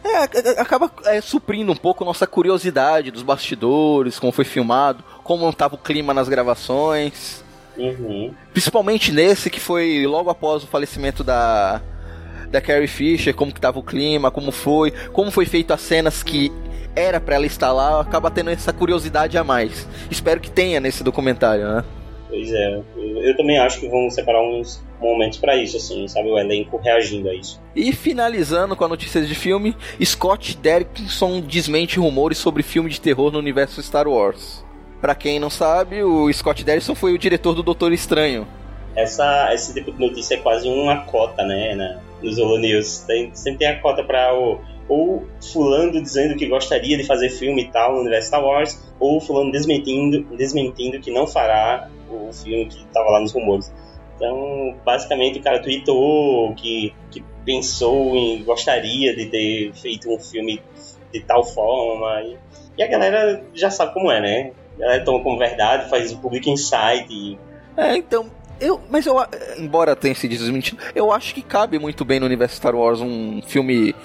É, 0.04 0.62
acaba 0.62 0.92
é, 1.06 1.20
suprindo 1.22 1.72
um 1.72 1.76
pouco 1.76 2.06
nossa 2.06 2.26
curiosidade 2.26 3.12
dos 3.12 3.24
bastidores, 3.24 4.20
como 4.20 4.32
foi 4.32 4.46
filmado, 4.46 5.04
como 5.24 5.50
estava 5.50 5.76
o 5.76 5.78
clima 5.78 6.14
nas 6.14 6.30
gravações. 6.30 7.44
Uhum. 7.78 8.34
Principalmente 8.52 9.12
nesse 9.12 9.50
que 9.50 9.60
foi 9.60 10.06
logo 10.08 10.30
após 10.30 10.64
o 10.64 10.68
falecimento 10.68 11.24
da, 11.24 11.82
da 12.50 12.62
Carrie 12.62 12.88
Fisher, 12.88 13.36
como 13.36 13.54
que 13.54 13.62
tava 13.62 13.80
o 13.80 13.84
clima, 13.84 14.32
como 14.32 14.52
foi, 14.52 14.92
como 15.12 15.30
foi 15.30 15.46
feito 15.46 15.74
as 15.74 15.82
cenas 15.82 16.24
que 16.24 16.52
era 16.96 17.20
para 17.20 17.36
ela 17.36 17.46
estar 17.46 17.72
lá, 17.72 18.02
acaba 18.02 18.32
tendo 18.32 18.50
essa 18.50 18.74
curiosidade 18.74 19.38
a 19.38 19.44
mais. 19.44 19.88
Espero 20.10 20.42
que 20.42 20.50
tenha 20.50 20.80
nesse 20.80 21.04
documentário, 21.04 21.68
né? 21.68 21.84
Pois 22.28 22.52
é, 22.52 22.76
eu, 22.76 22.86
eu 23.22 23.38
também 23.38 23.60
acho 23.60 23.80
que 23.80 23.88
vão 23.88 24.10
separar 24.10 24.42
uns 24.42 24.84
momentos 25.00 25.38
para 25.38 25.56
isso, 25.56 25.78
assim, 25.78 26.08
sabe? 26.08 26.30
O 26.30 26.38
elenco 26.38 26.78
reagindo 26.78 27.30
a 27.30 27.34
isso. 27.34 27.62
E 27.76 27.92
finalizando 27.94 28.76
com 28.76 28.86
a 28.86 28.88
notícia 28.88 29.22
de 29.22 29.36
filme, 29.36 29.76
Scott 30.04 30.58
Derrickson 30.58 31.42
desmente 31.42 32.00
rumores 32.00 32.38
sobre 32.38 32.64
filme 32.64 32.90
de 32.90 33.00
terror 33.00 33.32
no 33.32 33.40
universo 33.40 33.82
Star 33.82 34.08
Wars. 34.08 34.66
Para 35.00 35.14
quem 35.14 35.40
não 35.40 35.50
sabe, 35.50 36.04
o 36.04 36.32
Scott 36.34 36.64
Derrickson 36.64 36.96
foi 36.96 37.14
o 37.14 37.18
diretor 37.18 37.54
do 37.54 37.62
Doutor 37.62 37.94
Estranho. 37.94 38.48
Essa, 38.96 39.54
esse 39.54 39.74
tipo 39.74 39.92
de 39.92 40.00
notícia 40.00 40.36
é 40.36 40.38
quase 40.38 40.68
uma 40.68 41.02
cota, 41.02 41.44
né, 41.46 41.76
na, 41.76 42.00
nos 42.22 42.40
Holo 42.40 42.58
News. 42.58 43.00
Tem, 43.06 43.30
sempre 43.36 43.60
tem 43.60 43.68
a 43.68 43.80
cota 43.80 44.04
para 44.04 44.34
o 44.34 44.60
ou 44.90 45.28
fulano 45.52 46.02
dizendo 46.02 46.36
que 46.36 46.48
gostaria 46.48 46.98
de 46.98 47.04
fazer 47.04 47.30
filme 47.30 47.64
e 47.64 47.72
tal 47.72 47.94
no 47.94 48.02
universo 48.02 48.30
Star 48.30 48.44
Wars, 48.44 48.82
ou 49.00 49.20
fulano 49.20 49.52
desmentindo, 49.52 50.24
desmentindo 50.36 51.00
que 51.00 51.12
não 51.12 51.28
fará 51.28 51.90
o 52.10 52.32
filme 52.32 52.68
que 52.68 52.78
estava 52.78 53.10
lá 53.10 53.20
nos 53.20 53.34
rumores. 53.34 53.72
Então, 54.18 54.76
basicamente, 54.84 55.40
o 55.40 55.44
cara 55.44 55.60
tweetou 55.62 56.54
que, 56.56 56.94
que 57.12 57.24
pensou 57.46 58.16
em 58.16 58.44
gostaria 58.44 59.16
de 59.16 59.28
ter 59.28 59.72
feito 59.74 60.12
um 60.12 60.20
filme 60.20 60.62
de 61.14 61.22
tal 61.22 61.44
forma. 61.44 62.22
E, 62.24 62.38
e 62.80 62.84
a 62.84 62.88
galera 62.88 63.44
já 63.54 63.70
sabe 63.70 63.94
como 63.94 64.12
é, 64.12 64.20
né? 64.20 64.52
A 64.76 64.82
galera 64.82 65.06
toma 65.06 65.24
como 65.24 65.38
verdade, 65.38 65.90
faz 65.90 66.12
o 66.12 66.18
público 66.18 66.50
insight. 66.50 67.08
E... 67.10 67.38
É, 67.78 67.96
então, 67.96 68.26
eu, 68.60 68.82
mas 68.90 69.06
eu, 69.06 69.16
embora 69.60 69.96
tenha 69.96 70.16
se 70.16 70.28
desmentido, 70.28 70.82
eu 70.96 71.12
acho 71.12 71.34
que 71.34 71.44
cabe 71.44 71.78
muito 71.78 72.04
bem 72.04 72.20
no 72.20 72.26
universo 72.26 72.56
Star 72.56 72.76
Wars 72.76 73.00
um 73.00 73.40
filme 73.44 73.96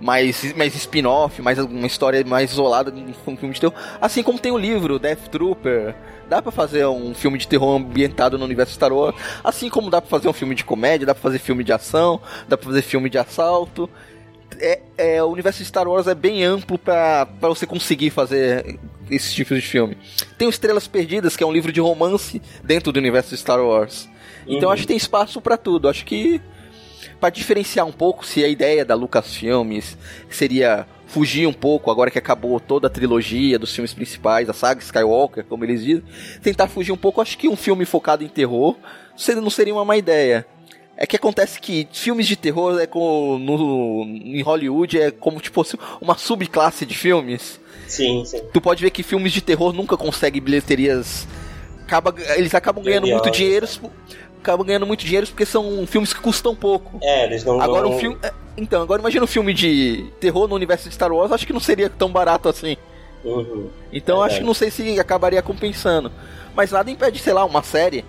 mais, 0.00 0.54
mais 0.54 0.74
spin-off, 0.74 1.42
mais 1.42 1.58
uma 1.58 1.86
história 1.86 2.24
mais 2.24 2.52
isolada 2.52 2.90
de 2.90 3.00
um 3.00 3.36
filme 3.36 3.54
de 3.54 3.60
terror. 3.60 3.74
Assim 4.00 4.22
como 4.22 4.38
tem 4.38 4.50
o 4.50 4.58
livro 4.58 4.98
Death 4.98 5.28
Trooper. 5.30 5.94
Dá 6.28 6.40
pra 6.40 6.52
fazer 6.52 6.86
um 6.86 7.12
filme 7.12 7.36
de 7.36 7.46
terror 7.46 7.76
ambientado 7.76 8.38
no 8.38 8.44
universo 8.44 8.72
Star 8.72 8.92
Wars. 8.92 9.16
Assim 9.42 9.68
como 9.68 9.90
dá 9.90 10.00
pra 10.00 10.08
fazer 10.08 10.28
um 10.28 10.32
filme 10.32 10.54
de 10.54 10.64
comédia, 10.64 11.06
dá 11.06 11.14
pra 11.14 11.22
fazer 11.22 11.38
filme 11.38 11.64
de 11.64 11.72
ação, 11.72 12.20
dá 12.48 12.56
pra 12.56 12.66
fazer 12.66 12.82
filme 12.82 13.10
de 13.10 13.18
assalto. 13.18 13.90
É, 14.58 14.80
é, 14.96 15.22
o 15.22 15.26
universo 15.26 15.58
de 15.58 15.64
Star 15.64 15.88
Wars 15.88 16.06
é 16.06 16.14
bem 16.14 16.44
amplo 16.44 16.78
para 16.78 17.26
você 17.42 17.66
conseguir 17.66 18.10
fazer 18.10 18.78
esses 19.10 19.32
tipos 19.34 19.60
de 19.60 19.66
filme. 19.66 19.98
Tem 20.38 20.46
o 20.46 20.50
Estrelas 20.50 20.86
Perdidas, 20.86 21.36
que 21.36 21.42
é 21.42 21.46
um 21.46 21.52
livro 21.52 21.72
de 21.72 21.80
romance 21.80 22.40
dentro 22.62 22.92
do 22.92 22.98
universo 22.98 23.30
de 23.30 23.36
Star 23.36 23.60
Wars. 23.60 24.08
Então 24.46 24.68
uhum. 24.68 24.72
acho 24.72 24.82
que 24.82 24.88
tem 24.88 24.96
espaço 24.96 25.40
para 25.40 25.56
tudo. 25.56 25.88
Acho 25.88 26.04
que 26.04 26.40
para 27.20 27.30
diferenciar 27.30 27.86
um 27.86 27.92
pouco 27.92 28.26
se 28.26 28.44
a 28.44 28.48
ideia 28.48 28.84
da 28.84 28.94
Lucasfilmes 28.94 29.96
seria 30.28 30.86
fugir 31.06 31.46
um 31.46 31.52
pouco, 31.52 31.90
agora 31.90 32.10
que 32.10 32.18
acabou 32.18 32.60
toda 32.60 32.86
a 32.86 32.90
trilogia 32.90 33.58
dos 33.58 33.74
filmes 33.74 33.92
principais, 33.92 34.48
a 34.48 34.52
saga 34.52 34.80
Skywalker, 34.80 35.44
como 35.44 35.64
eles 35.64 35.82
dizem, 35.82 36.04
tentar 36.40 36.68
fugir 36.68 36.92
um 36.92 36.96
pouco, 36.96 37.20
acho 37.20 37.36
que 37.36 37.48
um 37.48 37.56
filme 37.56 37.84
focado 37.84 38.22
em 38.22 38.28
terror 38.28 38.76
não 39.36 39.50
seria 39.50 39.74
uma 39.74 39.84
má 39.84 39.96
ideia. 39.96 40.46
É 40.96 41.06
que 41.06 41.16
acontece 41.16 41.58
que 41.58 41.88
filmes 41.92 42.26
de 42.26 42.36
terror 42.36 42.78
é 42.78 42.86
como 42.86 43.38
no, 43.38 44.04
em 44.04 44.42
Hollywood 44.42 45.00
é 45.00 45.10
como 45.10 45.40
tipo 45.40 45.64
uma 46.00 46.16
subclasse 46.16 46.84
de 46.84 46.94
filmes. 46.94 47.58
Sim, 47.88 48.22
sim. 48.24 48.40
Tu 48.52 48.60
pode 48.60 48.82
ver 48.82 48.90
que 48.90 49.02
filmes 49.02 49.32
de 49.32 49.40
terror 49.40 49.72
nunca 49.72 49.96
conseguem 49.96 50.42
bilheterias 50.42 51.26
acaba, 51.90 52.14
eles 52.36 52.54
acabam 52.54 52.84
ganhando 52.84 53.08
muito 53.08 53.30
dinheiro 53.30 53.66
acabam 54.40 54.66
ganhando 54.66 54.86
muito 54.86 55.04
dinheiro 55.04 55.26
porque 55.26 55.46
são 55.46 55.86
filmes 55.86 56.12
que 56.12 56.20
custam 56.20 56.54
pouco. 56.54 56.98
É, 57.02 57.26
eles 57.26 57.44
não 57.44 57.60
Agora 57.60 57.86
vão... 57.86 57.96
um 57.96 57.98
filme. 57.98 58.18
É, 58.22 58.32
então, 58.56 58.82
agora 58.82 59.00
imagina 59.00 59.24
um 59.24 59.28
filme 59.28 59.54
de 59.54 60.06
terror 60.18 60.48
no 60.48 60.54
universo 60.54 60.88
de 60.88 60.94
Star 60.94 61.12
Wars, 61.12 61.32
acho 61.32 61.46
que 61.46 61.52
não 61.52 61.60
seria 61.60 61.88
tão 61.88 62.10
barato 62.10 62.48
assim. 62.48 62.76
Uhum. 63.24 63.68
Então 63.92 64.22
é 64.22 64.26
acho 64.26 64.38
que 64.38 64.44
não 64.44 64.54
sei 64.54 64.70
se 64.70 64.98
acabaria 64.98 65.42
compensando. 65.42 66.10
Mas 66.54 66.72
nada 66.72 66.90
impede, 66.90 67.18
sei 67.18 67.32
lá, 67.32 67.44
uma 67.44 67.62
série 67.62 68.04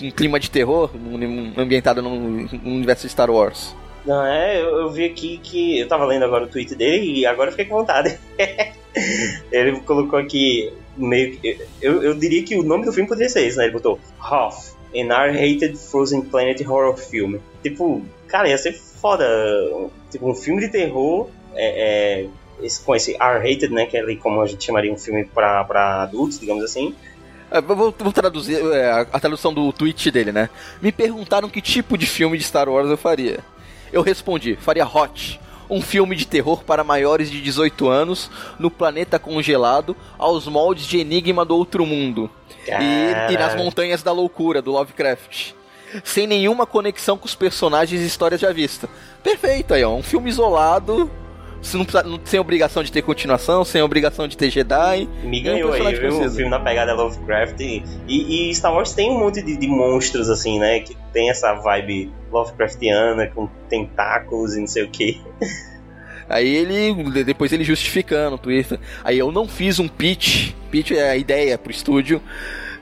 em 0.00 0.10
clima 0.10 0.40
de 0.40 0.50
terror, 0.50 0.90
ambientada 1.56 2.02
no, 2.02 2.10
universo 2.10 3.06
de 3.06 3.12
Star 3.12 3.30
Wars. 3.30 3.74
Não, 4.04 4.24
é, 4.24 4.60
eu, 4.60 4.80
eu, 4.80 4.90
vi 4.90 5.04
aqui 5.04 5.38
que. 5.38 5.80
Eu 5.80 5.88
tava 5.88 6.04
lendo 6.04 6.24
agora 6.24 6.44
o 6.44 6.48
tweet 6.48 6.74
dele 6.74 7.20
e 7.20 7.26
agora 7.26 7.50
fiquei 7.50 7.64
com 7.64 7.76
vontade. 7.76 8.18
ele 9.50 9.80
colocou 9.80 10.18
aqui 10.18 10.72
meio 10.96 11.36
que. 11.36 11.58
Eu, 11.82 12.02
eu 12.02 12.14
diria 12.14 12.44
que 12.44 12.56
o 12.56 12.62
nome 12.62 12.84
do 12.84 12.92
filme 12.92 13.08
poderia 13.08 13.28
ser 13.28 13.46
esse, 13.46 13.56
né? 13.56 13.64
Ele 13.64 13.72
botou 13.72 13.98
Hoth, 14.20 14.75
an 15.02 15.12
R-rated 15.12 15.76
Frozen 15.76 16.22
Planet 16.22 16.60
horror 16.66 16.96
film. 16.96 17.36
Tipo, 17.62 18.02
cara, 18.28 18.48
ia 18.48 18.58
ser 18.58 18.72
foda. 18.72 19.26
Tipo, 20.10 20.30
um 20.30 20.34
filme 20.34 20.60
de 20.60 20.68
terror 20.68 21.28
é, 21.54 22.24
é, 22.24 22.28
esse, 22.62 22.80
com 22.82 22.94
esse 22.94 23.14
R-rated, 23.14 23.70
né? 23.70 23.86
Que 23.86 23.96
é 23.96 24.00
ali 24.00 24.16
como 24.16 24.40
a 24.40 24.46
gente 24.46 24.64
chamaria 24.64 24.92
um 24.92 24.98
filme 24.98 25.24
pra, 25.24 25.64
pra 25.64 26.02
adultos, 26.02 26.38
digamos 26.38 26.64
assim. 26.64 26.94
É, 27.50 27.60
vou, 27.60 27.94
vou, 27.96 28.12
traduzir 28.12 28.60
é, 28.72 28.90
a 28.90 29.20
tradução 29.20 29.54
do 29.54 29.72
tweet 29.72 30.10
dele, 30.10 30.32
né? 30.32 30.50
Me 30.82 30.90
perguntaram 30.90 31.48
que 31.48 31.60
tipo 31.60 31.96
de 31.96 32.06
filme 32.06 32.36
de 32.36 32.44
Star 32.44 32.68
Wars 32.68 32.90
eu 32.90 32.96
faria. 32.96 33.38
Eu 33.92 34.02
respondi, 34.02 34.56
faria 34.56 34.86
Hot, 34.86 35.40
um 35.68 35.80
filme 35.80 36.16
de 36.16 36.26
terror 36.26 36.62
para 36.64 36.84
maiores 36.84 37.30
de 37.30 37.40
18 37.40 37.88
anos 37.88 38.30
no 38.58 38.70
planeta 38.70 39.18
congelado 39.18 39.96
aos 40.18 40.46
moldes 40.46 40.86
de 40.86 40.98
Enigma 40.98 41.44
do 41.44 41.56
Outro 41.56 41.84
Mundo. 41.84 42.30
E, 42.66 43.32
e 43.32 43.38
nas 43.38 43.54
Montanhas 43.54 44.02
da 44.02 44.12
Loucura, 44.12 44.60
do 44.60 44.72
Lovecraft. 44.72 45.52
Sem 46.04 46.26
nenhuma 46.26 46.66
conexão 46.66 47.16
com 47.16 47.26
os 47.26 47.34
personagens 47.34 48.00
e 48.02 48.06
histórias 48.06 48.40
já 48.40 48.52
vista. 48.52 48.88
Perfeito 49.22 49.74
aí, 49.74 49.84
ó. 49.84 49.94
Um 49.94 50.02
filme 50.02 50.28
isolado 50.28 51.10
não 51.74 51.84
precisa, 51.84 52.20
sem 52.24 52.38
obrigação 52.38 52.82
de 52.82 52.92
ter 52.92 53.02
continuação, 53.02 53.64
sem 53.64 53.80
obrigação 53.82 54.28
de 54.28 54.36
ter 54.36 54.50
Jedi. 54.50 55.08
Me 55.22 55.40
ganhou 55.40 55.72
aí, 55.72 55.94
viu? 55.94 56.20
O 56.20 56.30
filme 56.30 56.50
na 56.50 56.60
pegada 56.60 56.94
Lovecraft. 56.94 57.60
E, 57.60 57.82
e, 58.08 58.54
Star 58.54 58.74
Wars 58.74 58.92
tem 58.92 59.10
um 59.10 59.18
monte 59.18 59.42
de, 59.42 59.56
de, 59.56 59.66
monstros, 59.66 60.28
assim, 60.28 60.58
né? 60.58 60.80
Que 60.80 60.96
tem 61.12 61.30
essa 61.30 61.54
vibe 61.54 62.12
Lovecraftiana, 62.30 63.26
com 63.28 63.48
tentáculos 63.68 64.54
e 64.54 64.60
não 64.60 64.66
sei 64.66 64.84
o 64.84 64.90
que. 64.90 65.20
Aí 66.28 66.56
ele, 66.56 67.24
depois 67.24 67.52
ele 67.52 67.62
justificando 67.62 68.34
o 68.34 68.38
Twitter. 68.38 68.80
Aí 69.04 69.18
eu 69.18 69.30
não 69.30 69.46
fiz 69.46 69.78
um 69.78 69.86
pitch, 69.86 70.52
pitch 70.70 70.90
é 70.90 71.10
a 71.10 71.16
ideia 71.16 71.56
pro 71.56 71.70
estúdio 71.70 72.20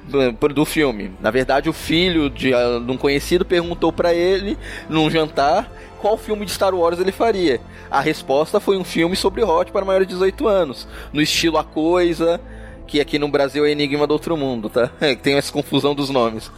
do, 0.08 0.48
do 0.48 0.64
filme. 0.64 1.12
Na 1.20 1.30
verdade, 1.30 1.68
o 1.68 1.72
filho 1.72 2.30
de, 2.30 2.50
de 2.50 2.90
um 2.90 2.96
conhecido 2.96 3.44
perguntou 3.44 3.92
para 3.92 4.14
ele 4.14 4.56
num 4.88 5.10
jantar 5.10 5.70
qual 6.04 6.18
filme 6.18 6.44
de 6.44 6.50
Star 6.50 6.74
Wars 6.74 7.00
ele 7.00 7.10
faria. 7.10 7.58
A 7.90 7.98
resposta 7.98 8.60
foi 8.60 8.76
um 8.76 8.84
filme 8.84 9.16
sobre 9.16 9.42
Hot 9.42 9.72
para 9.72 9.86
maiores 9.86 10.06
de 10.06 10.12
18 10.12 10.46
anos, 10.46 10.86
no 11.14 11.22
estilo 11.22 11.56
A 11.56 11.64
Coisa, 11.64 12.38
que 12.86 13.00
aqui 13.00 13.18
no 13.18 13.26
Brasil 13.26 13.64
é 13.64 13.70
Enigma 13.70 14.06
do 14.06 14.12
Outro 14.12 14.36
Mundo, 14.36 14.68
tá? 14.68 14.90
Tem 15.22 15.36
essa 15.36 15.50
confusão 15.50 15.94
dos 15.94 16.10
nomes. 16.10 16.52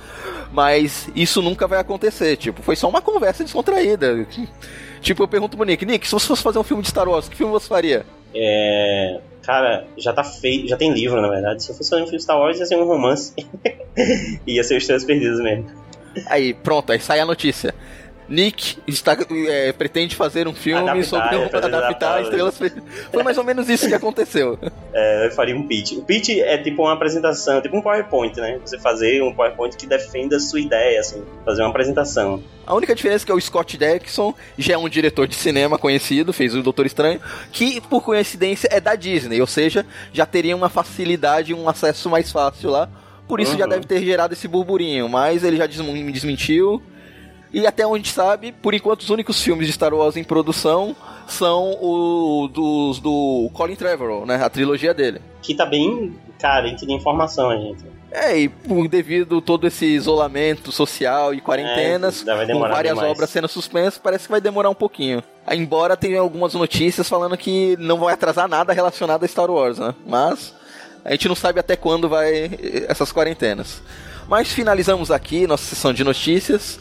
Mas 0.50 1.08
isso 1.14 1.40
nunca 1.40 1.68
vai 1.68 1.78
acontecer, 1.78 2.36
tipo, 2.36 2.60
foi 2.60 2.74
só 2.74 2.88
uma 2.88 3.00
conversa 3.00 3.44
descontraída. 3.44 4.26
Tipo, 5.00 5.22
eu 5.22 5.28
pergunto 5.28 5.56
pro 5.56 5.64
Nick, 5.64 5.86
Nick, 5.86 6.08
se 6.08 6.12
você 6.12 6.26
fosse 6.26 6.42
fazer 6.42 6.58
um 6.58 6.64
filme 6.64 6.82
de 6.82 6.88
Star 6.88 7.08
Wars, 7.08 7.28
que 7.28 7.36
filme 7.36 7.52
você 7.52 7.68
faria? 7.68 8.04
É. 8.34 9.20
Cara, 9.44 9.86
já 9.96 10.12
tá 10.12 10.24
feito, 10.24 10.66
já 10.66 10.76
tem 10.76 10.92
livro, 10.92 11.20
na 11.20 11.28
verdade. 11.28 11.62
Se 11.62 11.70
eu 11.70 11.76
fosse 11.76 11.90
fazer 11.90 12.02
um 12.02 12.06
filme 12.06 12.18
de 12.18 12.24
Star 12.24 12.36
Wars, 12.36 12.58
ia 12.58 12.66
ser 12.66 12.76
um 12.76 12.84
romance. 12.84 13.32
ia 14.44 14.64
ser 14.64 14.74
os 14.74 14.82
Estrelas 14.82 15.04
Perdidas 15.04 15.38
mesmo. 15.38 15.70
Aí, 16.26 16.52
pronto, 16.52 16.90
aí 16.90 16.98
sai 16.98 17.20
a 17.20 17.24
notícia. 17.24 17.72
Nick 18.28 18.78
está, 18.86 19.16
é, 19.48 19.72
pretende 19.72 20.16
fazer 20.16 20.48
um 20.48 20.54
filme 20.54 20.88
adaptar, 20.88 21.04
sobre 21.04 21.36
um, 21.36 21.44
adaptar 21.44 22.22
Estrelas. 22.22 22.58
Foi 23.12 23.22
mais 23.22 23.38
ou 23.38 23.44
menos 23.44 23.68
isso 23.68 23.86
que 23.86 23.94
aconteceu. 23.94 24.58
É, 24.92 25.26
eu 25.26 25.30
faria 25.30 25.56
um 25.56 25.66
pitch. 25.66 25.92
O 25.92 26.02
pitch 26.02 26.30
é 26.30 26.58
tipo 26.58 26.82
uma 26.82 26.92
apresentação, 26.92 27.60
tipo 27.60 27.76
um 27.76 27.82
PowerPoint, 27.82 28.36
né? 28.40 28.58
Você 28.64 28.78
fazer 28.78 29.22
um 29.22 29.32
PowerPoint 29.32 29.76
que 29.76 29.86
defenda 29.86 30.36
a 30.36 30.40
sua 30.40 30.60
ideia, 30.60 31.00
assim, 31.00 31.22
fazer 31.44 31.62
uma 31.62 31.70
apresentação. 31.70 32.42
A 32.66 32.74
única 32.74 32.94
diferença 32.94 33.24
é 33.24 33.26
que 33.26 33.32
o 33.32 33.40
Scott 33.40 33.76
Derrickson 33.76 34.34
já 34.58 34.74
é 34.74 34.78
um 34.78 34.88
diretor 34.88 35.28
de 35.28 35.36
cinema 35.36 35.78
conhecido, 35.78 36.32
fez 36.32 36.54
o 36.54 36.62
Doutor 36.62 36.84
Estranho, 36.84 37.20
que 37.52 37.80
por 37.80 38.02
coincidência 38.02 38.68
é 38.72 38.80
da 38.80 38.96
Disney, 38.96 39.40
ou 39.40 39.46
seja, 39.46 39.86
já 40.12 40.26
teria 40.26 40.56
uma 40.56 40.68
facilidade, 40.68 41.54
um 41.54 41.68
acesso 41.68 42.10
mais 42.10 42.32
fácil 42.32 42.70
lá. 42.70 42.88
Por 43.28 43.40
isso 43.40 43.52
uhum. 43.52 43.58
já 43.58 43.66
deve 43.66 43.86
ter 43.86 44.04
gerado 44.04 44.34
esse 44.34 44.48
burburinho, 44.48 45.08
mas 45.08 45.44
ele 45.44 45.56
já 45.56 45.66
me 45.82 46.12
desmentiu 46.12 46.82
e 47.52 47.66
até 47.66 47.86
onde 47.86 48.08
sabe, 48.08 48.52
por 48.52 48.74
enquanto 48.74 49.02
os 49.02 49.10
únicos 49.10 49.42
filmes 49.42 49.66
de 49.66 49.72
Star 49.72 49.94
Wars 49.94 50.16
em 50.16 50.24
produção 50.24 50.94
são 51.26 51.76
os 51.80 52.50
dos 52.50 53.00
do 53.00 53.50
Colin 53.52 53.76
Trevorrow, 53.76 54.26
né? 54.26 54.42
A 54.42 54.48
trilogia 54.48 54.92
dele. 54.92 55.20
Que 55.42 55.54
tá 55.54 55.66
bem 55.66 56.14
carente 56.38 56.86
de 56.86 56.92
informação, 56.92 57.50
gente. 57.60 57.84
É, 58.10 58.38
e 58.38 58.48
por, 58.48 58.88
devido 58.88 59.40
todo 59.40 59.66
esse 59.66 59.84
isolamento 59.84 60.70
social 60.70 61.34
e 61.34 61.40
quarentenas, 61.40 62.26
é, 62.26 62.46
com 62.46 62.60
várias 62.60 62.94
demais. 62.94 63.10
obras 63.10 63.30
sendo 63.30 63.48
suspensas, 63.48 63.98
parece 63.98 64.24
que 64.24 64.30
vai 64.30 64.40
demorar 64.40 64.70
um 64.70 64.74
pouquinho. 64.74 65.22
Embora 65.50 65.96
tenha 65.96 66.20
algumas 66.20 66.54
notícias 66.54 67.08
falando 67.08 67.36
que 67.36 67.76
não 67.78 67.98
vai 67.98 68.14
atrasar 68.14 68.48
nada 68.48 68.72
relacionado 68.72 69.24
a 69.24 69.28
Star 69.28 69.50
Wars, 69.50 69.78
né? 69.78 69.94
Mas 70.06 70.54
a 71.04 71.12
gente 71.12 71.28
não 71.28 71.34
sabe 71.34 71.60
até 71.60 71.76
quando 71.76 72.08
vai 72.08 72.50
essas 72.88 73.12
quarentenas. 73.12 73.82
Mas 74.28 74.52
finalizamos 74.52 75.10
aqui 75.10 75.46
nossa 75.46 75.64
sessão 75.64 75.92
de 75.92 76.02
notícias. 76.02 76.80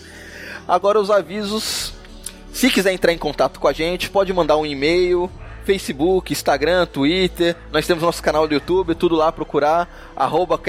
Agora 0.68 1.00
os 1.00 1.12
avisos 1.12 1.94
Se 2.52 2.70
quiser 2.70 2.94
entrar 2.94 3.12
em 3.12 3.18
contato 3.18 3.60
com 3.60 3.68
a 3.68 3.74
gente, 3.74 4.10
pode 4.10 4.32
mandar 4.32 4.58
um 4.58 4.66
e-mail, 4.66 5.30
Facebook, 5.66 6.32
Instagram, 6.32 6.86
Twitter. 6.86 7.56
Nós 7.72 7.86
temos 7.86 8.02
nosso 8.02 8.24
canal 8.24 8.48
do 8.48 8.54
YouTube, 8.54 8.96
tudo 8.96 9.16
lá 9.16 9.32
procurar, 9.32 10.14
arroba 10.16 10.60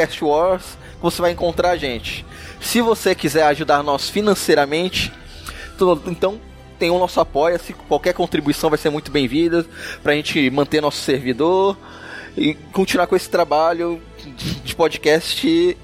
você 1.01 1.23
vai 1.23 1.31
encontrar 1.31 1.71
a 1.71 1.77
gente. 1.77 2.27
Se 2.61 2.81
você 2.81 3.15
quiser 3.15 3.45
ajudar 3.45 3.83
nós 3.85 4.11
financeiramente, 4.11 5.13
então 6.07 6.41
tem 6.79 6.91
o 6.91 6.99
nosso 6.99 7.21
apoio, 7.21 7.59
se 7.61 7.73
qualquer 7.73 8.13
contribuição 8.15 8.69
vai 8.69 8.79
ser 8.79 8.91
muito 8.91 9.11
bem-vinda 9.11 9.65
pra 10.03 10.15
gente 10.15 10.51
manter 10.51 10.81
nosso 10.81 10.99
servidor 10.99 11.77
e 12.37 12.55
continuar 12.73 13.07
com 13.07 13.15
esse 13.15 13.31
trabalho 13.31 14.03
de 14.65 14.75
podcast. 14.75 15.79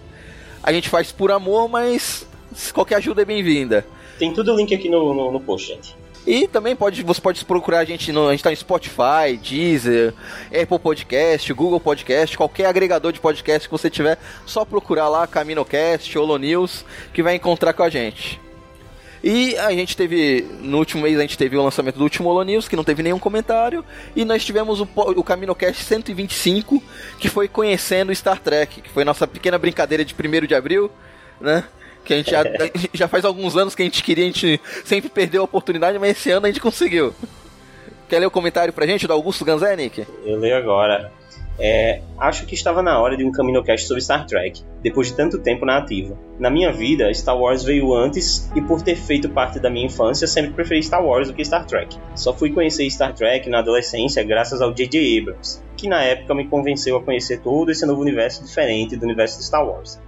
A 0.62 0.72
gente 0.72 0.88
faz 0.88 1.12
por 1.12 1.30
amor, 1.30 1.68
mas 1.68 2.26
qualquer 2.72 2.96
ajuda 2.96 3.22
é 3.22 3.24
bem-vinda. 3.24 3.86
Tem 4.18 4.32
tudo 4.32 4.52
o 4.52 4.56
link 4.56 4.74
aqui 4.74 4.88
no, 4.88 5.14
no, 5.14 5.32
no 5.32 5.40
post, 5.40 5.68
gente. 5.68 5.96
E 6.26 6.46
também 6.46 6.76
pode, 6.76 7.02
você 7.02 7.20
pode 7.20 7.44
procurar 7.44 7.80
a 7.80 7.84
gente 7.84 8.12
no. 8.12 8.28
A 8.28 8.30
gente 8.30 8.44
tá 8.44 8.52
em 8.52 8.56
Spotify, 8.56 9.36
Deezer, 9.42 10.14
Apple 10.46 10.78
Podcast, 10.78 11.52
Google 11.52 11.80
Podcast, 11.80 12.36
qualquer 12.36 12.66
agregador 12.66 13.12
de 13.12 13.18
podcast 13.18 13.68
que 13.68 13.72
você 13.72 13.90
tiver, 13.90 14.18
só 14.46 14.64
procurar 14.64 15.08
lá 15.08 15.26
CaminoCast, 15.26 16.16
Holo 16.16 16.38
News, 16.38 16.84
que 17.12 17.22
vai 17.22 17.34
encontrar 17.34 17.72
com 17.72 17.82
a 17.82 17.90
gente. 17.90 18.40
E 19.24 19.56
a 19.56 19.70
gente 19.70 19.96
teve, 19.96 20.44
no 20.60 20.78
último 20.78 21.02
mês, 21.02 21.16
a 21.16 21.22
gente 21.22 21.38
teve 21.38 21.56
o 21.56 21.62
lançamento 21.62 21.96
do 21.96 22.02
último 22.02 22.28
Holo 22.28 22.42
News, 22.42 22.68
que 22.68 22.74
não 22.74 22.82
teve 22.82 23.02
nenhum 23.02 23.20
comentário. 23.20 23.84
E 24.14 24.24
nós 24.24 24.44
tivemos 24.44 24.80
o, 24.80 24.88
o 24.94 25.24
CaminoCast 25.24 25.84
125, 25.84 26.82
que 27.18 27.28
foi 27.28 27.46
conhecendo 27.46 28.14
Star 28.14 28.40
Trek, 28.40 28.80
que 28.80 28.90
foi 28.90 29.04
nossa 29.04 29.26
pequena 29.26 29.58
brincadeira 29.58 30.04
de 30.04 30.14
1 30.14 30.46
de 30.46 30.54
abril, 30.54 30.90
né? 31.40 31.64
Que 32.04 32.14
a 32.14 32.16
gente 32.18 32.30
já, 32.30 32.42
já 32.92 33.08
faz 33.08 33.24
alguns 33.24 33.56
anos 33.56 33.74
que 33.74 33.82
a 33.82 33.84
gente 33.84 34.02
queria, 34.02 34.24
a 34.24 34.26
gente 34.28 34.60
sempre 34.84 35.08
perdeu 35.08 35.42
a 35.42 35.44
oportunidade, 35.44 35.98
mas 35.98 36.10
esse 36.10 36.30
ano 36.30 36.46
a 36.46 36.48
gente 36.48 36.60
conseguiu. 36.60 37.14
Quer 38.08 38.18
ler 38.18 38.26
o 38.26 38.30
comentário 38.30 38.72
pra 38.72 38.86
gente 38.86 39.06
do 39.06 39.12
Augusto 39.12 39.44
Ganzenic? 39.44 40.06
Eu 40.24 40.38
leio 40.38 40.56
agora. 40.56 41.10
É, 41.58 42.00
acho 42.18 42.46
que 42.46 42.54
estava 42.54 42.82
na 42.82 42.98
hora 42.98 43.16
de 43.16 43.24
um 43.24 43.30
CaminoCast 43.30 43.86
sobre 43.86 44.02
Star 44.02 44.26
Trek, 44.26 44.62
depois 44.82 45.08
de 45.08 45.14
tanto 45.14 45.38
tempo 45.38 45.66
na 45.66 45.78
ativa. 45.78 46.18
Na 46.38 46.50
minha 46.50 46.72
vida, 46.72 47.12
Star 47.12 47.38
Wars 47.38 47.62
veio 47.62 47.94
antes 47.94 48.50
e 48.54 48.60
por 48.60 48.82
ter 48.82 48.96
feito 48.96 49.28
parte 49.28 49.60
da 49.60 49.68
minha 49.68 49.86
infância, 49.86 50.26
sempre 50.26 50.52
preferi 50.52 50.82
Star 50.82 51.04
Wars 51.04 51.28
do 51.28 51.34
que 51.34 51.44
Star 51.44 51.66
Trek. 51.66 51.96
Só 52.14 52.32
fui 52.32 52.50
conhecer 52.50 52.90
Star 52.90 53.14
Trek 53.14 53.48
na 53.48 53.58
adolescência 53.58 54.22
graças 54.24 54.60
ao 54.60 54.72
J.J. 54.72 55.20
Abrams, 55.20 55.62
que 55.76 55.88
na 55.88 56.02
época 56.02 56.34
me 56.34 56.48
convenceu 56.48 56.96
a 56.96 57.02
conhecer 57.02 57.40
todo 57.40 57.70
esse 57.70 57.84
novo 57.84 58.00
universo 58.00 58.42
diferente 58.44 58.96
do 58.96 59.04
universo 59.04 59.38
de 59.38 59.44
Star 59.44 59.66
Wars. 59.66 60.00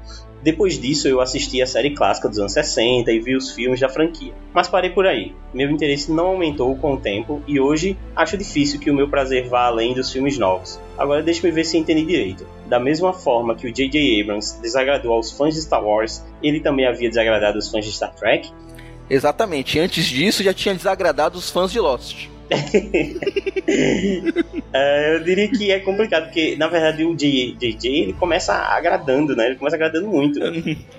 Depois 0.45 0.79
disso, 0.79 1.09
eu 1.09 1.23
assisti 1.23 1.63
a 1.63 1.67
série 1.67 1.95
clássica 1.95 2.29
dos 2.29 2.39
anos 2.39 2.53
60 2.53 3.11
e 3.11 3.19
vi 3.19 3.35
os 3.35 3.53
filmes 3.53 3.81
da 3.81 3.89
franquia. 3.89 4.35
Mas 4.53 4.69
parei 4.69 4.91
por 4.91 5.07
aí. 5.07 5.35
Meu 5.55 5.71
interesse 5.71 6.13
não 6.13 6.27
aumentou 6.27 6.77
com 6.77 6.93
o 6.93 7.01
tempo 7.01 7.43
e 7.49 7.59
hoje 7.59 7.97
acho 8.15 8.37
difícil 8.37 8.79
que 8.79 8.91
o 8.91 8.95
meu 8.95 9.09
prazer 9.09 9.49
vá 9.49 9.65
além 9.65 9.95
dos 9.95 10.13
filmes 10.13 10.37
novos. 10.37 10.79
Agora 10.99 11.23
deixe-me 11.23 11.51
ver 11.51 11.65
se 11.65 11.79
entendi 11.79 12.05
direito. 12.05 12.47
Da 12.67 12.79
mesma 12.79 13.15
forma 13.15 13.55
que 13.55 13.67
o 13.67 13.73
J.J. 13.73 14.21
Abrams 14.21 14.61
desagradou 14.61 15.15
aos 15.15 15.33
fãs 15.33 15.55
de 15.55 15.63
Star 15.63 15.83
Wars, 15.83 16.23
ele 16.43 16.61
também 16.61 16.87
havia 16.87 17.09
desagradado 17.09 17.59
os 17.59 17.71
fãs 17.71 17.87
de 17.87 17.93
Star 17.93 18.15
Trek? 18.15 18.53
Exatamente. 19.09 19.79
Antes 19.79 20.05
disso, 20.05 20.43
já 20.43 20.53
tinha 20.53 20.75
desagradado 20.75 21.39
os 21.39 21.49
fãs 21.49 21.73
de 21.73 21.81
Lost. 21.81 22.29
É, 24.73 25.15
eu 25.15 25.25
diria 25.25 25.49
que 25.49 25.71
é 25.71 25.81
complicado, 25.81 26.25
porque 26.25 26.57
na 26.57 26.69
verdade 26.69 27.05
o 27.05 27.15
JJ 27.15 27.79
ele 27.85 28.13
começa 28.13 28.55
agradando, 28.55 29.35
né? 29.35 29.47
Ele 29.47 29.57
começa 29.57 29.77
agradando 29.77 30.09
muito. 30.09 30.39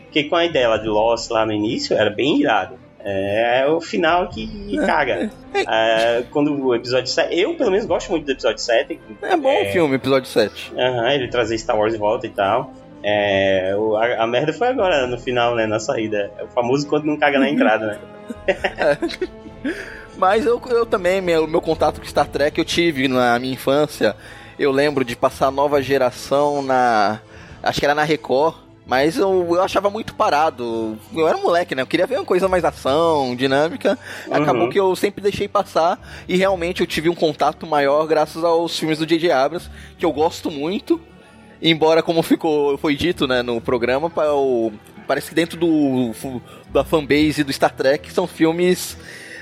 porque 0.04 0.24
com 0.24 0.36
a 0.36 0.46
ideia 0.46 0.70
lá 0.70 0.78
de 0.78 0.88
Lost 0.88 1.30
lá 1.30 1.46
no 1.46 1.54
início 1.54 1.96
era 1.96 2.10
bem 2.10 2.40
irado. 2.40 2.80
É, 3.08 3.60
é 3.62 3.68
o 3.68 3.80
final 3.80 4.30
que 4.30 4.76
caga. 4.86 5.30
É, 5.54 6.24
quando 6.32 6.60
o 6.60 6.74
episódio 6.74 7.08
7. 7.08 7.40
Eu, 7.40 7.54
pelo 7.54 7.70
menos, 7.70 7.86
gosto 7.86 8.10
muito 8.10 8.26
do 8.26 8.32
episódio 8.32 8.58
7. 8.58 9.00
É 9.22 9.38
bom 9.38 9.62
o 9.62 9.66
filme, 9.66 9.96
episódio 9.96 10.28
7. 10.28 10.74
Uhum, 10.74 11.08
ele 11.10 11.28
trazer 11.28 11.56
Star 11.60 11.78
Wars 11.78 11.94
de 11.94 12.00
volta 12.00 12.26
e 12.26 12.32
tal. 12.32 12.74
É, 13.04 13.76
a, 14.00 14.24
a, 14.24 14.28
merda 14.28 14.52
foi 14.52 14.70
agora, 14.70 15.06
no 15.06 15.20
final, 15.20 15.54
né? 15.54 15.68
Na 15.68 15.80
saída. 15.80 16.32
É 16.40 16.44
o 16.44 16.48
famoso 16.48 16.88
quando 16.88 17.06
não 17.06 17.16
caga 17.16 17.38
na 17.38 17.48
entrada, 17.48 17.86
né? 17.86 18.00
Mas 20.18 20.46
eu, 20.46 20.62
eu 20.70 20.86
também, 20.86 21.22
meu, 21.22 21.48
meu 21.48 21.62
contato 21.62 22.00
com 22.00 22.08
Star 22.08 22.28
Trek 22.28 22.58
eu 22.58 22.66
tive 22.66 23.08
na 23.08 23.38
minha 23.40 23.54
infância. 23.54 24.16
Eu 24.58 24.72
lembro 24.72 25.04
de 25.04 25.16
passar 25.16 25.48
a 25.48 25.52
nova 25.52 25.82
geração 25.82 26.62
na. 26.62 27.20
Acho 27.62 27.80
que 27.80 27.86
era 27.86 27.96
na 27.96 28.04
Record. 28.04 28.66
Mas 28.88 29.18
eu, 29.18 29.48
eu 29.50 29.64
achava 29.64 29.90
muito 29.90 30.14
parado. 30.14 30.96
Eu 31.14 31.28
era 31.28 31.36
um 31.36 31.42
moleque, 31.42 31.74
né? 31.74 31.82
Eu 31.82 31.88
queria 31.88 32.06
ver 32.06 32.18
uma 32.18 32.26
coisa 32.26 32.48
mais 32.48 32.64
ação, 32.64 33.36
dinâmica. 33.36 33.98
Uhum. 34.28 34.36
Acabou 34.36 34.70
que 34.70 34.80
eu 34.80 34.96
sempre 34.96 35.24
deixei 35.24 35.48
passar. 35.48 36.00
E 36.28 36.38
realmente 36.38 36.82
eu 36.82 36.88
tive 36.88 37.10
um 37.10 37.16
contato 37.16 37.66
maior 37.66 38.06
graças 38.06 38.44
aos 38.44 38.78
filmes 38.78 39.00
do 39.00 39.06
J.J. 39.06 39.32
Abrams, 39.32 39.70
que 39.98 40.06
eu 40.06 40.14
gosto 40.14 40.52
muito. 40.52 41.02
Embora, 41.60 42.04
como 42.04 42.22
ficou, 42.22 42.78
foi 42.78 42.96
dito 42.96 43.28
né, 43.28 43.42
no 43.42 43.60
programa, 43.60 44.12
parece 45.08 45.30
que 45.30 45.36
dentro 45.36 45.58
do, 45.58 46.12
da 46.72 46.84
fanbase 46.84 47.44
do 47.44 47.52
Star 47.52 47.74
Trek 47.74 48.12
são 48.12 48.28
filmes 48.28 48.96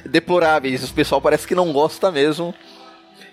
deploráveis. 0.06 0.90
O 0.90 0.94
pessoal 0.94 1.22
parece 1.22 1.48
que 1.48 1.56
não 1.56 1.72
gosta 1.72 2.12
mesmo. 2.12 2.54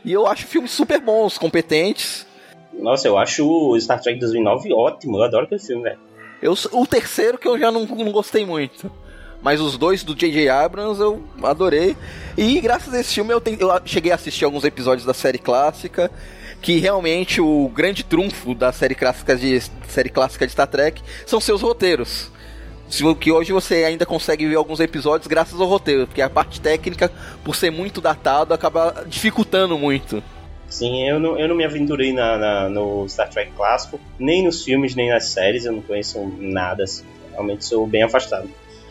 E 0.04 0.12
eu 0.12 0.26
acho 0.26 0.46
filmes 0.46 0.70
super 0.70 1.00
bons, 1.00 1.36
competentes. 1.36 2.26
Nossa, 2.72 3.08
eu 3.08 3.18
acho 3.18 3.46
o 3.46 3.78
Star 3.78 4.00
Trek 4.00 4.18
2009 4.18 4.72
ótimo. 4.72 5.18
Eu 5.18 5.24
adoro 5.24 5.44
aquele 5.44 5.60
filme, 5.60 5.82
velho. 5.82 5.98
Eu, 6.40 6.54
o 6.72 6.86
terceiro 6.86 7.36
que 7.36 7.46
eu 7.46 7.58
já 7.58 7.70
não, 7.70 7.84
não 7.84 8.10
gostei 8.10 8.46
muito. 8.46 8.90
Mas 9.42 9.60
os 9.60 9.76
dois 9.76 10.02
do 10.02 10.14
J.J. 10.14 10.48
Abrams 10.48 11.00
eu 11.00 11.22
adorei. 11.42 11.96
E 12.36 12.60
graças 12.60 12.92
a 12.92 13.00
esse 13.00 13.14
filme 13.14 13.32
eu, 13.32 13.42
eu 13.58 13.80
cheguei 13.84 14.12
a 14.12 14.14
assistir 14.14 14.44
alguns 14.44 14.64
episódios 14.64 15.06
da 15.06 15.14
série 15.14 15.38
clássica. 15.38 16.10
Que 16.62 16.78
realmente 16.78 17.40
o 17.40 17.70
grande 17.74 18.04
trunfo 18.04 18.54
da 18.54 18.70
série 18.70 18.94
clássica 18.94 19.34
de, 19.34 19.60
série 19.88 20.10
clássica 20.10 20.46
de 20.46 20.52
Star 20.52 20.66
Trek 20.66 21.02
são 21.26 21.40
seus 21.40 21.62
roteiros 21.62 22.30
que 23.18 23.30
hoje 23.30 23.52
você 23.52 23.84
ainda 23.84 24.04
consegue 24.04 24.46
ver 24.46 24.56
alguns 24.56 24.80
episódios 24.80 25.26
graças 25.26 25.60
ao 25.60 25.66
roteiro, 25.66 26.06
porque 26.06 26.20
a 26.20 26.28
parte 26.28 26.60
técnica, 26.60 27.10
por 27.44 27.54
ser 27.54 27.70
muito 27.70 28.00
datado, 28.00 28.52
acaba 28.52 29.04
dificultando 29.06 29.78
muito. 29.78 30.22
Sim, 30.68 31.08
eu 31.08 31.18
não, 31.18 31.38
eu 31.38 31.48
não 31.48 31.56
me 31.56 31.64
aventurei 31.64 32.12
na, 32.12 32.38
na, 32.38 32.68
no 32.68 33.08
Star 33.08 33.28
Trek 33.28 33.52
clássico, 33.56 34.00
nem 34.18 34.44
nos 34.44 34.62
filmes, 34.62 34.94
nem 34.94 35.08
nas 35.08 35.26
séries, 35.26 35.64
eu 35.64 35.72
não 35.72 35.82
conheço 35.82 36.20
nada, 36.38 36.84
assim. 36.84 37.04
realmente 37.32 37.64
sou 37.64 37.86
bem 37.86 38.02
afastado. 38.02 38.48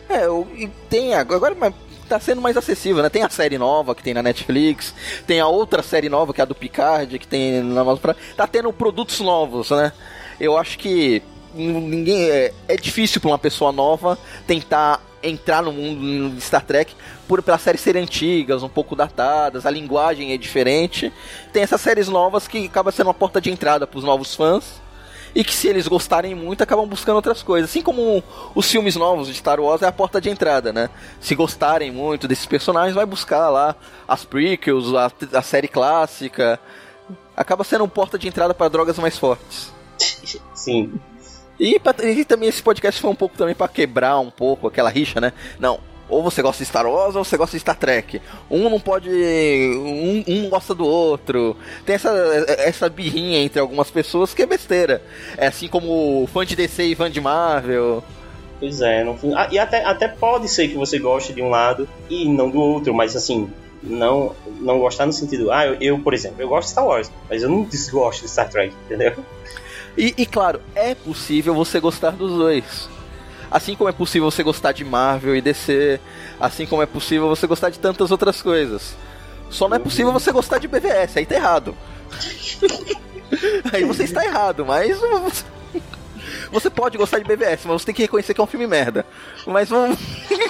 É, 0.08 0.26
e 0.56 0.68
tem 0.88 1.14
agora, 1.14 1.54
mas 1.54 1.72
tá 2.08 2.18
sendo 2.18 2.42
mais 2.42 2.56
acessível, 2.56 3.02
né? 3.02 3.08
Tem 3.08 3.22
a 3.22 3.28
série 3.28 3.56
nova 3.56 3.94
que 3.94 4.02
tem 4.02 4.12
na 4.12 4.22
Netflix, 4.22 4.92
tem 5.26 5.38
a 5.38 5.46
outra 5.46 5.82
série 5.82 6.08
nova 6.08 6.34
que 6.34 6.40
é 6.40 6.42
a 6.42 6.46
do 6.46 6.54
Picard, 6.54 7.16
que 7.18 7.26
tem 7.26 7.62
na 7.62 7.84
Prime. 7.96 8.16
Tá 8.36 8.46
tendo 8.46 8.72
produtos 8.72 9.20
novos, 9.20 9.70
né? 9.70 9.92
Eu 10.40 10.58
acho 10.58 10.76
que 10.78 11.22
ninguém 11.54 12.30
é, 12.30 12.52
é 12.68 12.76
difícil 12.76 13.20
para 13.20 13.30
uma 13.30 13.38
pessoa 13.38 13.72
nova 13.72 14.18
tentar 14.46 15.02
entrar 15.22 15.62
no 15.62 15.72
mundo 15.72 16.34
de 16.34 16.40
Star 16.40 16.64
Trek 16.64 16.94
por 17.28 17.42
pelas 17.42 17.60
séries 17.60 17.80
serem 17.80 18.02
antigas, 18.02 18.62
um 18.62 18.68
pouco 18.68 18.96
datadas, 18.96 19.66
a 19.66 19.70
linguagem 19.70 20.32
é 20.32 20.36
diferente. 20.36 21.12
Tem 21.52 21.62
essas 21.62 21.80
séries 21.80 22.08
novas 22.08 22.48
que 22.48 22.66
acaba 22.66 22.90
sendo 22.90 23.08
uma 23.08 23.14
porta 23.14 23.40
de 23.40 23.50
entrada 23.50 23.86
para 23.86 23.98
os 23.98 24.04
novos 24.04 24.34
fãs. 24.34 24.80
E 25.32 25.44
que 25.44 25.54
se 25.54 25.68
eles 25.68 25.86
gostarem 25.86 26.34
muito, 26.34 26.60
acabam 26.60 26.88
buscando 26.88 27.14
outras 27.14 27.40
coisas. 27.40 27.70
Assim 27.70 27.82
como 27.82 28.20
os 28.52 28.68
filmes 28.68 28.96
novos 28.96 29.28
de 29.28 29.34
Star 29.34 29.60
Wars 29.60 29.80
é 29.80 29.86
a 29.86 29.92
porta 29.92 30.20
de 30.20 30.28
entrada, 30.28 30.72
né? 30.72 30.90
Se 31.20 31.36
gostarem 31.36 31.92
muito 31.92 32.26
desses 32.26 32.46
personagens, 32.46 32.96
vai 32.96 33.06
buscar 33.06 33.48
lá 33.48 33.76
as 34.08 34.24
prequels, 34.24 34.92
a, 34.92 35.08
a 35.38 35.42
série 35.42 35.68
clássica. 35.68 36.58
Acaba 37.36 37.62
sendo 37.62 37.84
uma 37.84 37.90
porta 37.90 38.18
de 38.18 38.26
entrada 38.26 38.52
para 38.52 38.68
drogas 38.68 38.98
mais 38.98 39.16
fortes. 39.16 39.72
Sim. 40.52 41.00
E, 41.60 41.78
pra, 41.78 41.94
e 42.08 42.24
também 42.24 42.48
esse 42.48 42.62
podcast 42.62 42.98
foi 42.98 43.10
um 43.10 43.14
pouco 43.14 43.36
também 43.36 43.54
para 43.54 43.68
quebrar 43.68 44.18
um 44.18 44.30
pouco 44.30 44.66
aquela 44.66 44.88
rixa, 44.88 45.20
né? 45.20 45.34
Não, 45.58 45.78
ou 46.08 46.22
você 46.22 46.40
gosta 46.40 46.64
de 46.64 46.68
Star 46.68 46.86
Wars 46.86 47.14
ou 47.14 47.22
você 47.22 47.36
gosta 47.36 47.54
de 47.54 47.60
Star 47.60 47.76
Trek. 47.76 48.20
Um 48.50 48.70
não 48.70 48.80
pode. 48.80 49.10
Um, 49.10 50.24
um 50.26 50.48
gosta 50.48 50.74
do 50.74 50.86
outro. 50.86 51.54
Tem 51.84 51.96
essa, 51.96 52.10
essa 52.58 52.88
birrinha 52.88 53.38
entre 53.38 53.60
algumas 53.60 53.90
pessoas 53.90 54.32
que 54.32 54.42
é 54.42 54.46
besteira. 54.46 55.02
É 55.36 55.48
assim 55.48 55.68
como 55.68 56.26
fã 56.32 56.46
de 56.46 56.56
DC 56.56 56.82
e 56.84 56.94
fã 56.94 57.10
de 57.10 57.20
Marvel. 57.20 58.02
Pois 58.58 58.80
é, 58.80 59.04
não, 59.04 59.18
ah, 59.36 59.48
e 59.50 59.58
até, 59.58 59.84
até 59.84 60.06
pode 60.06 60.46
ser 60.46 60.68
que 60.68 60.74
você 60.74 60.98
goste 60.98 61.32
de 61.32 61.40
um 61.40 61.48
lado 61.48 61.88
e 62.10 62.28
não 62.28 62.50
do 62.50 62.60
outro, 62.60 62.92
mas 62.92 63.16
assim, 63.16 63.50
não 63.82 64.36
não 64.60 64.78
gostar 64.78 65.06
no 65.06 65.14
sentido, 65.14 65.50
ah, 65.50 65.66
eu, 65.66 65.76
eu 65.80 65.98
por 65.98 66.12
exemplo, 66.12 66.42
eu 66.42 66.48
gosto 66.48 66.66
de 66.66 66.72
Star 66.72 66.86
Wars, 66.86 67.10
mas 67.30 67.42
eu 67.42 67.48
não 67.48 67.62
desgosto 67.62 68.20
de 68.20 68.30
Star 68.30 68.50
Trek, 68.50 68.74
entendeu? 68.84 69.14
E, 70.00 70.14
e, 70.16 70.24
claro, 70.24 70.62
é 70.74 70.94
possível 70.94 71.54
você 71.54 71.78
gostar 71.78 72.12
dos 72.12 72.30
dois. 72.32 72.88
Assim 73.50 73.76
como 73.76 73.90
é 73.90 73.92
possível 73.92 74.30
você 74.30 74.42
gostar 74.42 74.72
de 74.72 74.82
Marvel 74.82 75.36
e 75.36 75.42
DC, 75.42 76.00
assim 76.40 76.64
como 76.64 76.80
é 76.80 76.86
possível 76.86 77.28
você 77.28 77.46
gostar 77.46 77.68
de 77.68 77.78
tantas 77.78 78.10
outras 78.10 78.40
coisas. 78.40 78.96
Só 79.50 79.68
não 79.68 79.76
é 79.76 79.78
possível 79.78 80.10
você 80.10 80.32
gostar 80.32 80.56
de 80.56 80.66
BVS, 80.66 81.18
aí 81.18 81.26
tá 81.26 81.34
errado. 81.34 81.76
aí 83.70 83.84
você 83.84 84.04
está 84.04 84.24
errado, 84.24 84.64
mas 84.64 84.98
você 86.50 86.68
pode 86.70 86.98
gostar 86.98 87.18
de 87.18 87.24
BVS, 87.24 87.64
mas 87.64 87.80
você 87.80 87.86
tem 87.86 87.94
que 87.94 88.02
reconhecer 88.02 88.34
que 88.34 88.40
é 88.40 88.44
um 88.44 88.46
filme 88.46 88.66
merda. 88.66 89.04
Mas 89.46 89.68
vamos 89.68 89.98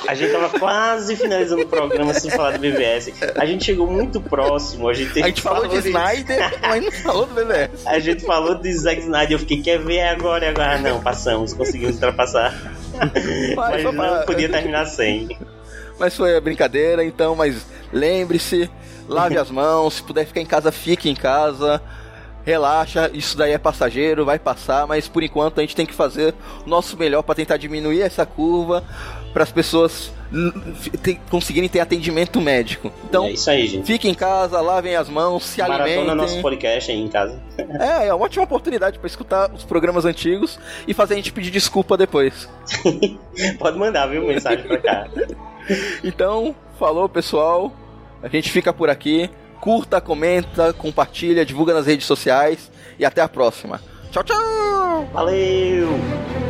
A 0.09 0.15
gente 0.15 0.33
tava 0.33 0.59
quase 0.59 1.17
finalizando 1.17 1.63
o 1.63 1.67
programa 1.69 2.13
sem 2.15 2.31
falar 2.31 2.53
do 2.53 2.59
BVS. 2.59 3.13
A 3.37 3.47
gente 3.47 3.65
chegou 3.65 3.87
muito 3.87 4.21
próximo. 4.21 4.89
A 4.89 4.95
gente, 4.95 5.23
A 5.23 5.27
gente 5.27 5.43
falou 5.43 5.67
de 5.69 5.77
Snyder, 5.77 6.59
mas 6.63 6.85
não 6.85 6.93
falou 6.93 7.27
do 7.27 7.35
BVS. 7.35 7.87
A 7.87 7.99
gente 7.99 8.25
falou 8.25 8.55
de 8.55 8.73
Zack 8.73 9.01
Snyder. 9.01 9.33
Eu 9.33 9.39
fiquei, 9.39 9.63
quer 9.63 9.79
ver 9.79 10.01
agora? 10.03 10.49
Agora 10.49 10.79
não, 10.79 11.01
passamos, 11.01 11.53
conseguimos 11.53 11.95
ultrapassar. 11.97 12.55
Mas 13.57 13.85
não 13.85 13.95
pra- 13.95 14.23
podia 14.23 14.49
terminar 14.49 14.85
sem. 14.87 15.39
Mas 15.99 16.17
foi 16.17 16.37
a 16.37 16.41
brincadeira, 16.41 17.05
então, 17.05 17.37
mas 17.37 17.67
lembre-se, 17.93 18.71
lave 19.07 19.37
as 19.39 19.51
mãos, 19.51 19.95
se 19.95 20.03
puder 20.03 20.27
ficar 20.27 20.41
em 20.41 20.47
casa, 20.47 20.73
fique 20.73 21.09
em 21.09 21.15
casa. 21.15 21.81
Relaxa, 22.45 23.11
isso 23.13 23.37
daí 23.37 23.53
é 23.53 23.59
passageiro, 23.59 24.25
vai 24.25 24.39
passar, 24.39 24.87
mas 24.87 25.07
por 25.07 25.23
enquanto 25.23 25.59
a 25.59 25.61
gente 25.61 25.77
tem 25.77 25.87
que 25.87 25.95
fazer 25.95 26.35
o 26.67 26.69
nosso 26.69 26.97
melhor 26.97 27.23
para 27.23 27.35
tentar 27.35 27.57
diminuir 27.57 28.01
essa 28.01 28.25
curva 28.25 28.83
para 29.33 29.43
as 29.43 29.53
pessoas 29.53 30.13
conseguirem 31.29 31.69
ter 31.69 31.81
atendimento 31.81 32.41
médico. 32.41 32.91
Então, 33.05 33.27
é 33.27 33.33
isso 33.33 33.51
aí, 33.51 33.67
gente. 33.67 33.85
fiquem 33.87 34.13
em 34.13 34.15
casa, 34.15 34.61
lavem 34.61 34.95
as 34.97 35.09
mãos, 35.09 35.45
se 35.45 35.61
Maratona 35.61 36.15
nosso 36.15 36.35
alimentem. 36.35 36.43
podcast 36.43 36.91
aí 36.91 36.99
em 37.01 37.09
casa. 37.09 37.41
É, 37.81 38.09
é 38.09 38.15
uma 38.15 38.25
ótima 38.25 38.45
oportunidade 38.45 38.99
para 38.99 39.07
escutar 39.07 39.51
os 39.53 39.65
programas 39.65 40.05
antigos 40.05 40.59
e 40.89 40.95
fazer 40.95 41.15
a 41.15 41.17
gente 41.17 41.33
pedir 41.33 41.51
desculpa 41.51 41.97
depois. 41.97 42.49
Pode 43.59 43.79
mandar, 43.79 44.07
viu? 44.07 44.27
Mensagem 44.27 44.67
pra 44.67 44.79
cá. 44.79 45.09
Então, 46.03 46.55
falou 46.79 47.09
pessoal. 47.09 47.71
A 48.23 48.29
gente 48.29 48.51
fica 48.51 48.73
por 48.73 48.91
aqui. 48.91 49.31
Curta, 49.61 50.01
comenta, 50.01 50.73
compartilha, 50.73 51.45
divulga 51.45 51.75
nas 51.75 51.87
redes 51.87 52.07
sociais 52.07 52.71
e 52.99 53.05
até 53.05 53.21
a 53.21 53.29
próxima. 53.29 53.81
Tchau, 54.11 54.25
tchau! 54.25 55.09
Valeu! 55.13 56.50